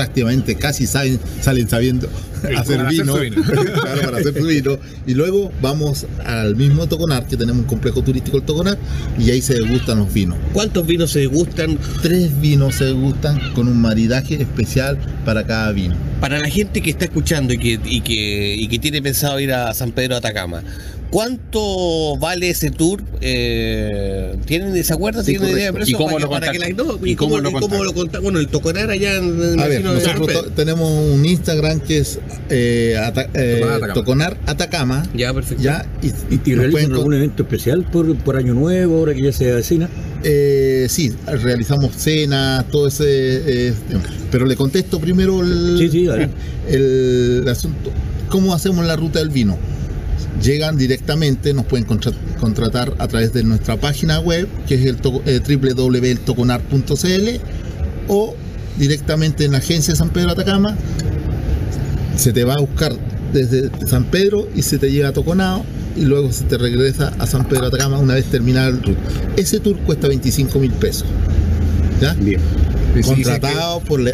prácticamente 0.00 0.54
casi 0.54 0.86
salen 0.86 1.20
sabiendo 1.68 2.08
hacer 2.56 2.86
vino, 2.86 3.16
su 3.16 3.20
vino. 3.20 3.42
claro, 3.42 4.00
para 4.02 4.16
hacer 4.16 4.32
su 4.34 4.46
vino. 4.46 4.78
Y 5.06 5.12
luego 5.12 5.52
vamos 5.60 6.06
al 6.24 6.56
mismo 6.56 6.86
Toconar, 6.86 7.26
que 7.26 7.36
tenemos 7.36 7.60
un 7.60 7.66
complejo 7.66 8.02
turístico 8.02 8.38
el 8.38 8.44
Toconar, 8.44 8.78
y 9.18 9.30
ahí 9.30 9.42
se 9.42 9.52
degustan 9.52 9.98
los 9.98 10.10
vinos. 10.10 10.38
¿Cuántos 10.54 10.86
vinos 10.86 11.10
se 11.10 11.26
gustan 11.26 11.78
Tres 12.00 12.40
vinos 12.40 12.76
se 12.76 12.86
degustan 12.86 13.52
con 13.52 13.68
un 13.68 13.78
maridaje 13.78 14.40
especial 14.40 14.96
para 15.26 15.44
cada 15.44 15.70
vino. 15.72 15.94
Para 16.18 16.38
la 16.38 16.48
gente 16.48 16.80
que 16.80 16.88
está 16.88 17.04
escuchando 17.04 17.52
y 17.52 17.58
que, 17.58 17.78
y 17.84 18.00
que, 18.00 18.54
y 18.54 18.68
que 18.68 18.78
tiene 18.78 19.02
pensado 19.02 19.38
ir 19.38 19.52
a 19.52 19.74
San 19.74 19.92
Pedro 19.92 20.14
de 20.14 20.18
Atacama, 20.18 20.62
¿cuánto 21.10 22.16
vale 22.18 22.50
ese 22.50 22.70
tour? 22.70 23.02
Eh, 23.20 24.36
¿Tienen 24.46 24.74
esa 24.76 24.94
acuerdo? 24.94 25.22
Sí, 25.22 25.32
¿Tienen 25.32 25.50
idea 25.50 25.66
de 25.66 25.72
precio? 25.72 25.94
¿Y 25.94 25.96
cómo 25.98 26.10
Para 26.12 26.20
lo 26.24 26.30
para 26.30 26.52
que 26.52 26.58
contactan? 26.58 26.86
la- 26.86 26.94
no, 26.98 27.06
¿Y 27.06 27.10
¿Y 27.10 27.16
cómo 27.16 27.30
cómo, 27.36 27.42
lo 27.42 27.48
y 27.48 27.52
cómo 27.52 27.60
contactan? 27.60 27.84
lo 27.86 27.94
contactan? 27.94 28.22
Bueno, 28.22 28.38
el 28.38 28.48
Toconar 28.48 28.90
allá 28.90 29.16
en 29.16 29.24
A 29.60 29.64
ver, 29.64 29.70
vecino 29.70 29.94
de 29.94 30.00
San 30.00 30.18
nosotros 30.18 30.54
tenemos 30.54 30.90
un 30.90 31.24
Instagram 31.26 31.80
que 31.80 31.98
es 31.98 32.18
eh, 32.48 32.96
Ata- 33.02 33.28
eh, 33.34 33.60
Toconar 33.60 33.74
Atacama. 33.76 33.94
Toconar 33.94 34.38
Atacama. 34.46 35.02
Ya, 35.14 35.34
perfecto. 35.34 35.62
Ya, 35.62 35.86
y, 36.02 36.06
¿Y, 36.34 36.40
y 36.44 36.54
realizan 36.54 36.92
algún 36.92 37.14
evento 37.14 37.42
especial 37.42 37.84
por, 37.90 38.16
por 38.18 38.36
Año 38.36 38.54
Nuevo, 38.54 38.98
ahora 38.98 39.14
que 39.14 39.22
ya 39.22 39.32
se 39.32 39.50
avecina? 39.52 39.88
eh, 40.22 40.86
sí, 40.90 41.14
realizamos 41.26 41.94
cenas, 41.96 42.66
todo 42.70 42.86
ese. 42.88 43.04
eh, 43.08 43.74
pero 44.30 44.44
le 44.46 44.54
contesto 44.54 45.00
primero 45.00 45.40
el, 45.42 45.76
Sí, 45.78 45.88
sí, 45.88 46.04
dale. 46.06 46.28
el 46.68 47.44
asunto. 47.48 47.90
¿Cómo 48.28 48.54
hacemos 48.54 48.84
la 48.86 48.96
ruta 48.96 49.18
del 49.18 49.30
vino? 49.30 49.58
Llegan 50.42 50.76
directamente, 50.76 51.52
nos 51.52 51.66
pueden 51.66 51.84
contra- 51.84 52.12
contratar 52.38 52.94
a 52.98 53.08
través 53.08 53.32
de 53.32 53.42
nuestra 53.44 53.76
página 53.76 54.20
web, 54.20 54.48
que 54.66 54.76
es 54.76 54.86
el 54.86 54.96
eh, 55.26 55.40
www.eltoconar.cl 55.74 57.28
o 58.08 58.34
directamente 58.78 59.44
en 59.44 59.52
la 59.52 59.58
agencia 59.58 59.94
San 59.94 60.10
Pedro 60.10 60.30
Atacama. 60.30 60.76
Se 62.16 62.32
te 62.32 62.44
va 62.44 62.54
a 62.54 62.60
buscar 62.60 62.92
desde 63.32 63.70
San 63.86 64.04
Pedro 64.04 64.48
y 64.54 64.62
se 64.62 64.78
te 64.78 64.90
llega 64.90 65.08
a 65.08 65.12
Toconao 65.12 65.64
y 65.96 66.02
luego 66.04 66.32
se 66.32 66.44
te 66.44 66.56
regresa 66.58 67.12
a 67.18 67.26
San 67.26 67.46
Pedro 67.46 67.66
Atacama 67.66 67.98
una 67.98 68.14
vez 68.14 68.24
terminado 68.26 68.70
el 68.70 68.78
tour. 68.80 68.96
Ese 69.36 69.60
tour 69.60 69.76
cuesta 69.80 70.08
25 70.08 70.58
mil 70.58 70.72
pesos. 70.72 71.06
¿Ya? 72.00 72.14
Bien. 72.14 72.40
Contratado 73.04 73.80
por 73.80 74.00
la, 74.00 74.12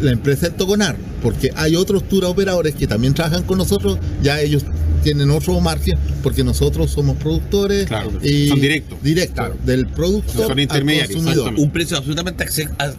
la 0.00 0.12
empresa 0.12 0.48
del 0.48 0.56
Toconar, 0.56 0.96
porque 1.22 1.50
hay 1.54 1.76
otros 1.76 2.08
tour 2.08 2.24
operadores 2.24 2.74
que 2.74 2.86
también 2.86 3.14
trabajan 3.14 3.42
con 3.44 3.58
nosotros, 3.58 3.98
ya 4.22 4.40
ellos 4.40 4.64
tienen 5.02 5.30
otro 5.30 5.60
margen, 5.60 5.96
porque 6.22 6.42
nosotros 6.42 6.90
somos 6.90 7.16
productores 7.16 7.86
Claro, 7.86 8.10
y 8.22 8.48
son 8.48 8.60
directos. 8.60 9.02
directos 9.02 9.50
del 9.64 9.86
productor 9.86 10.42
Son 10.42 10.52
al 10.52 10.60
intermediarios. 10.60 11.22
Un 11.56 11.70
precio 11.70 11.96
absolutamente 11.96 12.44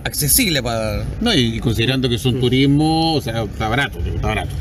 accesible 0.03 0.63
para... 0.63 1.05
No, 1.19 1.33
y 1.33 1.59
considerando 1.59 2.07
que 2.07 2.15
es 2.15 2.25
un 2.25 2.39
turismo, 2.39 3.15
o 3.15 3.21
sea, 3.21 3.43
está 3.43 3.67
barato, 3.67 3.99
está 3.99 4.27
barato. 4.27 4.51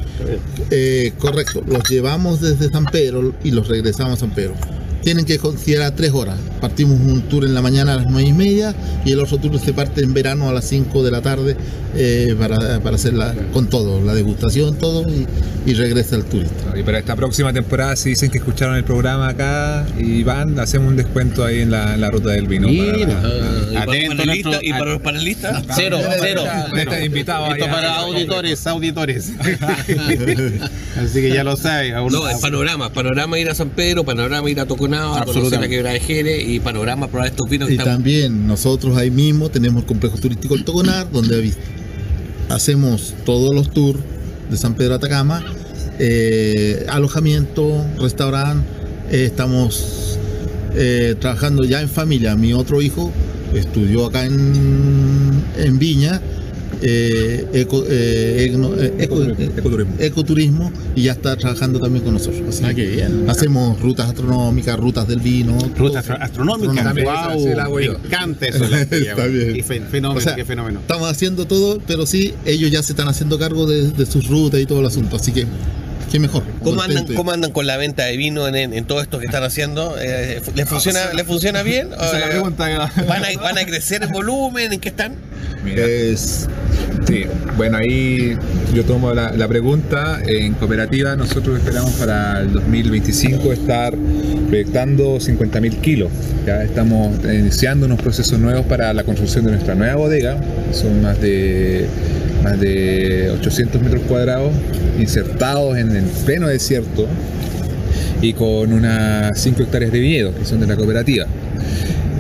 Eh, 0.71 1.13
correcto, 1.19 1.63
los 1.67 1.89
llevamos 1.89 2.41
desde 2.41 2.69
San 2.69 2.87
Pedro 2.87 3.35
y 3.45 3.53
los 3.53 3.69
regresamos 3.69 4.15
a 4.15 4.17
San 4.17 4.31
Pedro. 4.31 4.55
Tienen 5.07 5.25
que 5.25 5.39
considerar 5.39 5.93
tres 5.95 6.11
horas. 6.11 6.37
Partimos 6.61 6.99
un 6.99 7.23
tour 7.29 7.45
en 7.45 7.55
la 7.55 7.63
mañana 7.63 7.93
a 7.93 7.97
las 7.99 8.07
nueve 8.11 8.29
y 8.29 8.33
media 8.33 8.75
y 9.05 9.13
el 9.13 9.21
otro 9.21 9.39
tour 9.39 9.57
se 9.61 9.73
parte 9.73 10.03
en 10.03 10.13
verano 10.13 10.49
a 10.49 10.53
las 10.53 10.65
5 10.65 11.05
de 11.05 11.11
la 11.13 11.23
tarde 11.23 11.57
eh, 11.95 12.35
para, 12.37 12.81
para 12.81 12.97
hacer 12.97 13.15
la, 13.15 13.33
con 13.53 13.69
todo, 13.69 14.03
la 14.05 14.15
degustación, 14.15 14.77
todo 14.79 15.07
y, 15.09 15.25
y 15.71 15.75
regresa 15.75 16.17
el 16.17 16.25
turista. 16.25 16.77
Y 16.77 16.83
para 16.83 16.99
esta 16.99 17.15
próxima 17.15 17.53
temporada, 17.53 17.95
si 17.95 18.09
dicen 18.11 18.33
que 18.33 18.39
escucharon 18.39 18.75
el 18.75 18.83
programa 18.83 19.29
acá 19.29 19.87
y 19.97 20.25
van, 20.25 20.59
hacemos 20.59 20.89
un 20.89 20.97
descuento 20.97 21.45
ahí 21.45 21.61
en 21.61 21.71
la, 21.71 21.95
en 21.95 22.01
la 22.01 22.11
ruta 22.11 22.31
del 22.31 22.49
vino. 22.49 22.67
para 22.67 22.81
Ah, 22.83 22.97
y 22.97 23.05
para 23.05 23.15
los 23.15 23.77
Atento 23.77 24.11
panelistas- 24.17 24.25
nuestro- 24.51 24.59
¿Y 24.63 24.71
para 24.73 24.85
los 24.93 25.03
panelistas? 25.03 25.63
Cero, 25.77 25.99
cero. 26.21 26.43
Está 26.77 27.05
invitado 27.05 27.53
Esto 27.55 27.67
para 27.67 27.95
auditores, 28.01 28.67
auditores. 28.67 29.31
Así 31.01 31.21
que 31.21 31.31
ya 31.33 31.45
lo 31.45 31.57
sabe. 31.57 31.93
No, 31.93 32.29
es 32.29 32.39
panorama, 32.39 32.93
panorama 32.93 33.39
ir 33.39 33.49
a 33.51 33.55
San 33.55 33.69
Pedro, 33.71 34.03
panorama 34.03 34.51
ir 34.51 34.59
a 34.59 34.67
Toconao, 34.67 34.96
a 34.97 35.25
conocer 35.25 35.61
la 35.61 35.69
quebrada 35.69 35.95
de 35.95 36.01
Jerez 36.01 36.49
y 36.49 36.61
panorama 36.61 37.09
probar 37.09 37.29
estos 37.29 37.49
vinos 37.49 37.71
Y 37.71 37.77
también 37.77 38.47
nosotros 38.47 38.97
ahí 38.97 39.11
mismo 39.11 39.49
tenemos 39.49 39.83
el 39.83 39.87
complejo 39.87 40.19
turístico 40.19 40.55
El 40.55 40.65
Toconar, 40.65 41.11
donde 41.11 41.53
hacemos 42.49 43.15
todos 43.25 43.55
los 43.55 43.71
tours 43.71 44.01
de 44.51 44.57
San 44.57 44.75
Pedro 44.75 44.95
Atacama, 44.95 45.45
eh, 45.99 46.87
alojamiento, 46.89 47.85
restaurante, 47.99 48.67
eh, 49.11 49.25
estamos 49.25 50.19
eh, 50.75 51.15
trabajando 51.19 51.65
ya 51.65 51.81
en 51.81 51.89
familia. 51.89 52.37
Mi 52.37 52.53
otro 52.53 52.83
hijo 52.83 53.13
estudió 53.55 54.07
acá 54.07 54.27
en, 54.27 55.43
en 55.57 55.79
Viña. 55.79 56.21
Eh, 56.83 57.47
eco- 57.55 57.85
eh, 57.89 58.45
eh, 58.45 58.95
eco- 58.99 59.23
eh, 59.25 59.51
Ecoturismo. 59.57 59.95
ecoturismo 59.99 60.73
y 60.95 61.03
ya 61.05 61.13
está 61.13 61.37
trabajando 61.37 61.81
también 61.81 62.05
con 62.05 62.15
nosotros. 62.15 62.43
Así 62.49 62.63
Ah, 62.65 62.75
qué 62.75 62.87
bien. 62.87 63.29
Hacemos 63.29 63.81
rutas 63.81 64.09
astronómicas, 64.09 64.79
rutas 64.79 65.09
del 65.09 65.21
vino. 65.21 65.57
Ruta 65.59 65.75
todo. 65.77 65.97
astro- 65.99 66.17
astronómica. 66.21 66.83
También, 66.83 67.07
Wow, 67.07 67.75
me 67.77 67.85
encanta 67.87 68.47
eso. 68.47 68.65
Está 68.91 69.27
bien. 69.27 69.55
Qué 69.55 69.63
fe- 69.63 69.81
fenómeno, 69.81 70.19
O 70.19 70.21
sea, 70.21 70.35
qué 70.35 70.45
fenómeno. 70.45 70.81
Estamos 70.81 71.11
haciendo 71.11 71.47
todo, 71.47 71.79
pero 71.87 72.07
sí, 72.07 72.35
ellos 72.45 72.71
ya 72.71 72.83
se 72.83 72.93
están 72.93 73.09
haciendo 73.09 73.39
cargo 73.39 73.67
de, 73.67 73.91
de 73.91 74.07
sus 74.07 74.27
rutas 74.29 74.61
y 74.61 74.67
todo 74.67 74.81
el 74.81 74.87
asunto. 74.87 75.17
Así 75.17 75.33
que 75.33 75.47
qué 76.11 76.19
mejor. 76.19 76.43
¿Cómo 76.63 76.81
andan, 76.83 76.97
Contento. 76.99 77.15
¿Cómo 77.15 77.31
andan 77.33 77.51
con 77.53 77.67
la 77.67 77.77
venta 77.77 78.05
de 78.05 78.17
vino 78.17 78.47
en, 78.49 78.57
en 78.57 78.85
todo 78.85 79.01
esto 79.01 79.19
que 79.19 79.27
están 79.27 79.43
haciendo? 79.45 79.97
Eh, 80.01 80.41
¿les, 80.55 80.69
funciona, 80.69 81.13
¿Les 81.15 81.27
funciona 81.27 81.63
bien? 81.63 81.89
Esa 81.95 82.19
es 82.19 82.27
la 82.27 82.35
Eh. 82.37 82.91
¿Van 83.09 83.25
a, 83.25 83.41
¿Van 83.41 83.59
a 83.59 83.65
crecer 83.65 84.03
en 84.03 84.11
volumen? 84.13 84.73
¿En 84.73 84.81
qué 84.81 84.89
están? 84.89 85.15
Es- 85.67 86.49
sí, 87.07 87.25
bueno, 87.57 87.79
ahí 87.79 88.37
yo 88.75 88.85
tomo 88.85 89.13
la, 89.15 89.33
la 89.33 89.49
pregunta. 89.49 90.21
En 90.27 90.55
cooperativa 90.55 91.17
nosotros 91.17 91.59
esperamos 91.59 91.93
para 91.95 92.41
el 92.41 92.53
2025 92.53 93.53
estar 93.53 93.95
proyectando 94.49 95.17
50.000 95.19 95.81
kilos. 95.81 96.11
Ya 96.47 96.63
estamos 96.63 97.19
iniciando 97.25 97.87
unos 97.87 98.01
procesos 98.01 98.39
nuevos 98.39 98.65
para 98.67 98.93
la 98.95 99.03
construcción 99.05 99.45
de 99.45 99.53
nuestra 99.53 99.75
nueva 99.75 99.97
bodega. 99.97 100.41
Son 100.73 101.03
más 101.03 101.21
de, 101.21 101.87
más 102.43 102.59
de 102.61 103.31
800 103.39 103.81
metros 103.83 104.03
cuadrados 104.09 104.53
insertados 104.99 105.77
en 105.79 105.95
el 105.97 106.05
pleno 106.25 106.49
desierto 106.49 107.07
y 108.23 108.33
con 108.33 108.73
unas 108.73 109.39
5 109.41 109.63
hectáreas 109.65 109.93
de 109.93 109.99
viñedos 110.01 110.35
que 110.35 110.45
son 110.45 110.59
de 110.61 110.67
la 110.67 110.75
cooperativa. 110.77 111.27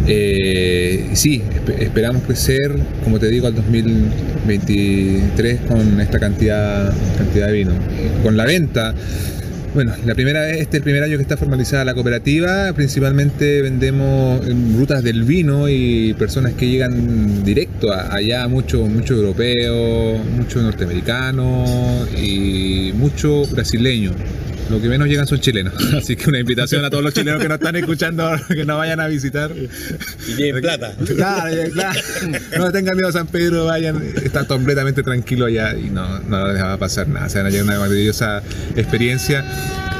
Eh, 0.08 1.10
sí, 1.14 1.42
espe- 1.42 1.82
esperamos 1.82 2.22
crecer, 2.22 2.70
como 3.02 3.18
te 3.18 3.26
digo, 3.28 3.48
al 3.48 3.54
2023 3.56 5.60
con 5.68 6.00
esta 6.00 6.20
cantidad, 6.20 6.92
cantidad 7.18 7.48
de 7.48 7.52
vino. 7.52 7.72
Con 8.22 8.36
la 8.36 8.44
venta, 8.44 8.94
bueno, 9.76 9.92
la 10.06 10.14
primera 10.14 10.40
vez, 10.40 10.52
este 10.62 10.78
es 10.78 10.80
el 10.80 10.82
primer 10.84 11.02
año 11.02 11.18
que 11.18 11.22
está 11.22 11.36
formalizada 11.36 11.84
la 11.84 11.92
cooperativa. 11.92 12.72
Principalmente 12.72 13.60
vendemos 13.60 14.40
en 14.46 14.74
rutas 14.78 15.02
del 15.02 15.24
vino 15.24 15.68
y 15.68 16.14
personas 16.14 16.54
que 16.54 16.66
llegan 16.66 17.44
directo 17.44 17.92
a- 17.92 18.14
allá, 18.14 18.48
mucho, 18.48 18.86
mucho 18.86 19.12
europeo, 19.12 20.16
mucho 20.34 20.62
norteamericano 20.62 22.06
y 22.18 22.90
mucho 22.96 23.42
brasileño. 23.52 24.12
Lo 24.70 24.80
que 24.80 24.88
menos 24.88 25.08
llegan 25.08 25.26
son 25.26 25.40
chilenos. 25.40 25.74
Así 25.94 26.16
que 26.16 26.28
una 26.28 26.40
invitación 26.40 26.84
a 26.84 26.90
todos 26.90 27.04
los 27.04 27.14
chilenos 27.14 27.40
que 27.40 27.48
nos 27.48 27.58
están 27.58 27.76
escuchando 27.76 28.30
que 28.48 28.64
nos 28.64 28.76
vayan 28.76 29.00
a 29.00 29.06
visitar. 29.06 29.52
Y 30.28 30.34
tienen 30.34 30.60
plata. 30.60 30.94
Claro, 31.16 31.70
claro. 31.72 32.00
No 32.58 32.72
tengan 32.72 32.94
miedo 32.96 33.08
a 33.08 33.12
San 33.12 33.26
Pedro, 33.26 33.64
vayan, 33.64 34.02
están 34.22 34.44
completamente 34.44 35.02
tranquilos 35.02 35.48
allá 35.48 35.74
y 35.76 35.88
no, 35.88 36.18
no 36.20 36.52
les 36.52 36.62
va 36.62 36.74
a 36.74 36.78
pasar 36.78 37.08
nada. 37.08 37.28
Se 37.28 37.38
van 37.38 37.46
a 37.46 37.50
llevar 37.50 37.66
una 37.66 37.78
maravillosa 37.78 38.42
experiencia 38.74 39.44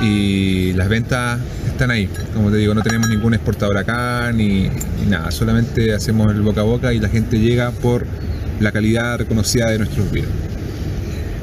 y 0.02 0.72
las 0.74 0.88
ventas 0.88 1.40
están 1.66 1.90
ahí. 1.90 2.08
Como 2.34 2.50
te 2.50 2.58
digo, 2.58 2.74
no 2.74 2.82
tenemos 2.82 3.08
ningún 3.08 3.34
exportador 3.34 3.78
acá 3.78 4.32
ni, 4.32 4.68
ni 4.68 5.06
nada, 5.08 5.30
solamente 5.30 5.94
hacemos 5.94 6.30
el 6.32 6.42
boca 6.42 6.60
a 6.60 6.64
boca 6.64 6.92
y 6.92 7.00
la 7.00 7.08
gente 7.08 7.38
llega 7.38 7.70
por 7.70 8.06
la 8.60 8.72
calidad 8.72 9.18
reconocida 9.18 9.70
de 9.70 9.78
nuestros 9.78 10.10
vinos. 10.10 10.30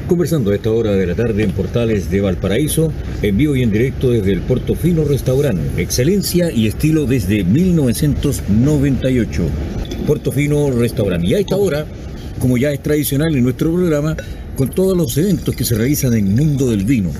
Conversando 0.08 0.50
a 0.50 0.54
esta 0.54 0.70
hora 0.70 0.92
de 0.92 1.06
la 1.06 1.14
tarde 1.14 1.44
en 1.44 1.52
Portales 1.52 2.10
de 2.10 2.20
Valparaíso, 2.20 2.92
en 3.22 3.38
vivo 3.38 3.56
y 3.56 3.62
en 3.62 3.70
directo 3.70 4.10
desde 4.10 4.32
el 4.32 4.42
Puerto 4.42 4.74
Fino 4.74 5.02
Restaurante. 5.02 5.80
Excelencia 5.80 6.52
y 6.52 6.66
estilo 6.66 7.06
desde 7.06 7.42
1998. 7.42 9.42
Puerto 10.06 10.30
Fino 10.30 10.70
Restaurante. 10.70 11.26
Y 11.26 11.32
a 11.32 11.38
esta 11.38 11.56
hora, 11.56 11.86
como 12.38 12.58
ya 12.58 12.70
es 12.70 12.82
tradicional 12.82 13.34
en 13.34 13.44
nuestro 13.44 13.72
programa, 13.72 14.14
con 14.56 14.68
todos 14.68 14.94
los 14.94 15.16
eventos 15.16 15.56
que 15.56 15.64
se 15.64 15.74
realizan 15.74 16.12
en 16.12 16.26
el 16.26 16.34
mundo 16.34 16.70
del 16.70 16.84
vino. 16.84 17.10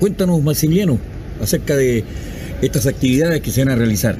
Cuéntanos, 0.00 0.42
Maximiliano, 0.42 0.98
acerca 1.40 1.76
de 1.76 2.02
estas 2.60 2.88
actividades 2.88 3.42
que 3.42 3.52
se 3.52 3.64
van 3.64 3.74
a 3.74 3.76
realizar. 3.76 4.18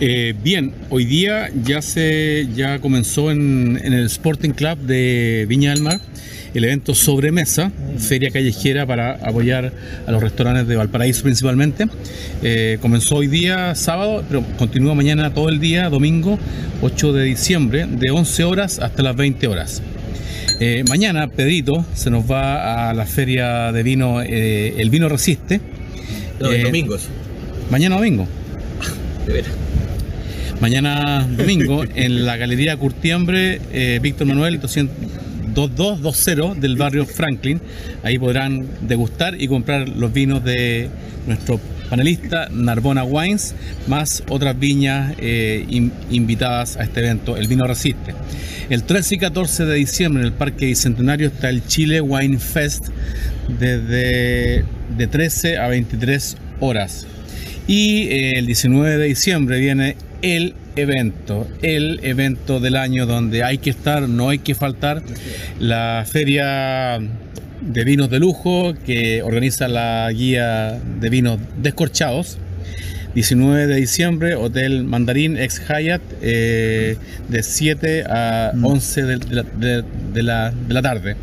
Eh, 0.00 0.34
bien, 0.44 0.74
hoy 0.90 1.06
día 1.06 1.48
ya 1.64 1.80
se 1.80 2.46
ya 2.54 2.78
comenzó 2.78 3.30
en, 3.30 3.80
en 3.82 3.94
el 3.94 4.04
Sporting 4.04 4.50
Club 4.50 4.76
de 4.80 5.46
Viña 5.48 5.70
del 5.70 5.82
Mar 5.82 5.98
el 6.54 6.64
evento 6.64 6.94
Sobremesa, 6.94 7.70
feria 7.98 8.30
callejera 8.30 8.86
para 8.86 9.12
apoyar 9.12 9.72
a 10.06 10.10
los 10.10 10.22
restaurantes 10.22 10.66
de 10.66 10.76
Valparaíso 10.76 11.22
principalmente. 11.22 11.86
Eh, 12.42 12.78
comenzó 12.80 13.16
hoy 13.16 13.26
día 13.26 13.74
sábado, 13.74 14.24
pero 14.28 14.42
continúa 14.58 14.94
mañana 14.94 15.32
todo 15.32 15.48
el 15.48 15.60
día, 15.60 15.88
domingo 15.88 16.38
8 16.82 17.12
de 17.12 17.24
diciembre, 17.24 17.86
de 17.86 18.10
11 18.10 18.44
horas 18.44 18.78
hasta 18.78 19.02
las 19.02 19.16
20 19.16 19.46
horas. 19.46 19.82
Eh, 20.58 20.84
mañana 20.88 21.28
Pedrito 21.28 21.84
se 21.94 22.10
nos 22.10 22.30
va 22.30 22.90
a 22.90 22.94
la 22.94 23.06
feria 23.06 23.72
de 23.72 23.82
vino, 23.82 24.20
eh, 24.20 24.74
el 24.78 24.90
vino 24.90 25.08
resiste. 25.08 25.60
No, 26.38 26.50
domingos. 26.50 27.08
Mañana 27.70 27.96
domingo. 27.96 28.26
De 29.26 29.32
veras. 29.32 29.52
Mañana 30.60 31.26
domingo 31.26 31.84
en 31.94 32.26
la 32.26 32.36
Galería 32.36 32.76
Curtiembre, 32.76 33.60
eh, 33.72 33.98
Víctor 34.02 34.26
Manuel 34.26 34.60
200 34.60 34.94
2220 35.54 36.60
del 36.60 36.76
barrio 36.76 37.06
Franklin. 37.06 37.60
Ahí 38.02 38.18
podrán 38.18 38.66
degustar 38.82 39.40
y 39.40 39.48
comprar 39.48 39.88
los 39.88 40.12
vinos 40.12 40.44
de 40.44 40.88
nuestro 41.26 41.60
panelista 41.88 42.48
Narbona 42.52 43.02
Wines, 43.04 43.54
más 43.88 44.22
otras 44.28 44.58
viñas 44.58 45.14
eh, 45.18 45.64
in- 45.68 45.92
invitadas 46.10 46.76
a 46.76 46.84
este 46.84 47.00
evento. 47.00 47.36
El 47.36 47.48
vino 47.48 47.66
resiste. 47.66 48.14
El 48.68 48.84
13 48.84 49.16
y 49.16 49.18
14 49.18 49.64
de 49.64 49.74
diciembre 49.74 50.22
en 50.22 50.26
el 50.28 50.32
Parque 50.32 50.66
Bicentenario 50.66 51.26
está 51.28 51.48
el 51.50 51.66
Chile 51.66 52.00
Wine 52.00 52.38
Fest 52.38 52.86
desde 53.58 54.64
de 54.96 55.06
13 55.06 55.58
a 55.58 55.68
23 55.68 56.36
horas. 56.60 57.06
Y 57.66 58.02
eh, 58.08 58.38
el 58.38 58.46
19 58.46 58.96
de 58.96 59.06
diciembre 59.06 59.58
viene 59.58 59.96
el 60.22 60.54
evento, 60.76 61.46
el 61.62 62.00
evento 62.02 62.60
del 62.60 62.76
año 62.76 63.06
donde 63.06 63.42
hay 63.42 63.58
que 63.58 63.70
estar, 63.70 64.08
no 64.08 64.28
hay 64.30 64.38
que 64.38 64.54
faltar, 64.54 65.02
la 65.58 66.04
feria 66.10 66.98
de 67.60 67.84
vinos 67.84 68.08
de 68.10 68.18
lujo 68.20 68.74
que 68.86 69.22
organiza 69.22 69.68
la 69.68 70.10
guía 70.12 70.78
de 71.00 71.10
vinos 71.10 71.38
descorchados. 71.62 72.38
19 73.14 73.66
de 73.66 73.74
diciembre, 73.74 74.34
Hotel 74.36 74.84
Mandarín 74.84 75.36
ex 75.36 75.60
Hyatt, 75.68 76.00
eh, 76.22 76.96
de 77.28 77.42
7 77.42 78.04
a 78.08 78.52
11 78.62 79.02
de, 79.02 79.16
de 79.16 79.34
la, 79.34 79.42
de- 79.42 79.84
de 80.14 80.22
la- 80.22 80.52
de 80.52 80.74
la 80.74 80.80
tarde, 80.82 81.16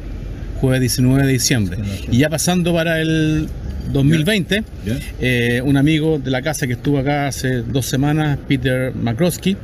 jueves 0.59 0.81
19 0.81 1.25
de 1.25 1.31
diciembre. 1.31 1.77
Y 2.11 2.17
ya 2.17 2.29
pasando 2.29 2.73
para 2.73 2.99
el 2.99 3.47
2020, 3.91 4.63
¿Ya? 4.85 4.97
eh, 5.19 5.61
un 5.63 5.77
amigo 5.77 6.19
de 6.19 6.31
la 6.31 6.41
casa 6.41 6.67
que 6.67 6.73
estuvo 6.73 6.97
acá 6.99 7.27
hace 7.27 7.61
dos 7.61 7.85
semanas, 7.85 8.37
Peter 8.47 8.93
Makrowski, 8.95 9.57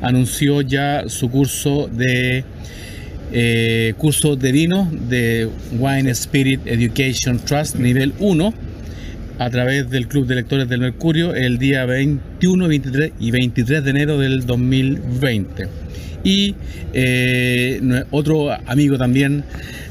anunció 0.00 0.60
ya 0.60 1.04
su 1.08 1.30
curso 1.30 1.88
de 1.88 2.44
eh, 3.32 3.94
curso 3.98 4.36
de 4.36 4.52
vino 4.52 4.88
de 5.08 5.48
Wine 5.78 6.10
Spirit 6.10 6.60
Education 6.66 7.38
Trust 7.38 7.76
nivel 7.76 8.12
1 8.20 8.54
a 9.38 9.50
través 9.50 9.90
del 9.90 10.06
Club 10.08 10.26
de 10.26 10.36
Lectores 10.36 10.68
del 10.68 10.80
Mercurio 10.80 11.34
el 11.34 11.58
día 11.58 11.84
21, 11.84 12.68
23 12.68 13.12
y 13.18 13.30
23 13.30 13.84
de 13.84 13.90
enero 13.90 14.18
del 14.18 14.46
2020. 14.46 15.68
Y 16.24 16.54
eh, 16.92 18.04
otro 18.10 18.50
amigo 18.66 18.96
también, 18.96 19.44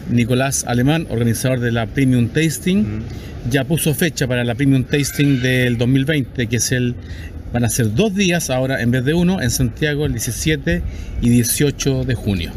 Nicolás 0.10 0.64
Alemán, 0.68 1.08
organizador 1.10 1.60
de 1.60 1.72
la 1.72 1.88
Premium 1.88 2.28
Tasting, 2.30 3.02
ya 3.50 3.64
puso 3.64 3.94
fecha 3.94 4.28
para 4.28 4.44
la 4.44 4.56
Premium 4.56 4.84
Tasting 4.84 5.42
del 5.42 5.78
2020, 5.78 6.48
que 6.48 6.56
es 6.58 6.72
el... 6.72 6.96
Van 7.54 7.64
a 7.64 7.70
ser 7.70 7.94
dos 7.94 8.14
días 8.14 8.50
ahora 8.50 8.82
en 8.82 8.92
vez 8.92 9.06
de 9.06 9.14
uno 9.14 9.42
en 9.42 9.50
Santiago 9.50 10.06
el 10.06 10.12
17 10.12 10.82
y 11.22 11.30
18 11.30 12.04
de 12.04 12.14
junio. 12.16 12.52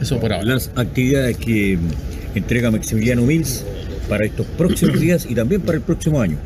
Eso 0.00 0.18
por 0.20 0.32
ahora. 0.32 0.44
Las 0.54 0.70
actividades 0.74 1.36
que 1.36 1.78
entrega 2.34 2.70
Maximiliano 2.70 3.22
Mills 3.22 3.64
para 4.08 4.24
estos 4.24 4.46
próximos 4.58 5.00
días 5.00 5.26
y 5.28 5.34
también 5.34 5.60
para 5.60 5.78
el 5.78 5.82
próximo 5.84 6.20
año. 6.20 6.38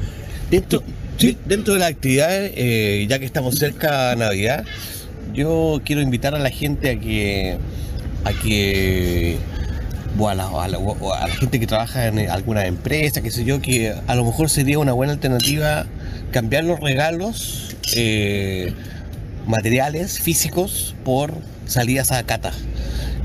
Dentro, 0.50 0.82
de- 1.18 1.36
dentro 1.46 1.74
de 1.74 1.80
la 1.80 1.86
actividad, 1.86 2.28
eh, 2.32 3.06
ya 3.08 3.18
que 3.18 3.24
estamos 3.24 3.56
cerca 3.58 4.10
de 4.10 4.16
Navidad, 4.16 4.64
yo 5.34 5.80
quiero 5.84 6.02
invitar 6.02 6.34
a 6.34 6.38
la 6.38 6.50
gente 6.50 6.90
a 6.90 7.00
que 7.00 7.56
a 8.24 8.32
que 8.34 9.36
o 10.18 10.28
a 10.28 10.34
la, 10.34 10.46
a 10.48 10.68
la- 10.68 10.78
o 10.78 11.12
a 11.14 11.26
la 11.28 11.34
gente 11.34 11.58
que 11.60 11.66
trabaja 11.66 12.06
en 12.06 12.18
alguna 12.30 12.66
empresa, 12.66 13.22
qué 13.22 13.30
sé 13.30 13.44
yo, 13.44 13.60
que 13.60 13.94
a 14.06 14.14
lo 14.14 14.24
mejor 14.24 14.50
sería 14.50 14.78
una 14.78 14.92
buena 14.92 15.12
alternativa 15.12 15.86
cambiar 16.32 16.64
los 16.64 16.80
regalos 16.80 17.74
eh, 17.96 18.72
materiales, 19.46 20.20
físicos, 20.20 20.94
por 21.04 21.32
salidas 21.66 22.12
a 22.12 22.22
cata. 22.24 22.52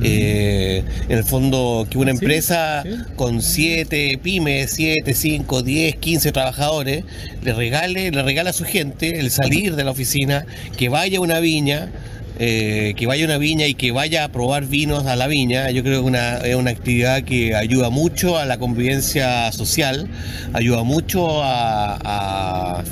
Eh, 0.04 0.84
en 1.08 1.18
el 1.18 1.24
fondo, 1.24 1.88
que 1.90 1.98
una 1.98 2.12
Sí, 2.12 2.18
empresa 2.18 2.84
sí. 2.84 2.90
con 3.16 3.42
7 3.42 4.20
pymes, 4.22 4.72
7, 4.72 5.14
5, 5.14 5.62
10, 5.64 5.96
15 5.96 6.32
trabajadores, 6.34 7.06
le 7.44 7.54
regale, 7.54 8.12
le 8.12 8.22
regala 8.24 8.50
a 8.50 8.54
su 8.54 8.66
gente 8.66 9.20
el 9.22 9.32
salir 9.32 9.76
de 9.78 9.84
la 9.86 9.92
oficina, 9.92 10.46
que 10.78 10.90
vaya 10.90 11.20
a 11.20 11.22
una 11.22 11.40
viña, 11.40 11.90
eh, 12.38 12.94
que 12.98 13.08
vaya 13.08 13.24
a 13.24 13.28
una 13.28 13.38
viña 13.38 13.68
y 13.68 13.76
que 13.76 13.92
vaya 13.92 14.24
a 14.24 14.28
probar 14.30 14.66
vinos 14.66 15.06
a 15.06 15.16
la 15.16 15.28
viña. 15.28 15.70
Yo 15.72 15.84
creo 15.84 16.02
que 16.02 16.08
una, 16.08 16.38
es 16.38 16.56
una 16.56 16.72
actividad 16.72 17.24
que 17.24 17.56
ayuda 17.56 17.90
mucho 17.90 18.38
a 18.38 18.46
la 18.46 18.58
convivencia 18.58 19.52
social, 19.52 20.08
ayuda 20.54 20.84
mucho 20.84 21.42
a, 21.44 21.98
a, 22.04 22.84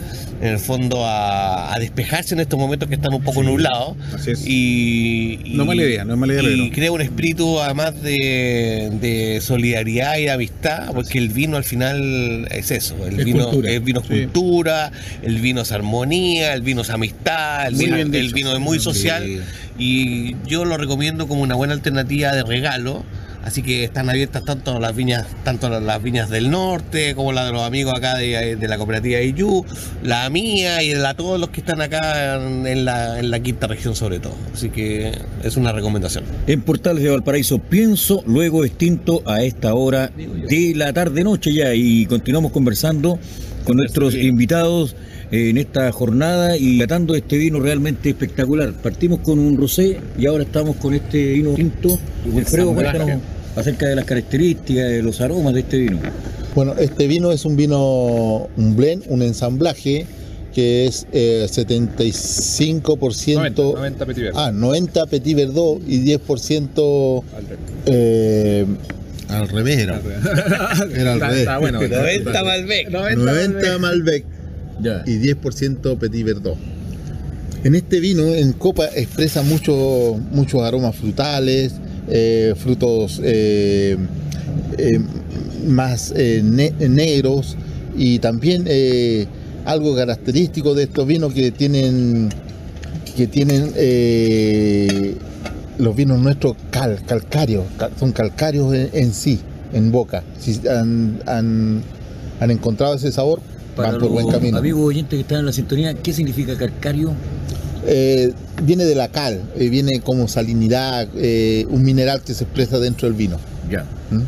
en 0.44 0.50
el 0.50 0.60
fondo 0.60 1.06
a, 1.06 1.74
a 1.74 1.80
despejarse 1.80 2.34
en 2.36 2.42
estos 2.42 2.60
momentos 2.60 2.90
que 2.90 2.96
están 2.96 3.14
un 3.14 3.24
poco 3.24 3.44
nublados. 3.44 3.96
Así 4.14 4.32
es. 4.32 4.46
Y, 4.46 5.40
y- 5.46 5.54
No 5.56 5.64
mala 5.66 5.84
idea, 5.84 6.04
no 6.04 6.18
mala 6.18 6.34
idea, 6.34 6.44
Y 6.66 6.70
crea 6.70 6.92
un 6.92 7.00
espíritu 7.00 7.62
además 7.62 8.02
de, 8.02 8.92
de 9.00 9.40
solidaridad 9.42 10.18
y 10.18 10.24
de 10.24 10.32
amistad, 10.32 10.92
porque 10.94 11.18
el 11.18 11.30
vino 11.30 11.56
al 11.56 11.64
final 11.64 12.48
es 12.52 12.72
eso. 12.72 12.96
El 13.08 13.20
Es 13.20 13.26
vino 13.26 13.46
cultura. 13.46 13.72
el 13.72 13.80
vino 13.80 14.02
es 14.02 14.08
Sí. 14.08 14.14
cultura, 14.24 14.92
el 15.22 15.40
vino 15.40 15.62
es 15.62 15.72
armonía, 15.72 16.54
el 16.54 16.62
vino 16.62 16.82
es 16.82 16.90
amistad, 16.90 17.68
el 17.68 17.76
vino, 17.76 17.96
el 17.96 18.34
vino 18.34 18.54
es 18.54 18.60
muy 18.60 18.80
social. 18.80 19.24
Sí. 19.26 19.40
Y 19.80 20.36
yo 20.46 20.66
lo 20.66 20.76
recomiendo 20.78 21.28
como 21.28 21.42
una 21.42 21.56
buena 21.56 21.74
alternativa 21.74 22.34
de 22.36 22.44
regalo. 22.44 23.04
Así 23.44 23.62
que 23.62 23.84
están 23.84 24.10
abiertas 24.10 24.44
tanto 24.46 24.80
las 24.80 24.96
viñas, 24.96 25.28
tanto 25.44 25.70
las 25.70 26.02
viñas 26.02 26.30
del 26.30 26.50
norte 26.50 27.14
como 27.14 27.34
la 27.34 27.46
de 27.46 27.52
los 27.52 27.62
amigos 27.64 27.94
acá 27.96 28.16
de, 28.16 28.56
de 28.56 28.68
la 28.68 28.78
cooperativa 28.78 29.22
IU, 29.22 29.66
la 30.02 30.30
mía 30.30 30.82
y 30.82 30.94
la 30.94 31.14
todos 31.14 31.40
los 31.40 31.50
que 31.50 31.60
están 31.60 31.82
acá 31.82 32.36
en, 32.36 32.86
la, 32.86 33.20
en 33.20 33.32
la 33.32 33.40
quinta 33.42 33.68
región 33.68 33.96
sobre 33.96 34.20
todo. 34.20 34.36
Así 34.54 34.70
que 34.70 35.12
es 35.44 35.58
una 35.58 35.72
recomendación. 35.72 36.24
En 36.48 36.62
Portales 36.62 37.04
de 37.04 37.10
Valparaíso, 37.10 37.60
pienso, 37.60 38.24
luego 38.26 38.64
extinto 38.64 39.22
a 39.26 39.44
esta 39.44 39.74
hora 39.74 40.08
de 40.08 40.74
la 40.76 40.94
tarde-noche 40.94 41.54
ya 41.54 41.74
y 41.74 42.06
continuamos 42.06 42.52
conversando 42.52 43.20
con 43.66 43.78
nuestros 43.78 44.16
invitados 44.16 44.96
en 45.36 45.58
esta 45.58 45.92
jornada 45.92 46.58
y 46.58 46.78
tratando 46.78 47.16
este 47.16 47.38
vino 47.38 47.60
realmente 47.60 48.10
espectacular. 48.10 48.72
Partimos 48.74 49.20
con 49.22 49.40
un 49.40 49.58
rosé 49.58 49.98
y 50.18 50.28
ahora 50.28 50.44
estamos 50.44 50.76
con 50.76 50.94
este 50.94 51.34
vino 51.34 51.56
tinto. 51.56 51.98
Wilfredo, 52.32 52.72
cuéntanos 52.76 53.20
acerca 53.56 53.88
de 53.88 53.96
las 53.96 54.06
características, 54.06 54.90
de 54.90 55.02
los 55.02 55.22
aromas 55.22 55.56
de 55.56 55.62
este 55.62 55.78
vino. 55.80 56.00
Bueno, 56.54 56.76
este 56.78 57.08
vino 57.08 57.32
es 57.32 57.46
un 57.46 57.56
vino, 57.56 58.48
un 58.56 58.76
blend, 58.76 59.06
un 59.08 59.24
ensamblaje 59.24 60.06
que 60.54 60.86
es 60.86 61.08
eh, 61.12 61.48
75%. 61.50 63.34
90, 63.36 63.64
90 63.64 64.06
Petit 64.06 64.24
Verdot. 64.24 64.40
Ah, 64.40 64.52
90 64.52 65.06
Petit 65.08 65.36
Verdot 65.36 65.82
y 65.88 66.00
10% 66.16 67.24
eh, 67.88 68.66
al 69.30 69.50
revés 69.50 69.80
era. 69.80 70.00
Era 70.96 71.14
al 71.14 71.18
Está- 71.18 71.28
revés. 71.28 71.40
está 71.40 71.58
bueno. 71.58 71.80
90 71.90 72.44
Malbec. 72.44 72.90
90 72.92 73.78
Malbec 73.80 74.26
Ya. 74.84 75.04
y 75.06 75.18
10% 75.18 75.98
Petit 75.98 76.26
Verdot. 76.26 76.58
En 77.64 77.76
este 77.76 78.00
vino, 78.02 78.24
en 78.34 78.52
copa, 78.54 78.86
expresa 78.94 79.42
mucho- 79.42 80.20
muchos 80.32 80.62
aromas 80.64 80.96
frutales, 80.96 81.74
eh, 82.10 82.54
frutos 82.58 83.22
eh, 83.24 83.96
eh, 84.78 85.00
más 85.66 86.14
ne- 86.14 86.74
negros 86.90 87.56
y 87.98 88.20
también 88.20 88.66
algo 89.66 89.96
característico 89.96 90.76
de 90.76 90.84
estos 90.84 91.08
vinos 91.08 91.34
que 91.34 91.52
tienen 91.52 92.30
que 93.16 93.28
tienen 93.28 93.72
los 95.78 95.96
vinos 95.96 96.20
nuestros 96.20 96.56
cal, 96.72 97.00
calcáreos, 97.06 97.66
cal- 97.78 97.92
son 98.00 98.12
calcáreos 98.12 98.74
en, 98.74 98.90
en 98.94 99.14
sí, 99.14 99.40
en 99.74 99.92
boca. 99.92 100.24
Si 100.40 100.60
han- 100.68 101.84
han 102.40 102.52
encontrado 102.52 102.96
ese 102.96 103.12
sabor, 103.12 103.40
van 103.76 104.00
por 104.00 104.10
buen 104.10 104.28
camino. 104.28 104.58
amigos 104.58 104.82
oyentes 104.86 105.18
que 105.18 105.22
están 105.22 105.40
en 105.40 105.46
la 105.48 105.54
sintonía, 105.54 105.94
¿qué 105.94 106.14
significa 106.14 106.56
calcario? 106.58 107.14
Eh, 107.86 108.32
viene 108.64 108.86
de 108.86 108.96
la 108.96 109.10
cal, 109.10 109.42
eh, 109.58 109.70
viene 109.70 110.00
como 110.02 110.28
salinidad, 110.28 111.08
eh, 111.18 111.66
un 111.70 111.84
mineral 111.84 112.22
que 112.22 112.34
se 112.34 112.46
expresa 112.46 112.80
dentro 112.80 113.08
del 113.08 113.18
vino. 113.18 113.38
Ya. 113.70 113.84
¿Mm? 114.12 114.22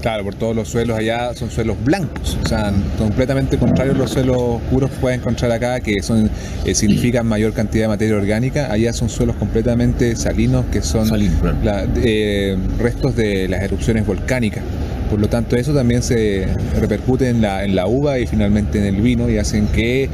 Claro, 0.00 0.22
por 0.22 0.36
todos 0.36 0.54
los 0.54 0.68
suelos 0.68 0.96
allá 0.96 1.34
son 1.34 1.50
suelos 1.50 1.76
blancos, 1.84 2.38
o 2.44 2.48
sea, 2.48 2.72
completamente 2.96 3.58
contrarios 3.58 3.96
a 3.96 3.98
los 3.98 4.10
suelos 4.12 4.60
puros 4.70 4.92
que 4.92 4.96
puedes 4.98 5.18
encontrar 5.18 5.50
acá, 5.50 5.80
que 5.80 6.00
son 6.04 6.30
eh, 6.64 6.74
significan 6.76 7.26
mayor 7.26 7.52
cantidad 7.52 7.84
de 7.84 7.88
materia 7.88 8.14
orgánica. 8.14 8.72
Allá 8.72 8.92
son 8.92 9.08
suelos 9.08 9.34
completamente 9.34 10.14
salinos, 10.14 10.66
que 10.70 10.82
son 10.82 11.08
Salino, 11.08 11.40
claro. 11.40 11.56
la- 11.64 11.88
eh, 11.96 12.56
restos 12.78 13.16
de 13.16 13.48
las 13.48 13.60
erupciones 13.64 14.06
volcánicas. 14.06 14.62
Por 15.10 15.20
lo 15.20 15.28
tanto, 15.28 15.56
eso 15.56 15.72
también 15.72 16.02
se 16.02 16.46
repercute 16.78 17.28
en 17.28 17.40
la, 17.40 17.64
en 17.64 17.74
la 17.74 17.86
uva 17.86 18.18
y 18.18 18.26
finalmente 18.26 18.78
en 18.78 18.94
el 18.94 19.00
vino 19.00 19.28
y 19.28 19.38
hacen 19.38 19.66
que 19.68 20.08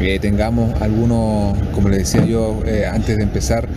eh, 0.00 0.18
tengamos 0.20 0.80
algunos, 0.80 1.58
como 1.72 1.88
les 1.88 1.98
decía 1.98 2.24
yo 2.24 2.62
eh, 2.66 2.86
antes 2.86 3.16
de 3.16 3.22
empezar, 3.22 3.68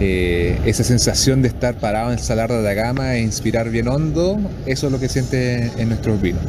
eh, 0.00 0.56
esa 0.64 0.84
sensación 0.84 1.42
de 1.42 1.48
estar 1.48 1.74
parado 1.74 2.12
en 2.12 2.18
el 2.18 2.24
salar 2.24 2.52
de 2.52 2.58
Atacama 2.58 3.16
e 3.16 3.22
inspirar 3.22 3.68
bien 3.68 3.88
hondo, 3.88 4.38
eso 4.64 4.86
es 4.86 4.92
lo 4.92 5.00
que 5.00 5.08
siente 5.08 5.72
en 5.76 5.88
nuestros 5.88 6.22
vinos. 6.22 6.42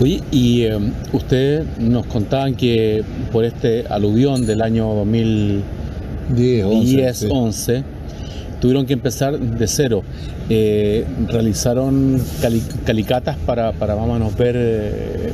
Oye, 0.00 0.20
y 0.32 0.62
eh, 0.62 0.78
ustedes 1.12 1.64
nos 1.78 2.06
contaban 2.06 2.56
que 2.56 3.04
por 3.30 3.44
este 3.44 3.84
aluvión 3.88 4.46
del 4.46 4.62
año 4.62 4.92
2010, 4.94 5.64
10, 6.34 6.64
11. 6.64 7.14
sí. 7.14 7.28
11, 7.30 7.84
tuvieron 8.60 8.86
que 8.86 8.92
empezar 8.94 9.38
de 9.38 9.66
cero. 9.68 10.02
Eh, 10.50 11.04
realizaron 11.28 12.22
cali- 12.40 12.62
calicatas 12.84 13.36
para, 13.46 13.72
para 13.72 13.94
menos 14.06 14.36
ver 14.36 14.54
eh, 14.58 15.32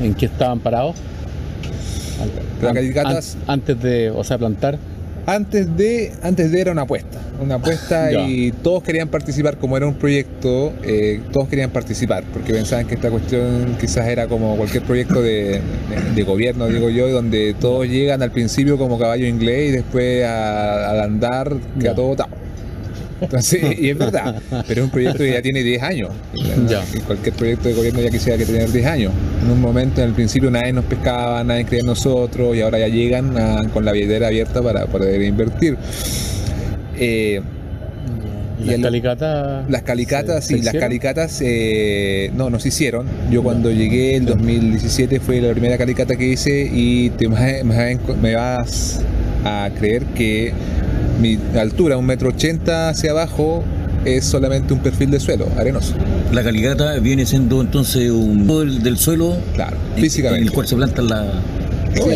en 0.00 0.14
qué 0.14 0.26
estaban 0.26 0.60
parados. 0.60 0.96
Las 2.62 2.72
calicatas- 2.74 3.36
an- 3.46 3.54
antes 3.54 3.80
de, 3.82 4.10
o 4.10 4.22
sea, 4.24 4.38
plantar. 4.38 4.78
Antes 5.24 5.76
de, 5.76 6.10
antes 6.22 6.50
de 6.50 6.60
era 6.60 6.72
una 6.72 6.82
apuesta, 6.82 7.20
una 7.40 7.54
apuesta 7.56 8.10
y 8.28 8.50
todos 8.50 8.82
querían 8.82 9.08
participar, 9.08 9.56
como 9.56 9.76
era 9.76 9.86
un 9.86 9.94
proyecto, 9.94 10.72
eh, 10.82 11.20
todos 11.32 11.48
querían 11.48 11.70
participar, 11.70 12.24
porque 12.32 12.52
pensaban 12.52 12.86
que 12.88 12.94
esta 12.96 13.08
cuestión 13.10 13.76
quizás 13.80 14.08
era 14.08 14.26
como 14.26 14.56
cualquier 14.56 14.82
proyecto 14.82 15.22
de, 15.22 15.60
de- 15.60 16.14
de 16.14 16.22
gobierno, 16.24 16.66
digo 16.68 16.90
yo, 16.90 17.08
donde 17.08 17.54
todos 17.60 17.86
llegan 17.86 18.20
al 18.22 18.32
principio 18.32 18.76
como 18.78 18.98
caballo 18.98 19.26
inglés 19.26 19.68
y 19.68 19.72
después 19.72 20.24
a- 20.24 20.90
al 20.90 21.00
andar 21.00 21.52
queda 21.78 21.90
Ya. 21.90 21.94
todo 21.94 22.06
botado. 22.08 22.41
Entonces, 23.22 23.78
y 23.78 23.90
es 23.90 23.96
verdad, 23.98 24.40
pero 24.68 24.80
es 24.82 24.84
un 24.84 24.90
proyecto 24.90 25.18
que 25.18 25.32
ya 25.32 25.42
tiene 25.42 25.62
10 25.62 25.82
años. 25.82 26.10
Ya. 26.68 26.82
Y 26.94 26.98
cualquier 27.00 27.34
proyecto 27.34 27.68
de 27.68 27.74
gobierno 27.74 28.00
ya 28.00 28.10
quisiera 28.10 28.36
que 28.36 28.44
tener 28.44 28.70
10 28.70 28.86
años. 28.86 29.12
En 29.44 29.50
un 29.50 29.60
momento, 29.60 30.00
en 30.02 30.08
el 30.08 30.14
principio, 30.14 30.50
nadie 30.50 30.72
nos 30.72 30.84
pescaba, 30.84 31.42
nadie 31.44 31.64
creía 31.64 31.80
en 31.80 31.86
nosotros, 31.86 32.56
y 32.56 32.60
ahora 32.60 32.78
ya 32.78 32.88
llegan 32.88 33.36
ah, 33.38 33.62
con 33.72 33.84
la 33.84 33.92
billetera 33.92 34.26
abierta 34.28 34.60
para 34.62 34.86
poder 34.86 35.22
invertir. 35.22 35.76
Eh, 36.98 37.40
Y 38.60 38.66
Las 38.66 38.74
el- 38.76 38.82
calicatas. 38.82 39.68
las 39.70 39.82
calicatas, 39.82 40.44
se- 40.46 40.54
sí, 40.56 40.62
se 40.62 40.72
las 40.72 40.74
calicatas 40.80 41.40
eh, 41.42 42.30
no, 42.36 42.48
no 42.48 42.60
se 42.60 42.68
hicieron. 42.68 43.06
Yo 43.30 43.42
cuando 43.42 43.72
llegué 43.72 44.14
en 44.16 44.24
2017 44.26 45.18
fue 45.18 45.40
la 45.40 45.50
primera 45.50 45.76
calicata 45.76 46.14
que 46.16 46.28
hice 46.28 46.70
y 46.72 47.10
te 47.10 47.28
me 47.28 48.34
vas 48.36 49.00
a 49.44 49.68
creer 49.76 50.04
que 50.14 50.52
mi 51.22 51.38
altura, 51.58 51.96
un 51.96 52.04
metro 52.06 52.28
ochenta 52.30 52.88
hacia 52.90 53.12
abajo, 53.12 53.62
es 54.04 54.24
solamente 54.24 54.74
un 54.74 54.80
perfil 54.80 55.10
de 55.12 55.20
suelo, 55.20 55.46
arenoso. 55.56 55.94
La 56.32 56.42
caligata 56.42 56.98
viene 56.98 57.24
siendo 57.24 57.60
entonces 57.60 58.10
un 58.10 58.46
del, 58.46 58.82
del 58.82 58.98
suelo 58.98 59.36
Claro, 59.54 59.76
en- 59.96 60.02
físicamente. 60.02 60.40
en 60.42 60.48
el 60.48 60.52
cual 60.52 60.66
se 60.66 60.74
planta 60.76 61.00
la, 61.02 61.22
la 61.24 61.30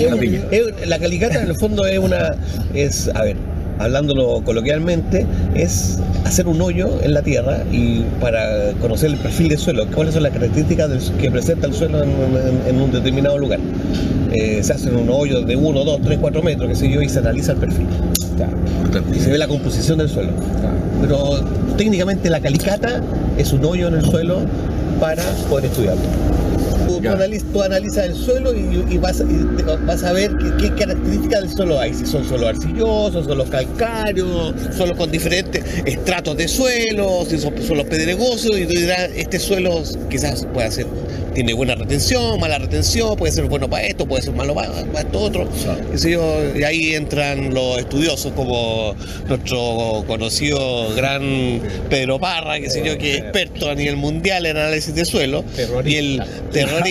es- 0.09 0.17
piña. 0.17 0.41
es- 0.51 0.89
la 0.89 0.99
calicata 0.99 1.41
en 1.43 1.49
el 1.49 1.55
fondo 1.57 1.87
es 1.87 1.99
una, 1.99 2.35
es, 2.75 3.09
a 3.15 3.23
ver, 3.23 3.37
hablándolo 3.79 4.41
coloquialmente, 4.43 5.27
es 5.55 5.99
hacer 6.25 6.49
un 6.49 6.61
hoyo 6.63 6.99
en 7.03 7.13
la 7.15 7.23
tierra 7.23 7.59
y 7.71 8.01
para 8.21 8.73
conocer 8.81 9.11
el 9.11 9.17
perfil 9.19 9.51
del 9.51 9.59
suelo, 9.59 9.87
cuáles 9.95 10.15
son 10.15 10.23
las 10.25 10.33
características 10.33 10.89
del- 10.91 11.17
que 11.21 11.31
presenta 11.31 11.67
el 11.69 11.75
suelo 11.75 12.03
en, 12.03 12.09
en- 12.11 12.75
en 12.75 12.81
un 12.83 12.91
determinado 12.91 13.39
lugar. 13.39 13.61
Eh, 14.33 14.61
se 14.63 14.73
hacen 14.73 14.97
un 14.97 15.09
hoyo 15.09 15.43
de 15.43 15.57
1, 15.57 15.85
2, 15.85 16.01
3, 16.03 16.19
4 16.21 16.43
metros, 16.43 16.69
qué 16.69 16.75
sé 16.75 16.91
yo, 16.91 17.01
y 17.03 17.09
se 17.09 17.21
analiza 17.21 17.53
el 17.53 17.59
perfil. 17.59 17.87
Y 19.15 19.19
se 19.19 19.31
ve 19.31 19.39
la 19.39 19.49
composición 19.49 19.99
del 19.99 20.09
suelo. 20.09 20.33
Pero 21.01 21.41
técnicamente 21.77 22.29
la 22.31 22.41
calicata 22.41 23.01
es 23.39 23.53
un 23.53 23.65
hoyo 23.65 23.89
en 23.89 23.95
el 23.95 24.05
suelo 24.05 24.41
para 25.01 25.23
poder 25.49 25.67
estudiarlo. 25.67 26.03
Tú, 26.97 27.03
tú 27.03 27.09
analiz- 27.23 27.45
tú 27.53 27.63
analizas 27.63 28.05
el 28.07 28.15
suelo 28.15 28.55
y, 28.55 28.85
y 28.95 28.99
vas, 28.99 29.21
y 29.21 29.57
te- 29.57 29.63
vas 29.63 30.03
a 30.05 30.13
ver 30.13 30.31
qué, 30.39 30.65
qué 30.69 30.75
características 30.75 31.41
del 31.43 31.51
suelo 31.53 31.81
hay. 31.81 31.95
Si 31.95 32.07
son 32.07 32.27
suelos 32.29 32.49
arcillosos, 32.51 33.25
suelos 33.27 33.49
calcáreos, 33.51 34.55
suelos 34.77 34.97
con 34.97 35.11
diferentes 35.11 35.63
estratos 35.85 36.37
de 36.37 36.49
suelo, 36.49 37.25
si 37.29 37.39
son 37.39 37.55
suelos 37.63 37.87
pedregosos, 37.87 38.59
y 38.59 38.67
tú 38.67 38.73
dirás, 38.75 39.11
este 39.17 39.39
suelo 39.39 39.83
quizás 40.11 40.47
puede 40.53 40.71
ser, 40.71 40.87
tiene 41.35 41.53
buena 41.53 41.75
retención, 41.75 42.41
mala 42.41 42.59
retención, 42.59 43.17
puede 43.17 43.33
ser 43.33 43.45
bueno 43.45 43.69
para 43.69 43.85
esto, 43.87 44.07
puede 44.07 44.23
ser 44.23 44.33
malo 44.35 44.55
para, 44.55 44.71
para 44.87 45.01
esto 45.01 45.19
otro. 45.21 45.49
y 46.59 46.63
ahí 46.63 46.95
entran 46.95 47.53
los 47.53 47.79
estudiosos 47.79 48.33
como 48.33 48.95
nuestro 49.29 50.05
conocido 50.07 50.95
gran 50.95 51.61
Pedro 51.91 52.19
Parra, 52.19 52.59
que 52.61 52.71
sé 52.71 52.83
yo, 52.85 52.97
que 52.99 53.15
es 53.17 53.19
experto 53.21 53.71
a 53.71 53.75
nivel 53.75 53.97
mundial 53.97 54.47
en 54.47 54.57
análisis 54.57 54.95
de 54.95 55.05
suelo, 55.05 55.45
y 55.87 55.97
el 55.97 56.23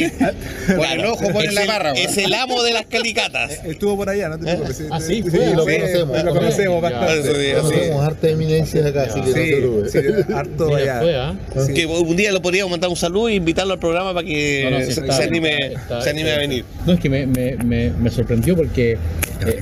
el 0.94 1.06
ojo 1.06 1.30
pone 1.32 1.48
es 1.48 1.54
la 1.54 1.62
el- 1.64 1.68
barra. 1.68 1.94
weón. 1.94 2.06
Es 2.10 2.18
el 2.18 2.34
amo 2.34 2.64
de 2.64 2.74
las 2.74 2.86
calicatas. 2.86 3.60
Estuvo 3.66 3.98
por 3.98 4.10
allá, 4.10 4.30
no 4.30 4.38
te 4.40 4.46
preocupes. 4.46 4.84
Ah, 4.92 5.00
sí, 5.00 5.24
sí, 5.24 5.38
lo 5.56 5.66
sí, 5.66 5.76
conocemos. 5.78 6.24
lo 6.24 6.34
conocemos 6.34 6.82
bastante. 6.82 7.32
Tenemos 7.32 8.04
harta 8.04 8.30
eminencia 8.30 8.88
acá, 8.88 9.04
así 9.04 9.22
que 9.22 9.28
no 9.28 9.34
se 9.34 9.44
Sí, 9.46 9.56
preocupe. 9.56 9.90
sí, 10.26 10.34
harto 10.34 10.76
allá. 10.76 11.02
¿ah? 11.30 11.36
Que 11.74 11.86
un 11.86 12.16
día 12.16 12.32
lo 12.32 12.42
podríamos 12.42 12.72
mandar 12.72 12.90
un 12.90 12.96
saludo 12.96 13.30
e 13.30 13.36
invitarlo 13.36 13.74
al 13.74 13.80
programa 13.80 14.14
para 14.14 14.26
que 14.26 14.86
se, 14.92 15.24
anime, 15.24 15.74
se 16.02 16.10
anime 16.10 16.32
a 16.32 16.38
venir. 16.38 16.66
No, 16.86 16.94
es 16.94 17.00
que 17.00 17.10
me, 17.10 17.26
me, 17.28 17.56
me, 17.58 17.90
me 17.92 18.10
sorprendió 18.10 18.56
porque 18.56 18.94
eh, 18.94 19.60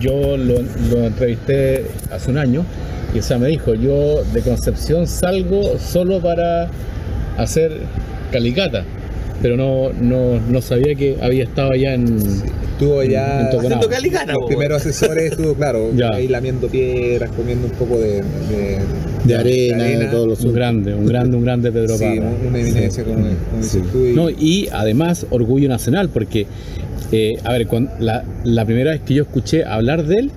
yo 0.00 0.36
lo, 0.36 0.62
lo 0.90 1.06
entrevisté 1.06 1.84
hace 2.10 2.30
un 2.30 2.38
año 2.38 2.64
y 3.14 3.18
o 3.18 3.22
sea, 3.22 3.38
me 3.38 3.48
dijo, 3.48 3.74
yo 3.74 4.24
de 4.24 4.40
Concepción 4.40 5.06
salgo 5.06 5.78
solo 5.78 6.20
para 6.20 6.70
hacer 7.36 7.72
calicata, 8.30 8.84
pero 9.42 9.56
no, 9.56 9.90
no, 10.00 10.38
no 10.40 10.62
sabía 10.62 10.94
que 10.94 11.16
había 11.20 11.44
estado 11.44 11.72
allá 11.72 11.94
en... 11.94 12.16
Estuvo 12.72 13.00
allá 13.00 13.50
En. 13.50 13.58
Haciendo 13.58 13.88
calicata, 13.88 14.32
los 14.32 14.46
primeros 14.46 14.80
asesores, 14.80 15.32
estuvo 15.32 15.54
claro, 15.54 15.90
Ya. 15.96 16.08
ahí 16.14 16.26
lamiendo 16.28 16.68
piedras, 16.68 17.30
comiendo 17.32 17.66
un 17.66 17.72
poco 17.72 17.98
de, 17.98 18.22
de, 18.22 18.78
De 19.24 19.34
arena, 19.36 19.84
de 19.84 20.06
todos 20.06 20.26
los 20.28 20.40
Un 20.44 20.52
grande, 20.54 20.94
un 20.94 21.06
grande, 21.06 21.36
un 21.36 21.44
grande 21.44 21.70
Pedro 21.70 21.96
Sí, 21.98 22.04
una 22.48 22.58
eminencia 22.58 23.04
como, 23.04 23.16
como 23.18 23.62
dices 23.62 23.82
tú. 23.92 24.06
y- 24.06 24.14
No, 24.14 24.30
y 24.30 24.68
además 24.72 25.26
orgullo 25.30 25.68
nacional, 25.68 26.08
porque, 26.08 26.46
eh, 27.12 27.34
a 27.44 27.52
ver, 27.52 27.66
cuando, 27.66 27.90
la, 28.00 28.24
la 28.44 28.64
primera 28.64 28.92
vez 28.92 29.00
que 29.02 29.14
yo 29.14 29.22
escuché 29.24 29.64
hablar 29.64 30.04
de 30.06 30.16
él, 30.16 30.30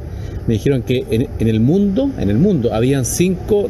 me 0.48 0.56
dijeron 0.56 0.84
que 0.84 1.06
en, 1.10 1.28
en 1.40 1.48
el 1.48 1.60
mundo, 1.60 2.12
en 2.20 2.30
el 2.30 2.38
mundo, 2.38 2.74
habían 2.74 3.06
cinco 3.06 3.68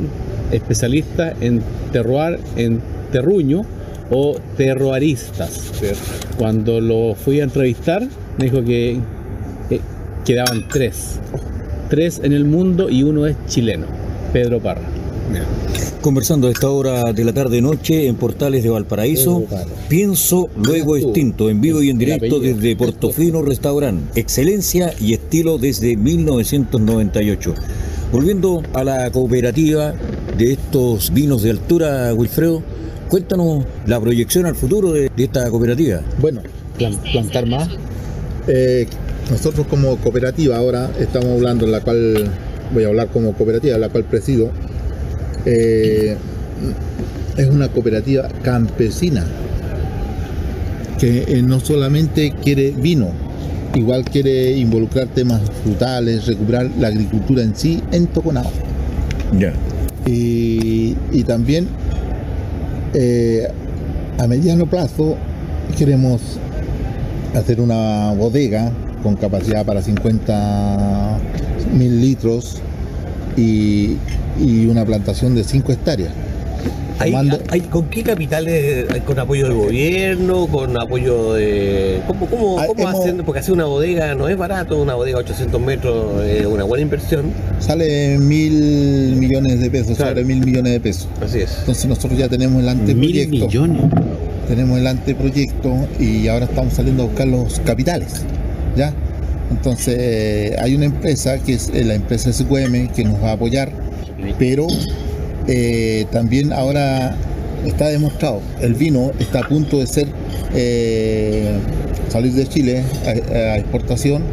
especialistas 0.52 1.34
en 1.42 1.62
terroir, 1.92 2.40
en 2.58 2.80
terruño 3.12 3.62
o 4.10 4.36
terroaristas. 4.58 5.72
Cuando 6.38 6.80
lo 6.82 7.16
fui 7.16 7.39
a 7.39 7.43
entrevistar, 7.43 8.08
me 8.38 8.45
dijo 8.45 8.64
que 8.64 8.99
eh, 9.70 9.80
quedaban 10.26 10.68
tres. 10.68 11.20
Tres 11.89 12.20
en 12.24 12.34
el 12.34 12.45
mundo 12.45 12.89
y 12.89 13.03
uno 13.03 13.28
es 13.28 13.36
chileno, 13.47 13.86
Pedro 14.34 14.60
Parra. 14.60 14.82
Conversando 16.01 16.47
a 16.47 16.51
esta 16.51 16.70
hora 16.70 17.14
de 17.14 17.24
la 17.24 17.34
tarde-noche 17.34 18.08
en 18.08 18.16
Portales 18.16 18.64
de 18.64 18.70
Valparaíso, 18.70 19.43
pienso 19.89 20.49
luego 20.56 20.97
extinto, 20.97 21.49
en 21.49 21.62
vivo 21.62 21.82
y 21.82 21.89
en 21.89 21.97
directo 21.97 22.39
desde 22.39 22.76
Portofino 22.76 23.41
Restaurant. 23.41 24.16
Excelencia 24.16 24.93
y 24.99 25.14
estilo 25.14 25.58
desde 25.58 25.97
1998. 25.97 27.56
Volviendo 28.12 28.62
a 28.74 28.84
la 28.84 29.10
cooperativa 29.10 29.95
de 30.38 30.53
estos 30.53 31.12
vinos 31.12 31.41
de 31.41 31.49
altura, 31.49 32.14
Wilfredo, 32.14 32.62
cuéntanos 33.20 33.63
la 33.88 33.97
proyección 34.01 34.45
al 34.45 34.55
futuro 34.55 34.91
de, 34.91 35.09
de 35.16 35.24
esta 35.24 35.49
cooperativa. 35.49 36.01
Bueno, 36.20 36.41
Plan- 36.78 36.99
plantar 37.13 37.45
más. 37.45 37.70
eh, 38.45 38.88
nosotros 39.32 39.68
como 39.68 39.95
cooperativa 39.95 40.57
ahora 40.57 40.91
estamos 40.99 41.30
hablando, 41.30 41.63
en 41.66 41.72
la 41.72 41.80
cual 41.80 42.30
voy 42.74 42.84
a 42.84 42.88
hablar 42.88 43.07
como 43.07 43.32
cooperativa, 43.32 43.78
la 43.78 43.88
cual 43.88 44.03
presido, 44.03 44.49
eh, 45.45 46.18
es 47.38 47.47
una 47.47 47.70
cooperativa 47.70 48.28
campesina 48.43 49.26
que 50.99 51.24
eh, 51.26 51.41
no 51.41 51.61
solamente 51.61 52.34
quiere 52.43 52.72
vino, 52.72 53.11
igual 53.76 54.03
quiere 54.03 54.57
involucrar 54.57 55.07
temas 55.07 55.39
frutales, 55.63 56.26
recuperar 56.28 56.70
la 56.82 56.89
agricultura 56.89 57.43
en 57.43 57.55
sí 57.55 57.82
en 57.93 58.07
Toconao. 58.07 58.51
Ya. 59.39 59.53
Y, 60.05 60.97
y 61.13 61.24
también 61.24 61.68
eh, 62.98 63.48
a 64.18 64.28
mediano 64.28 64.66
plazo 64.68 65.18
queremos 65.78 66.22
hacer 67.36 67.60
una 67.60 68.14
bodega 68.14 68.72
con 69.04 69.18
capacidad 69.18 69.66
para 69.66 69.82
50 69.82 71.20
mil 71.78 72.00
litros 72.00 72.62
y, 73.36 73.98
y 74.39 74.66
una 74.68 74.86
plantación 74.86 75.36
de 75.36 75.43
5 75.43 75.74
hectáreas. 75.74 76.14
¿Hay, 76.97 77.12
Tomando- 77.12 77.39
hay- 77.49 77.60
¿Con 77.62 77.86
qué 77.89 78.03
capitales? 78.03 78.86
¿Con 79.06 79.20
apoyo 79.20 79.45
del 79.49 79.53
gobierno? 79.58 80.47
¿Con 80.47 80.78
apoyo 80.80 81.34
de.? 81.34 81.99
¿Cómo, 82.08 82.26
cómo, 82.28 82.60
Ah, 82.60 82.68
cómo 82.68 82.82
hemos- 82.89 83.01
hacen? 83.01 83.18
Porque 83.26 83.39
hacer 83.39 83.53
una 83.53 83.66
bodega 83.66 84.16
no 84.16 84.30
es 84.30 84.38
barato, 84.38 84.82
una 84.82 84.95
bodega 84.95 85.18
a 85.18 85.22
800 85.22 85.60
metros 85.62 86.24
es 86.24 86.45
una 86.45 86.64
buena 86.64 86.84
inversión. 86.84 87.26
Sale 87.60 88.18
mil 88.18 89.16
millones 89.18 89.60
de 89.60 89.70
pesos, 89.70 89.97
Claro. 89.97 90.12
sobre 90.12 90.24
mil 90.24 90.45
millones 90.45 90.72
de 90.72 90.80
pesos. 90.80 91.08
Así 91.22 91.39
es. 91.39 91.53
Entonces 91.60 91.86
nosotros 91.86 92.18
ya 92.18 92.30
tenemos 92.30 92.56
el 92.60 92.62
Mil 92.64 92.70
anteproyecto. 92.70 93.45
millones. 93.47 93.82
tenemos 94.47 94.78
el 94.78 94.86
anteproyecto 94.88 95.76
y 95.99 96.28
ahora 96.28 96.45
estamos 96.45 96.72
saliendo 96.76 97.01
a 97.03 97.06
buscar 97.08 97.28
los 97.28 97.60
capitales, 97.62 98.22
¿ya? 98.78 98.93
Entonces 99.51 99.95
eh, 99.99 100.56
hay 100.60 100.76
una 100.76 100.86
empresa 100.86 101.39
que 101.39 101.53
es 101.53 101.70
eh, 101.74 101.84
la 101.84 101.95
empresa 101.95 102.32
SQM 102.32 102.89
que 102.95 103.03
nos 103.03 103.22
va 103.24 103.30
a 103.30 103.34
apoyar, 103.34 103.72
pero 104.38 104.68
eh, 105.48 106.06
también 106.12 106.54
ahora 106.54 107.16
está 107.66 107.88
demostrado, 107.89 108.41
el 108.62 108.74
vino 108.74 109.12
está 109.20 109.39
a 109.39 109.48
punto 109.48 109.80
de 109.80 110.08
eh, 110.54 111.58
salir 112.10 112.34
de 112.34 112.48
Chile 112.48 112.84
a, 113.06 113.58
exportación 113.58 114.24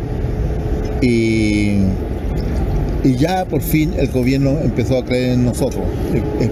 y, 1.01 1.79
y 3.05 3.17
ya 3.19 3.45
por 3.45 3.63
fin 3.63 3.93
el 3.99 4.09
gobierno 4.09 4.59
empezó 4.63 4.99
a 4.99 5.05
creer 5.05 5.33
en 5.33 5.45
nosotros. 5.45 5.85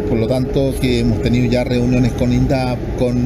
Por 0.09 0.19
lo 0.19 0.27
tanto 0.27 0.75
que 0.81 1.01
hemos 1.01 1.23
tenido 1.23 1.51
ya 1.51 1.65
reuniones 1.65 2.13
con 2.13 2.33
INDAP, 2.33 2.79
con, 2.99 3.17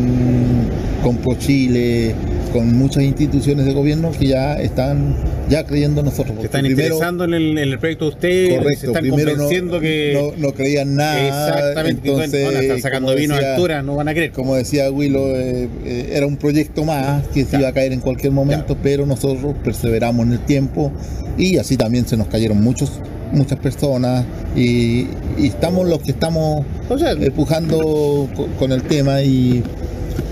con 1.02 1.16
ProChile, 1.16 2.14
con 2.54 2.72
muchas 2.78 3.02
instituciones 3.02 3.66
de 3.66 3.72
gobierno 3.72 4.12
que 4.16 4.28
ya 4.28 4.54
están 4.54 5.16
ya 5.50 5.64
creyendo 5.64 6.00
en 6.02 6.06
nosotros. 6.06 6.36
Se 6.38 6.46
están 6.46 6.60
primero- 6.62 6.82
interesando 6.84 7.24
en 7.24 7.34
el, 7.34 7.58
en 7.58 7.72
el 7.72 7.78
proyecto 7.80 8.04
de 8.04 8.10
usted, 8.12 8.48
se 8.48 8.56
Correcto, 8.58 8.86
están 8.86 9.02
primero 9.02 9.30
no, 9.32 9.36
convenciendo 9.38 9.80
que... 9.80 10.32
no, 10.38 10.46
no 10.48 10.54
creían 10.54 10.94
nada. 10.94 11.26
Exactamente, 11.26 12.08
entonces, 12.08 12.44
bueno, 12.44 12.60
están 12.60 12.80
sacando 12.80 13.14
vino 13.16 13.34
a 13.34 13.38
decía- 13.38 13.54
altura, 13.56 13.82
no 13.82 13.96
van 13.96 14.06
a 14.08 14.12
creer. 14.14 14.30
Como 14.30 14.54
decía 14.54 14.88
Willow, 14.88 15.34
eh, 15.34 15.68
eh, 15.84 16.10
era 16.12 16.26
un 16.28 16.36
proyecto 16.36 16.84
más 16.84 17.26
que 17.28 17.44
se 17.44 17.58
iba 17.58 17.66
a 17.68 17.72
caer 17.72 17.92
en 17.92 17.98
cualquier 18.00 18.32
momento, 18.32 18.76
pero 18.80 19.04
nosotros 19.04 19.56
perseveramos 19.64 20.24
en 20.26 20.32
el 20.34 20.38
tiempo 20.40 20.92
y 21.36 21.56
así 21.58 21.76
también 21.76 22.06
se 22.06 22.16
nos 22.16 22.28
cayeron 22.28 22.62
muchos 22.62 22.92
muchas 23.32 23.58
personas 23.58 24.24
y, 24.54 25.08
y 25.36 25.46
estamos 25.48 25.88
los 25.88 25.98
que 26.02 26.12
estamos 26.12 26.64
O 26.88 26.96
sea, 26.96 27.10
empujando 27.12 28.28
co- 28.36 28.46
con 28.60 28.70
el 28.70 28.82
tema 28.84 29.22
y, 29.22 29.60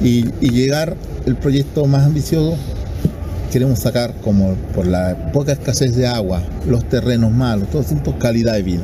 y- 0.03 0.27
y 0.41 0.51
llegar 0.51 0.95
el 1.27 1.37
proyecto 1.37 1.87
más 1.87 2.05
ambicioso 2.07 2.57
queremos 3.53 3.79
sacar 3.81 4.15
como 4.23 4.55
por 4.75 4.87
la 4.87 5.31
poca 5.33 5.53
escasez 5.53 5.95
de 5.95 6.07
agua, 6.07 6.43
los 6.67 6.85
terrenos 6.89 7.31
malos, 7.33 7.69
todo 7.69 7.83
asunto 7.83 8.19
calidad 8.19 8.55
de 8.55 8.63
vino. 8.63 8.83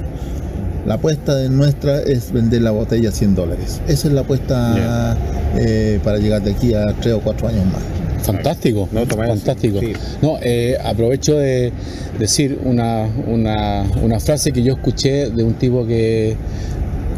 La 0.86 0.94
apuesta 0.94 1.34
de 1.34 1.48
nuestra 1.48 2.00
es 2.00 2.32
vender 2.32 2.62
la 2.62 2.70
botella 2.70 3.08
a 3.08 3.12
100 3.12 3.34
dólares. 3.34 3.80
Esa 3.88 4.08
es 4.08 4.14
la 4.14 4.20
apuesta 4.22 5.16
eh, 5.58 5.98
para 6.04 6.18
llegar 6.18 6.42
de 6.42 6.52
aquí 6.52 6.74
a 6.74 6.92
3 7.00 7.14
o 7.14 7.20
4 7.20 7.48
años 7.48 7.64
más. 7.66 7.82
Fantástico, 8.24 8.88
No, 8.92 9.06
fantástico. 9.06 9.80
sí. 9.80 9.92
No, 10.20 10.36
eh, 10.42 10.76
aprovecho 10.84 11.36
de 11.36 11.72
decir 12.18 12.58
una, 12.64 13.06
una, 13.26 13.84
una 14.02 14.20
frase 14.20 14.52
que 14.52 14.62
yo 14.62 14.74
escuché 14.74 15.30
de 15.30 15.42
un 15.44 15.54
tipo 15.54 15.86
que, 15.86 16.36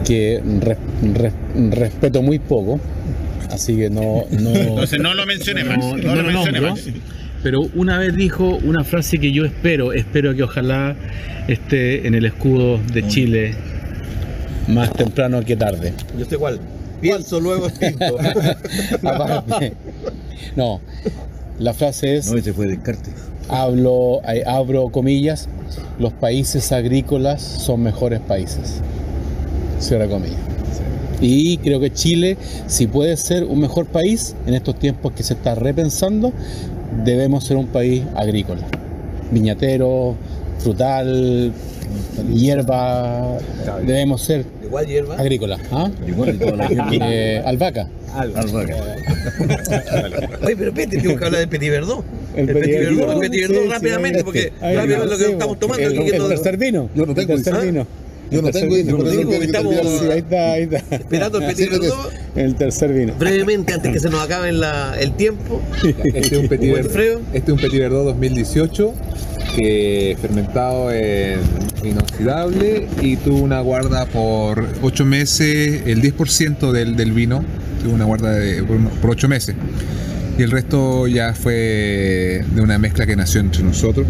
que 0.05 0.41
re- 0.61 0.77
re- 1.15 1.33
respeto 1.71 2.23
muy 2.23 2.39
poco, 2.39 2.79
así 3.51 3.77
que 3.77 3.91
no... 3.91 4.25
no 4.31 4.51
entonces 4.55 5.01
no 5.01 5.15
lo 5.15 5.27
mencioné 5.27 5.65
más. 5.65 5.79
no, 5.79 5.97
No, 5.97 6.15
no 6.15 6.23
lo 6.23 6.33
mencioné 6.33 6.61
más. 6.61 6.81
pero 7.43 7.61
una 7.75 7.99
vez 7.99 8.15
dijo 8.15 8.59
una 8.65 8.85
frase 8.85 9.19
que 9.19 9.33
yo 9.33 9.45
espero, 9.45 9.93
espero 9.93 10.35
que 10.35 10.43
ojalá 10.43 10.97
esté 11.49 12.07
en 12.07 12.15
el 12.15 12.27
escudo 12.27 12.79
de 12.93 13.07
Chile 13.09 13.55
más 14.69 14.93
temprano 14.93 15.43
que 15.45 15.57
tarde. 15.57 15.93
Yo 16.19 16.25
sé 16.25 16.37
cuál. 16.37 16.61
Pienso 17.01 17.41
luego. 17.41 17.67
Aparte, 19.03 19.73
no, 20.55 20.81
la 21.59 21.73
frase 21.73 22.17
es... 22.17 22.31
No, 22.31 22.37
ese 22.37 22.53
fue 22.53 22.67
descarte. 22.67 23.11
Hablo, 23.49 24.21
abro 24.47 24.91
comillas, 24.91 25.49
los 25.99 26.13
países 26.13 26.71
agrícolas 26.73 27.43
son 27.43 27.83
mejores 27.83 28.21
países. 28.21 28.81
Cierra 29.81 30.07
comillas. 30.07 30.39
Y 31.21 31.59
creo 31.59 31.81
que 31.81 31.93
Chile, 31.93 32.37
si 32.67 32.87
puede 32.87 33.17
ser 33.17 33.45
un 33.45 33.61
mejor 33.61 33.87
país 33.87 34.35
en 34.47 34.55
estos 34.55 34.79
tiempos 34.79 35.13
que 35.13 35.23
se 35.23 35.35
está 35.35 35.55
repensando, 35.55 36.33
debemos 37.05 37.45
ser 37.45 37.57
un 37.57 37.67
país 37.67 38.03
agrícola. 38.17 38.63
Viñatero, 39.31 40.17
frutal, 40.59 41.53
hierba, 42.35 43.39
debemos 43.87 44.23
ser 44.23 44.45
Igual 44.65 44.87
hierba. 44.87 45.17
agrícola. 45.17 45.59
¿ah? 45.73 45.91
Igual 46.07 46.39
toda 46.39 46.57
la 46.57 46.69
gente. 46.69 46.99
Eh, 47.03 47.43
albahaca. 47.45 47.89
Albahaca. 48.15 48.75
Oye, 50.43 50.57
pero 50.57 50.69
espérate, 50.71 50.99
tengo 51.01 51.17
que 51.17 51.25
hablar 51.25 51.41
del 51.41 51.49
Petit 51.49 51.71
Verdot. 51.71 52.05
El 52.35 52.49
El 52.49 52.55
Petit 52.57 52.75
Verdot, 52.81 53.13
el 53.13 53.21
Petit 53.21 53.41
Verdot 53.43 53.57
sí, 53.57 53.63
sí, 53.67 53.69
rápidamente, 53.73 54.19
sí. 54.19 54.25
porque 54.25 54.53
rápido 54.61 55.05
es 55.05 55.11
lo 55.11 55.19
que 55.19 55.25
estamos 55.33 55.59
tomando 55.59 55.87
el, 55.87 55.99
el 55.99 56.17
todo- 56.17 56.29
tercer 56.29 56.57
vino. 56.57 56.89
Yo 56.95 57.07
no 57.07 57.15
tengo 57.15 57.33
el 57.35 57.43
tercer. 57.45 57.87
Yo 58.31 58.43
no 58.43 58.51
tengo 58.51 58.75
vino, 58.75 58.97
pero 58.99 59.11
tengo 59.11 59.31
que 59.31 59.45
estamos-. 59.47 59.75
Sí, 60.01 60.07
ahí 60.11 60.19
está, 60.19 60.53
ahí 60.53 60.63
está. 60.65 60.77
Esperando 60.97 61.39
el 61.39 61.47
Petit. 61.47 61.71
Verdot. 61.71 62.13
El 62.37 62.55
tercer 62.55 62.93
vino. 62.93 63.15
Brevemente, 63.19 63.73
antes 63.75 63.93
que 63.93 64.01
se 64.01 64.09
nos 64.11 64.21
acabe 64.23 64.53
la- 64.53 64.97
el 65.01 65.13
tiempo. 65.17 65.61
Este 65.83 66.19
es 66.19 66.33
un 66.33 66.49
Petit 66.49 66.73
Verdot, 66.73 66.93
Fredo. 66.93 67.21
este 67.33 67.51
es 67.53 67.57
un 67.57 67.61
Petit 67.61 67.81
Verdot 67.81 68.05
2018 68.07 68.95
que 69.57 70.17
fermentado 70.21 70.93
en 70.93 71.41
inoxidable 71.83 72.87
y 73.03 73.17
tuvo 73.17 73.39
una 73.41 73.61
guarda 73.61 74.07
por 74.07 74.65
8 74.83 75.05
meses, 75.05 75.83
el 75.87 76.01
10% 76.01 76.71
del, 76.71 76.95
del 76.97 77.11
vino 77.13 77.45
tuvo 77.83 77.95
una 77.95 78.05
guarda 78.05 78.33
de, 78.33 78.63
por, 78.63 78.79
por 79.01 79.11
8 79.11 79.29
meses. 79.29 79.57
Y 80.39 80.43
el 80.43 80.51
resto 80.53 81.07
ya 81.09 81.35
fue 81.35 82.45
de 82.55 82.61
una 82.61 82.79
mezcla 82.79 83.07
que 83.07 83.17
nació 83.17 83.41
entre 83.41 83.63
nosotros. 83.65 84.07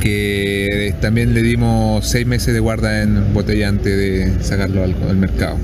Que 0.00 0.94
también 1.00 1.34
le 1.34 1.42
dimos 1.42 2.06
6 2.06 2.26
meses 2.26 2.54
de 2.54 2.60
guarda 2.60 3.02
en 3.02 3.34
botella 3.34 3.68
antes 3.68 3.96
de 3.96 4.42
sacarlo 4.42 4.82
al, 4.82 5.16
mercado. 5.16 5.56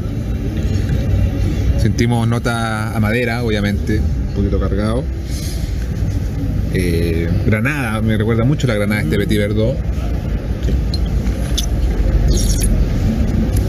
Sentimos 1.78 2.28
nota 2.28 2.94
a 2.94 3.00
madera, 3.00 3.42
obviamente, 3.42 3.98
un 3.98 4.34
poquito 4.34 4.60
cargado. 4.60 5.04
Eh, 6.74 7.30
granada, 7.46 8.02
me 8.02 8.18
recuerda 8.18 8.44
mucho 8.44 8.66
la 8.66 8.74
granada 8.74 9.00
este 9.00 9.16
Petit 9.16 9.38
Verdot. 9.38 9.76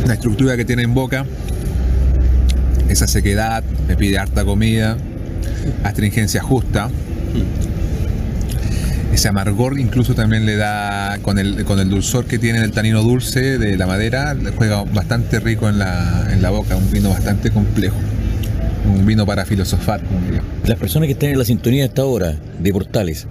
La 0.05 0.13
estructura 0.13 0.57
que 0.57 0.65
tiene 0.65 0.83
en 0.83 0.93
boca, 0.93 1.25
esa 2.89 3.07
sequedad, 3.07 3.63
me 3.87 3.95
pide 3.95 4.17
harta 4.17 4.43
comida, 4.43 4.97
astringencia 5.83 6.41
justa. 6.41 6.89
Ese 9.17 9.29
amargor 9.29 9.79
incluso 9.79 10.13
también 10.13 10.45
le 10.45 10.57
da, 10.57 11.17
con 11.23 11.39
el, 11.39 11.65
con 11.65 11.79
el 11.79 11.89
dulzor 11.89 12.25
que 12.25 12.37
tiene 12.37 12.59
el 12.59 12.71
tanino 12.71 13.01
dulce 13.01 13.57
de 13.57 13.75
la 13.75 13.87
madera, 13.87 14.37
juega 14.57 14.83
bastante 14.83 15.39
rico 15.39 15.67
en 15.67 15.79
la, 15.79 16.27
en 16.31 16.43
la 16.43 16.51
boca, 16.51 16.75
un 16.75 16.91
vino 16.91 17.09
bastante 17.09 17.49
complejo. 17.49 17.95
Un 18.85 19.07
vino 19.07 19.25
para 19.25 19.43
filosofar. 19.43 20.01
Las 20.65 20.77
personas 20.77 21.07
que 21.07 21.13
están 21.13 21.31
en 21.31 21.39
la 21.39 21.45
sintonía 21.45 21.81
a 21.81 21.87
esta 21.87 22.05
hora 22.05 22.35
de 22.59 22.71
Portales 22.71 23.25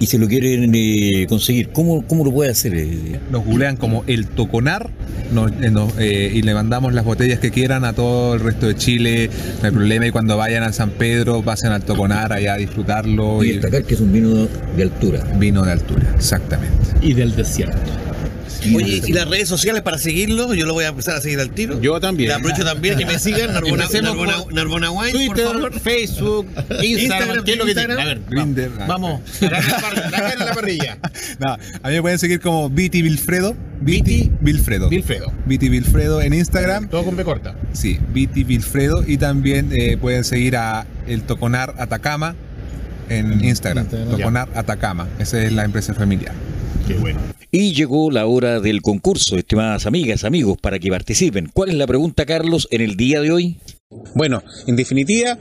y 0.00 0.06
se 0.06 0.18
lo 0.18 0.26
quieren 0.28 0.72
eh, 0.74 1.26
conseguir, 1.28 1.68
¿cómo, 1.70 2.06
¿cómo 2.06 2.24
lo 2.24 2.32
puede 2.32 2.50
hacer? 2.50 2.74
eh? 2.74 3.20
nos 3.30 3.44
googlean 3.44 3.76
como 3.76 4.04
el 4.06 4.26
Toconar 4.26 4.90
nos- 5.32 5.50
eh, 5.62 5.70
nos- 5.70 5.92
eh, 5.98 6.30
y 6.34 6.42
le 6.42 6.52
mandamos 6.54 6.92
las 6.94 7.04
botellas 7.04 7.38
que 7.38 7.50
quieran 7.50 7.84
a 7.84 7.92
todo 7.92 8.34
el 8.34 8.40
resto 8.40 8.66
de 8.66 8.74
Chile, 8.76 9.30
no 9.60 9.66
hay 9.66 9.72
problema. 9.72 10.06
Y 10.06 10.10
cuando 10.10 10.36
vayan 10.36 10.62
a 10.62 10.72
San 10.72 10.90
Pedro, 10.90 11.42
pasen 11.42 11.72
al 11.72 11.82
Toconar 11.82 12.32
allá 12.32 12.54
a 12.54 12.56
disfrutarlo. 12.56 13.42
Y 13.42 13.48
Y 13.48 13.52
destacar 13.54 13.84
que 13.84 13.94
es 13.94 14.00
un 14.00 14.12
vino 14.12 14.48
de 14.76 14.82
altura. 14.82 15.24
vino 15.38 15.64
de 15.64 15.72
altura, 15.72 16.12
exactamente. 16.16 16.74
Y 17.00 17.14
del 17.14 17.34
desierto. 17.34 17.78
Oye, 18.74 19.02
y 19.06 19.12
las 19.12 19.28
redes 19.28 19.48
sociales 19.48 19.82
para 19.82 19.98
seguirlo, 19.98 20.54
yo 20.54 20.66
lo 20.66 20.74
voy 20.74 20.84
a 20.84 20.88
empezar 20.88 21.16
a 21.16 21.20
seguir 21.20 21.40
al 21.40 21.50
tiro. 21.50 21.80
Yo 21.80 22.00
también. 22.00 22.28
Le 22.28 22.34
aprovecho 22.34 22.64
también 22.64 22.98
que 22.98 23.06
me 23.06 23.18
sigan, 23.18 23.52
Narbona, 23.54 23.86
Narbona, 24.50 24.90
Wine, 24.90 25.12
Twitter, 25.12 25.46
por 25.46 25.54
favor. 25.54 25.80
Facebook, 25.80 26.46
Instagram, 26.46 26.84
Instagram, 26.98 27.44
¿qué 27.44 27.52
es 27.52 27.58
lo 27.58 27.64
que? 27.66 27.80
A 27.80 28.04
ver, 28.04 28.20
Grindr. 28.28 28.70
vamos, 28.86 28.88
vamos, 28.88 29.20
la 30.10 30.32
en 30.32 30.38
la 30.38 30.54
parrilla. 30.54 30.98
No, 31.38 31.52
a 31.52 31.88
mí 31.88 31.94
me 31.94 32.02
pueden 32.02 32.18
seguir 32.18 32.40
como 32.40 32.70
Viti 32.70 33.02
Vilfredo. 33.02 33.56
Viti 33.80 34.30
Vilfredo. 34.40 34.88
Vilfredo. 34.88 35.32
Viti 35.44 35.68
Vilfredo 35.68 36.22
en 36.22 36.32
Instagram. 36.32 36.88
Todo 36.88 37.04
con 37.04 37.16
B 37.16 37.24
corta. 37.24 37.54
Sí, 37.72 37.98
Viti 38.12 38.44
Vilfredo. 38.44 39.04
Y 39.06 39.18
también 39.18 39.70
eh, 39.72 39.96
pueden 39.98 40.24
seguir 40.24 40.56
a 40.56 40.86
el 41.06 41.22
Toconar 41.22 41.74
Atacama 41.78 42.34
en 43.08 43.44
Instagram. 43.44 43.84
Instagram. 43.84 44.16
Toconar 44.16 44.48
Atacama. 44.54 45.08
Esa 45.18 45.42
es 45.42 45.52
la 45.52 45.64
empresa 45.64 45.92
familiar. 45.94 46.32
Qué 46.86 46.94
bueno. 46.94 47.20
Y 47.50 47.72
llegó 47.72 48.10
la 48.10 48.26
hora 48.26 48.60
del 48.60 48.82
concurso, 48.82 49.36
estimadas 49.36 49.86
amigas, 49.86 50.24
amigos, 50.24 50.58
para 50.60 50.78
que 50.78 50.90
participen. 50.90 51.50
¿Cuál 51.52 51.70
es 51.70 51.76
la 51.76 51.86
pregunta, 51.86 52.26
Carlos, 52.26 52.68
en 52.70 52.80
el 52.82 52.96
día 52.96 53.20
de 53.20 53.30
hoy? 53.30 53.58
Bueno, 54.14 54.42
en 54.66 54.76
definitiva, 54.76 55.38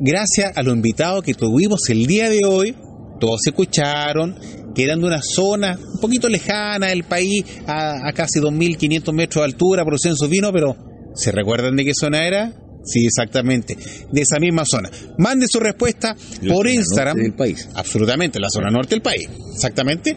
gracias 0.00 0.56
a 0.56 0.62
los 0.62 0.74
invitados 0.74 1.24
que 1.24 1.34
tuvimos 1.34 1.80
el 1.88 2.06
día 2.06 2.28
de 2.30 2.40
hoy, 2.46 2.76
todos 3.18 3.40
se 3.42 3.50
escucharon, 3.50 4.36
que 4.74 4.84
eran 4.84 5.00
de 5.00 5.06
una 5.06 5.20
zona 5.22 5.78
un 5.94 6.00
poquito 6.00 6.28
lejana 6.28 6.88
del 6.88 7.04
país, 7.04 7.44
a, 7.66 8.08
a 8.08 8.12
casi 8.12 8.38
2.500 8.40 9.12
metros 9.12 9.42
de 9.42 9.46
altura, 9.46 9.84
producen 9.84 10.14
sus 10.16 10.28
vinos, 10.28 10.50
pero 10.52 10.76
¿se 11.14 11.32
recuerdan 11.32 11.76
de 11.76 11.84
qué 11.84 11.92
zona 11.98 12.26
era? 12.26 12.52
Sí, 12.84 13.06
exactamente, 13.06 13.76
de 14.10 14.20
esa 14.20 14.38
misma 14.40 14.64
zona. 14.66 14.90
Mande 15.16 15.46
su 15.48 15.60
respuesta 15.60 16.16
La 16.42 16.52
por 16.52 16.66
zona 16.66 16.74
Instagram. 16.74 17.16
norte 17.16 17.22
del 17.30 17.36
país. 17.36 17.68
Absolutamente, 17.74 18.40
la 18.40 18.48
zona 18.50 18.70
norte 18.70 18.96
del 18.96 19.02
país, 19.02 19.28
exactamente. 19.54 20.16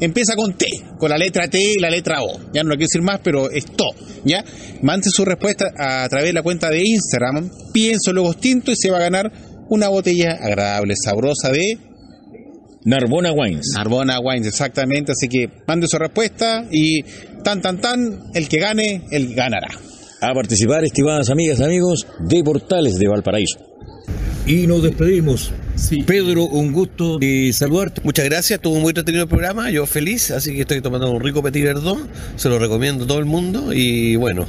Empieza 0.00 0.34
con 0.36 0.54
T, 0.54 0.66
con 0.98 1.10
la 1.10 1.16
letra 1.16 1.48
T 1.48 1.58
y 1.58 1.80
la 1.80 1.90
letra 1.90 2.22
O. 2.22 2.38
Ya 2.52 2.62
no 2.62 2.70
lo 2.70 2.76
quiero 2.76 2.88
decir 2.88 3.02
más, 3.02 3.20
pero 3.22 3.50
es 3.50 3.64
TO. 3.64 3.86
¿Ya? 4.24 4.44
Mande 4.82 5.08
su 5.10 5.24
respuesta 5.24 5.66
a 5.78 6.08
través 6.08 6.28
de 6.28 6.32
la 6.34 6.42
cuenta 6.42 6.68
de 6.70 6.82
Instagram, 6.84 7.50
pienso 7.72 8.12
luego 8.12 8.34
tinto 8.34 8.72
y 8.72 8.76
se 8.76 8.90
va 8.90 8.98
a 8.98 9.00
ganar 9.00 9.32
una 9.68 9.88
botella 9.88 10.32
agradable, 10.40 10.94
sabrosa 10.96 11.50
de 11.50 11.78
Narbona 12.84 13.32
Wines. 13.32 13.72
Narbona 13.74 14.20
Wines, 14.20 14.46
exactamente. 14.46 15.12
Así 15.12 15.28
que 15.28 15.48
mande 15.66 15.88
su 15.88 15.98
respuesta 15.98 16.64
y 16.70 17.02
tan, 17.42 17.60
tan, 17.60 17.80
tan, 17.80 18.30
el 18.34 18.48
que 18.48 18.58
gane, 18.58 19.02
él 19.10 19.34
ganará. 19.34 19.68
A 20.20 20.32
participar, 20.32 20.84
estimadas 20.84 21.30
amigas, 21.30 21.60
amigos, 21.60 22.06
de 22.20 22.42
Portales 22.42 22.94
de 22.94 23.08
Valparaíso. 23.08 23.65
Y 24.46 24.68
nos 24.68 24.80
despedimos. 24.80 25.52
Pedro, 26.06 26.44
un 26.44 26.72
gusto 26.72 27.18
de 27.18 27.52
saludarte. 27.52 28.00
Muchas 28.04 28.24
gracias, 28.24 28.58
estuvo 28.58 28.78
muy 28.78 28.90
entretenido 28.90 29.24
el 29.24 29.28
programa, 29.28 29.70
yo 29.70 29.86
feliz, 29.86 30.30
así 30.30 30.54
que 30.54 30.60
estoy 30.60 30.80
tomando 30.80 31.10
un 31.10 31.20
rico 31.20 31.42
Petit 31.42 31.64
Verdot, 31.64 31.98
se 32.36 32.48
lo 32.48 32.58
recomiendo 32.58 33.04
a 33.04 33.06
todo 33.08 33.18
el 33.18 33.26
mundo 33.26 33.72
y 33.74 34.16
bueno, 34.16 34.46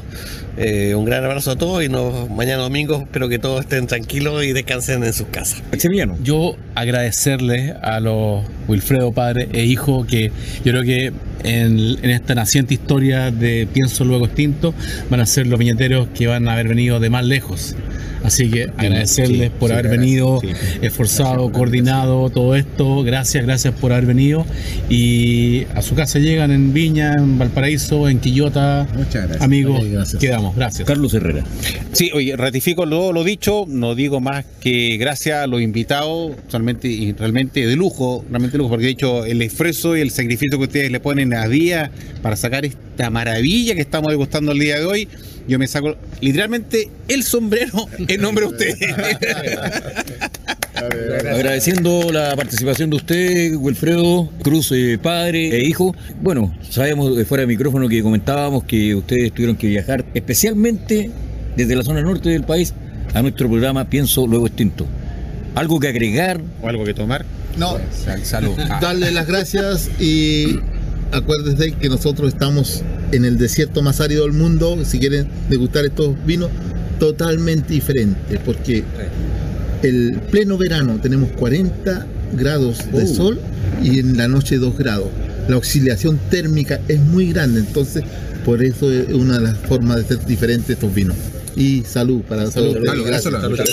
eh, 0.56 0.96
un 0.96 1.04
gran 1.04 1.26
abrazo 1.26 1.52
a 1.52 1.56
todos 1.58 1.84
y 1.84 1.90
nos, 1.90 2.30
mañana 2.30 2.62
domingo 2.62 3.02
espero 3.02 3.28
que 3.28 3.40
todos 3.40 3.62
estén 3.62 3.88
tranquilos 3.88 4.46
y 4.46 4.54
descansen 4.54 5.04
en 5.04 5.14
sus 5.14 5.28
casas. 5.28 5.62
Maximiliano. 5.72 6.16
Yo 6.24 6.56
agradecerles 6.76 7.74
a 7.82 8.00
los 8.00 8.46
Wilfredo 8.68 9.12
padre 9.12 9.50
e 9.52 9.66
hijo 9.66 10.06
que 10.06 10.32
yo 10.64 10.72
creo 10.72 10.84
que 10.84 11.12
en, 11.44 11.98
en 12.04 12.10
esta 12.10 12.36
naciente 12.36 12.74
historia 12.74 13.32
de 13.32 13.68
Pienso 13.74 14.06
Luego 14.06 14.28
Extinto 14.28 14.74
van 15.10 15.20
a 15.20 15.26
ser 15.26 15.48
los 15.48 15.60
viñeteros 15.60 16.08
que 16.16 16.28
van 16.28 16.48
a 16.48 16.54
haber 16.54 16.70
venido 16.70 17.00
de 17.00 17.10
más 17.10 17.26
lejos. 17.26 17.76
Así 18.24 18.50
que 18.50 18.70
agradecerles 18.78 19.52
por 19.52 19.70
sí, 19.70 19.74
haber 19.74 19.88
gracias, 19.88 20.02
venido, 20.02 20.40
sí. 20.42 20.50
esforzado, 20.82 21.52
coordinado, 21.52 22.30
todo 22.30 22.56
esto. 22.56 23.04
Gracias, 23.04 23.46
gracias 23.46 23.74
por 23.74 23.92
haber 23.94 24.06
venido. 24.06 24.46
Y 24.90 25.66
a 25.76 25.82
su 25.82 25.96
casa 25.96 26.20
llegan 26.20 26.52
en 26.52 26.74
Viña, 26.74 27.14
en 27.18 27.38
Valparaíso, 27.38 28.10
en 28.10 28.20
Quillota. 28.20 28.88
Muchas 28.96 29.24
gracias. 29.24 29.42
Amigos, 29.42 29.82
Oye, 29.82 29.92
gracias. 29.92 30.22
quedamos. 30.22 30.56
Gracias. 30.56 30.88
Carlos 30.88 31.14
Herrera. 31.14 31.44
Sí, 31.94 32.12
oye, 32.14 32.36
ratifico 32.36 32.86
lo, 32.86 33.12
lo 33.12 33.24
dicho, 33.24 33.66
no 33.68 33.96
digo 33.96 34.20
más 34.20 34.46
que 34.60 34.98
gracias 34.98 35.44
a 35.44 35.48
los 35.48 35.62
invitados, 35.62 36.34
realmente, 36.52 37.16
realmente 37.18 37.66
de 37.66 37.76
lujo, 37.76 38.24
realmente 38.30 38.54
de 38.54 38.58
lujo, 38.60 38.70
porque 38.70 38.86
de 38.86 38.92
hecho 38.92 39.26
el 39.26 39.42
esfuerzo 39.42 39.96
y 39.98 40.02
el 40.02 40.12
sacrificio 40.12 40.58
que 40.58 40.64
ustedes 40.66 40.92
le 40.92 41.00
ponen 41.00 41.34
a 41.34 41.48
día 41.48 41.92
para 42.22 42.36
sacar 42.36 42.66
esta 42.66 43.10
maravilla 43.10 43.76
que 43.76 43.82
estamos 43.82 44.10
degustando 44.10 44.52
el 44.52 44.60
día 44.60 44.80
de 44.80 44.86
hoy, 44.86 45.08
yo 45.48 45.58
me 45.60 45.68
saco 45.68 45.96
literalmente 46.22 46.90
el 47.08 47.24
sombrero 47.24 47.88
en 48.08 48.22
nombre 48.22 48.46
de 48.46 48.52
ustedes. 48.52 48.78
Agradeciendo 51.32 52.12
la 52.12 52.36
participación 52.36 52.90
de 52.90 52.96
usted, 52.98 53.56
Wilfredo 53.56 54.30
Cruz, 54.44 54.72
eh, 54.72 55.00
padre 55.02 55.56
e 55.58 55.66
hijo. 55.68 55.96
Bueno, 56.22 56.56
sabemos 56.70 57.16
de 57.16 57.26
fuera 57.26 57.42
de 57.42 57.48
micrófono 57.48 57.88
que 57.90 58.02
comentábamos 58.04 58.64
que 58.64 58.94
ustedes 58.96 59.32
tuvieron 59.32 59.56
que 59.56 59.68
viajar 59.68 60.06
especialmente 60.14 61.10
desde 61.56 61.76
la 61.76 61.84
zona 61.84 62.02
norte 62.02 62.30
del 62.30 62.44
país 62.44 62.74
a 63.14 63.22
nuestro 63.22 63.50
programa 63.50 63.90
Pienso 63.90 64.28
Luego 64.28 64.48
Extinto. 64.48 64.86
¿Algo 65.56 65.80
que 65.80 65.88
agregar? 65.88 66.40
o 66.62 66.68
algo 66.68 66.86
que 66.86 66.94
tomar. 66.94 67.26
No, 67.58 67.78
Sal- 68.06 68.24
Salud. 68.24 68.54
Ah. 68.70 68.78
darle 68.80 69.10
las 69.12 69.26
gracias 69.26 69.90
y 70.00 70.60
acuérdense 71.12 71.72
que 71.74 71.90
nosotros 71.90 72.30
estamos 72.34 72.82
en 73.12 73.26
el 73.26 73.38
desierto 73.38 73.82
más 73.82 74.02
árido 74.02 74.24
del 74.24 74.34
mundo. 74.34 74.78
Si 74.86 75.00
quieren 75.00 75.28
degustar 75.50 75.86
estos 75.86 76.16
vinos, 76.26 76.50
totalmente 77.00 77.74
diferentes, 77.74 78.40
porque 78.46 78.84
el 79.84 80.20
pleno 80.32 80.58
verano 80.58 81.00
tenemos 81.02 81.32
40 81.34 82.06
grados 82.34 82.80
de 82.92 83.04
Uh. 83.04 83.16
sol 83.16 83.40
y 83.84 84.00
en 84.00 84.18
la 84.18 84.28
noche 84.28 84.58
2 84.58 84.78
grados. 84.78 85.10
La 85.48 85.58
oscilación 85.58 86.20
térmica 86.30 86.82
es 86.88 87.00
muy 87.00 87.32
grande, 87.32 87.60
entonces 87.62 88.04
por 88.44 88.64
eso 88.64 88.92
es 88.92 89.10
una 89.14 89.36
de 89.40 89.44
las 89.44 89.58
formas 89.58 89.98
de 89.98 90.04
ser 90.16 90.26
diferentes 90.26 90.70
estos 90.72 90.94
vinos. 90.94 91.16
Y 91.56 91.84
salud 91.84 92.22
para 92.22 92.50
todos. 92.50 92.74
Salud, 92.86 93.06
Gracias. 93.06 93.34
salud. 93.34 93.50
Muchas 93.50 93.70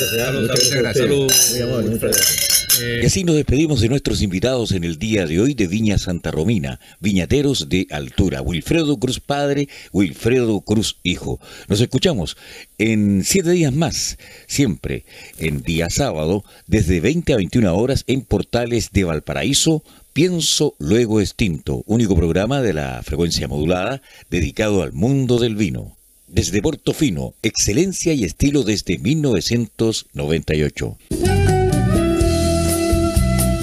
gracias. 0.71 1.07
Gracias. 1.09 1.57
Eh, 1.57 2.64
y 2.81 3.07
así 3.07 3.25
nos 3.25 3.37
despedimos 3.37 3.81
de 3.81 3.89
nuestros 3.89 4.21
invitados 4.23 4.73
en 4.73 4.85
el 4.85 4.99
día 4.99 5.27
de 5.27 5.41
hoy 5.41 5.55
de 5.55 5.69
Viña 5.69 5.99
Santa 5.99 6.31
Romina, 6.31 6.81
viñateros 7.01 7.69
de 7.69 7.87
altura, 7.91 8.41
Wilfredo 8.43 8.99
Cruz 8.99 9.21
Padre, 9.21 9.69
Wilfredo 9.93 10.61
Cruz 10.61 10.99
Hijo. 11.03 11.41
Nos 11.69 11.81
escuchamos 11.81 12.37
en 12.79 13.23
siete 13.25 13.51
días 13.51 13.73
más, 13.73 14.19
siempre 14.47 15.05
en 15.39 15.63
día 15.63 15.91
sábado, 15.91 16.45
desde 16.67 17.01
20 17.01 17.35
a 17.35 17.37
21 17.37 17.77
horas 17.77 18.05
en 18.07 18.23
Portales 18.23 18.91
de 18.93 19.05
Valparaíso, 19.05 19.83
Pienso 20.13 20.75
Luego 20.79 21.21
Extinto, 21.21 21.83
único 21.87 22.17
programa 22.17 22.63
de 22.63 22.73
la 22.73 23.03
frecuencia 23.03 23.49
modulada 23.49 24.01
dedicado 24.31 24.83
al 24.83 24.93
mundo 24.93 25.39
del 25.39 25.57
vino. 25.57 25.97
Desde 26.29 26.63
Portofino, 26.63 27.35
excelencia 27.43 28.15
y 28.15 28.25
estilo 28.25 28.63
desde 28.63 28.99
1998. 28.99 30.97